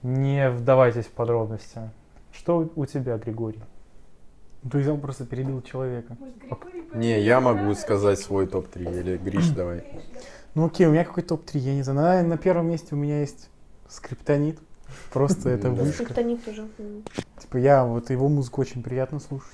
[0.04, 1.90] не вдавайтесь в подробности.
[2.32, 3.64] Что у тебя, Григорий?
[4.70, 6.18] Ты взял просто перебил человека.
[6.94, 9.84] Не, я могу сказать свой топ-3, или Гриш, давай.
[10.54, 12.24] Ну окей, у меня какой топ-3, я не знаю.
[12.24, 13.50] На, на первом месте у меня есть
[13.90, 14.60] скриптонит.
[15.12, 16.04] Просто это вышка.
[16.04, 16.44] Скриптонит.
[17.40, 19.50] Типа я, вот его музыку очень приятно слушать.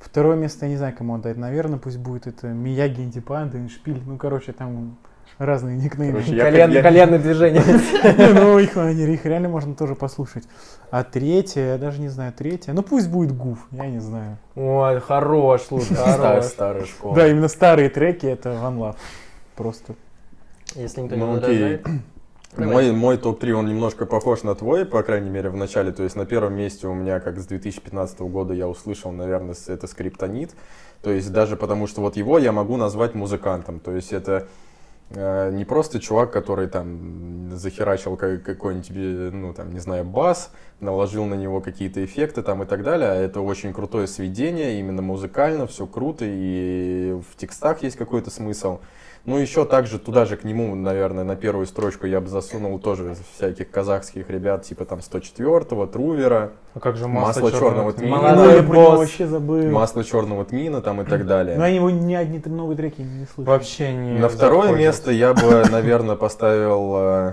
[0.00, 1.36] Второе место, я не знаю, кому отдать.
[1.36, 4.02] Наверное, пусть будет это Мияги, Интипанды, Шпиль.
[4.04, 4.96] Ну, короче, там
[5.38, 6.20] разные никнеймы.
[6.20, 7.62] Короче, я- движения.
[8.34, 10.44] Ну, их, они- их реально можно тоже послушать.
[10.90, 12.72] А третье, я даже не знаю, третье.
[12.72, 14.38] Ну, пусть будет Гуф, я не знаю.
[14.56, 16.46] Ой, хорош, слушай, хорош.
[16.46, 17.14] старая школа.
[17.14, 18.96] Да, именно старые треки это One Love.
[19.56, 19.94] Просто.
[20.74, 21.86] Если никто не Ну, возражает.
[22.56, 25.90] Мой, мой топ-3, он немножко похож на твой, по крайней мере, в начале.
[25.90, 29.86] То есть на первом месте у меня, как с 2015 года, я услышал, наверное, это
[29.86, 30.50] скриптонит.
[31.02, 33.80] То есть даже потому, что вот его я могу назвать музыкантом.
[33.80, 34.48] То есть это
[35.10, 40.50] э, не просто чувак, который там захерачил ка- какой-нибудь, ну там, не знаю, бас,
[40.80, 45.00] наложил на него какие-то эффекты там и так далее, а это очень крутое сведение, именно
[45.00, 48.80] музыкально, все круто, и в текстах есть какой-то смысл.
[49.24, 53.14] Ну, еще также туда же к нему, наверное, на первую строчку я бы засунул тоже
[53.36, 58.18] всяких казахских ребят, типа там 104-го, Трувера, А как же Масло масло, черного черного тмина.
[58.18, 58.34] тмина?
[58.34, 58.98] Ну, я про него босс.
[58.98, 59.70] вообще забыл.
[59.70, 61.56] Масло черного тмина там и так далее.
[61.56, 63.52] Но я его ни одни новые треки не слышал.
[63.52, 67.32] Вообще не На второе место я бы, наверное, поставил э,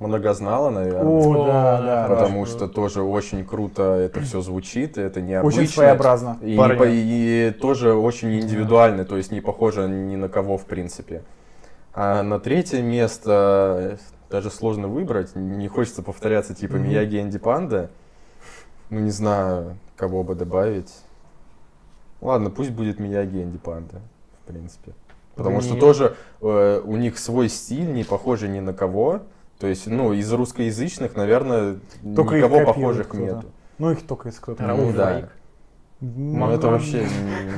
[0.00, 1.04] Многознала, наверное.
[1.04, 2.14] О, да, да, да.
[2.14, 5.60] Потому что тоже очень круто это все звучит, это необычно.
[5.62, 6.38] Очень своеобразно.
[6.40, 6.78] И, не Парни.
[6.78, 11.22] по- и тоже очень индивидуально, то есть не похоже ни на кого в принципе.
[11.92, 13.98] А на третье место
[14.30, 16.84] даже сложно выбрать, не хочется повторяться типа Мгм.
[16.88, 17.90] Мияги и Энди Панда.
[18.88, 20.94] Ну не знаю, кого бы добавить.
[22.22, 23.96] Ладно, пусть будет Мияги и Энди Панда,
[24.44, 24.92] в принципе.
[25.36, 25.80] Потому что Даниил.
[25.86, 29.20] тоже э, у них свой стиль, не похожий ни на кого.
[29.60, 31.76] То есть, ну, из русскоязычных, наверное,
[32.16, 33.22] Только никого похожих кто-то.
[33.22, 33.46] нету.
[33.78, 34.62] Ну, их только из кто-то.
[34.62, 35.04] Ну, да.
[35.04, 35.28] Фаик.
[36.00, 37.06] Ну, это вообще...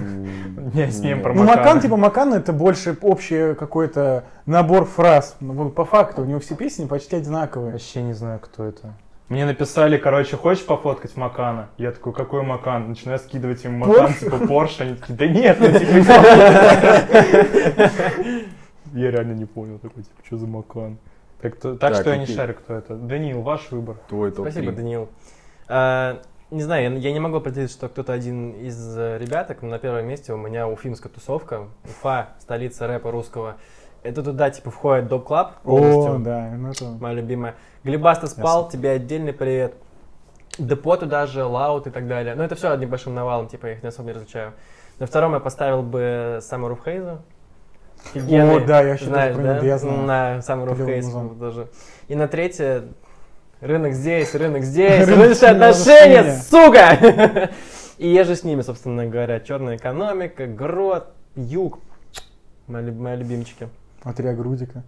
[0.74, 1.60] Я с ним про Ну, Макана.
[1.62, 5.36] Макан, типа, Макан это больше общий какой-то набор фраз.
[5.38, 7.72] Ну, вот по факту, у него все песни почти одинаковые.
[7.72, 8.94] Вообще не знаю, кто это.
[9.28, 11.68] Мне написали, короче, хочешь пофоткать Макана?
[11.78, 12.88] Я такой, какой Макан?
[12.88, 14.82] Начинаю скидывать им Макан, типа Порше.
[14.82, 17.92] Они такие, да нет, ну типа не пофоткай».
[18.92, 20.98] Я реально не понял, такой, типа, что за Макан?
[21.42, 22.94] Так, то- так Так, что я не шарю, кто это.
[22.94, 23.96] Даниил, ваш выбор.
[24.08, 25.08] Твой топ Спасибо, Даниил.
[25.68, 29.70] А, не знаю, я, я не могу определить, что кто-то один из э, ребяток, но
[29.70, 31.68] на первом месте у меня уфимская тусовка.
[31.84, 33.56] Уфа, столица рэпа русского.
[34.04, 36.84] Это туда, типа, входит Dopeclvb О, да, ну это...
[37.00, 37.54] Моя любимая.
[37.84, 39.74] Глебаста Спал, тебе отдельный привет.
[40.58, 42.34] Депо туда же, Лаут и так далее.
[42.34, 44.52] Но это все одним большим навалом, типа, я их не особо не различаю.
[44.98, 46.84] На втором я поставил бы Саммер of
[48.14, 48.56] Haze.
[48.56, 49.58] О, да, я вообще знаешь, да?
[49.58, 50.02] я знаю.
[50.02, 51.38] На Haze музон.
[51.38, 51.68] тоже.
[52.08, 52.84] И на третье
[53.60, 57.50] рынок здесь, рынок здесь, Рыночные отношения, сука!
[57.98, 61.78] И я же с ними, собственно говоря, черная экономика, грот, юг.
[62.66, 63.68] Мои, мои любимчики.
[64.02, 64.82] От Риа Грудика.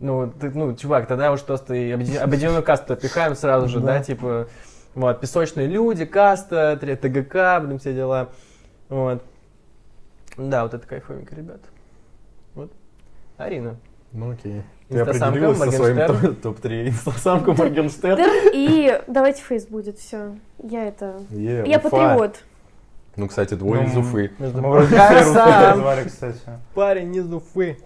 [0.00, 4.02] Ну, ты, ну, чувак, тогда уж просто и объедин- объединенную касту отпихаем сразу же, да,
[4.02, 4.48] типа,
[4.94, 8.30] вот, песочные люди, каста, три- ТГК, блин, все дела.
[8.88, 9.22] Вот.
[10.36, 11.60] Да, вот это кайфовенько, ребят.
[13.36, 13.76] Арина.
[14.12, 14.62] Ну окей.
[14.88, 16.36] Ты определилась со своим Моргенштерн.
[16.36, 16.88] топ- топ-3.
[16.88, 18.20] Инстасамка Моргенштерн.
[18.52, 20.36] И давайте фейс будет, все.
[20.62, 21.20] Я это...
[21.30, 21.88] Я Уфа.
[21.90, 22.36] патриот.
[23.16, 24.30] Ну, кстати, двое Ну, из Уфы.
[24.38, 26.38] Русские сам назвали, кстати.
[26.74, 27.78] парень из Уфы.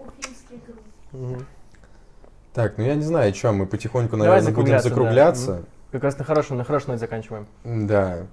[2.53, 5.63] Так, ну я не знаю, что, мы потихоньку, Давай наверное, будем закругляться.
[5.91, 7.47] Как раз на хорошем, на хорошей ноте заканчиваем.
[7.63, 8.27] Да.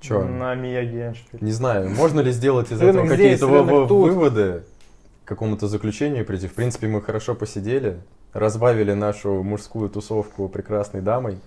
[0.00, 0.22] Че?
[0.24, 1.14] На Мияги.
[1.40, 4.64] Не знаю, можно ли сделать из этого какие-то выводы,
[5.24, 6.48] к какому-то заключению прийти.
[6.48, 7.98] В принципе, мы хорошо посидели,
[8.32, 11.38] разбавили нашу мужскую тусовку прекрасной дамой.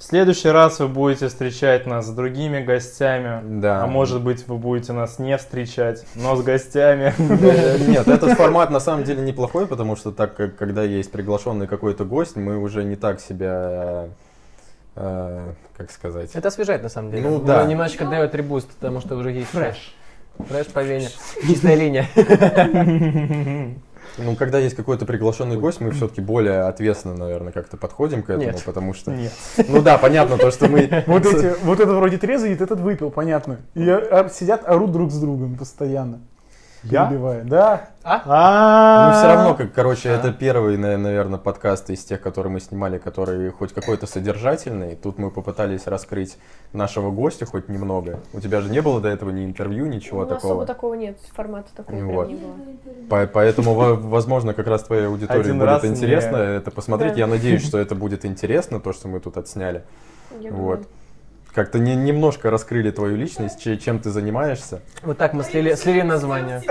[0.00, 3.60] В следующий раз вы будете встречать нас с другими гостями.
[3.60, 3.84] Да.
[3.84, 7.12] А может быть, вы будете нас не встречать, но с гостями.
[7.90, 12.06] Нет, этот формат на самом деле неплохой, потому что так как когда есть приглашенный какой-то
[12.06, 14.08] гость, мы уже не так себя,
[14.96, 17.28] э, как сказать, Это освежает, на самом деле.
[17.28, 17.66] Ну, да.
[17.66, 19.94] Немножечко дает ребуст, потому что уже есть Фреш.
[20.48, 21.08] Фреш по вене.
[21.46, 22.06] Чистая линия.
[24.18, 28.52] ну когда есть какой-то приглашенный гость, мы все-таки более ответственно, наверное, как-то подходим к этому,
[28.52, 28.62] Нет.
[28.64, 29.32] потому что, Нет.
[29.68, 33.60] ну да, понятно то, что мы Вот эти, вот этот вроде трезвый, этот выпил, понятно.
[33.74, 36.20] И а, сидят, орут друг с другом постоянно.
[36.82, 37.06] Я?
[37.06, 37.44] Перебивая.
[37.44, 37.88] Да.
[38.02, 38.22] А?
[38.24, 42.96] А Ну, все равно, как, короче, это первый, наверное, подкаст из тех, которые мы снимали,
[42.96, 44.96] который хоть какой-то содержательный.
[44.96, 46.38] Тут мы попытались раскрыть
[46.72, 48.20] нашего гостя хоть немного.
[48.32, 50.66] У тебя же не было до этого ни интервью, ничего Ну, особо такого.
[50.66, 52.28] такого нет, формата такого Вот.
[52.28, 52.52] не было.
[53.10, 57.12] По- Поэтому, во- возможно, как раз твоей аудитории Один будет интересно это посмотреть.
[57.12, 57.18] Да.
[57.18, 59.82] Я надеюсь, что это будет интересно, то, что мы тут отсняли.
[60.40, 60.56] Я Вот.
[60.80, 60.86] думаю.
[61.52, 64.82] Как-то не- немножко раскрыли твою личность, че- чем ты занимаешься.
[65.02, 66.62] Вот так мы слили, слили название.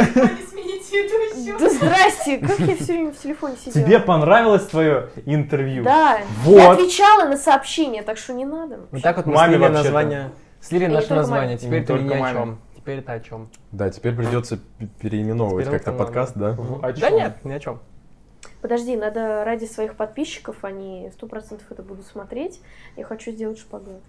[1.60, 3.85] Да здрасте, как я все время в телефоне сидела.
[3.85, 5.84] Тебе понравилось твое интервью?
[5.84, 6.56] Да, Вот.
[6.57, 8.80] я отвечала на сообщения, так что не надо.
[8.91, 10.31] Вот так вот мы Маме слили название.
[10.61, 11.47] Слили наше название.
[11.47, 11.57] маме.
[11.57, 12.60] Теперь Не это не о чем.
[12.76, 13.49] Теперь это о чем.
[13.72, 14.60] Да, теперь придется
[14.99, 16.56] переименовывать Теперь как-то подкаст, да?
[16.99, 17.80] Да нет, ни о чем.
[18.61, 22.61] Подожди, надо ради своих подписчиков, они сто процентов это будут смотреть.
[22.97, 24.01] Я хочу сделать шпагат.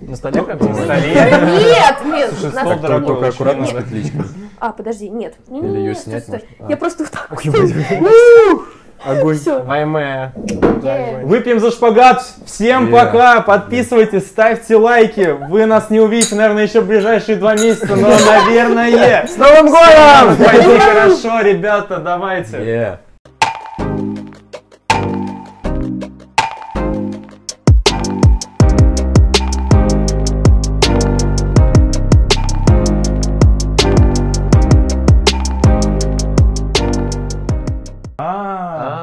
[0.00, 0.42] На столе?
[0.42, 0.68] Ну?
[0.68, 1.14] На столе?
[1.14, 4.20] Нет, нет, Слушай, стол дорогой только аккуратно с петличкой.
[4.60, 5.34] А, подожди, нет.
[5.48, 6.24] Не, Или не, снять?
[6.28, 6.68] А.
[6.68, 7.28] Я просто вот так.
[9.04, 9.36] Огонь.
[9.36, 9.62] Все.
[9.62, 10.32] Вайме.
[11.24, 12.24] Выпьем за шпагат.
[12.46, 12.92] Всем Yeah.
[12.92, 13.40] пока.
[13.40, 15.36] Подписывайтесь, ставьте лайки.
[15.48, 18.08] Вы нас не увидите, наверное, еще в ближайшие два месяца, но,
[18.46, 20.36] наверное, с Новым годом!
[20.36, 22.56] Пойди хорошо, ребята, давайте.
[22.58, 22.98] Yeah.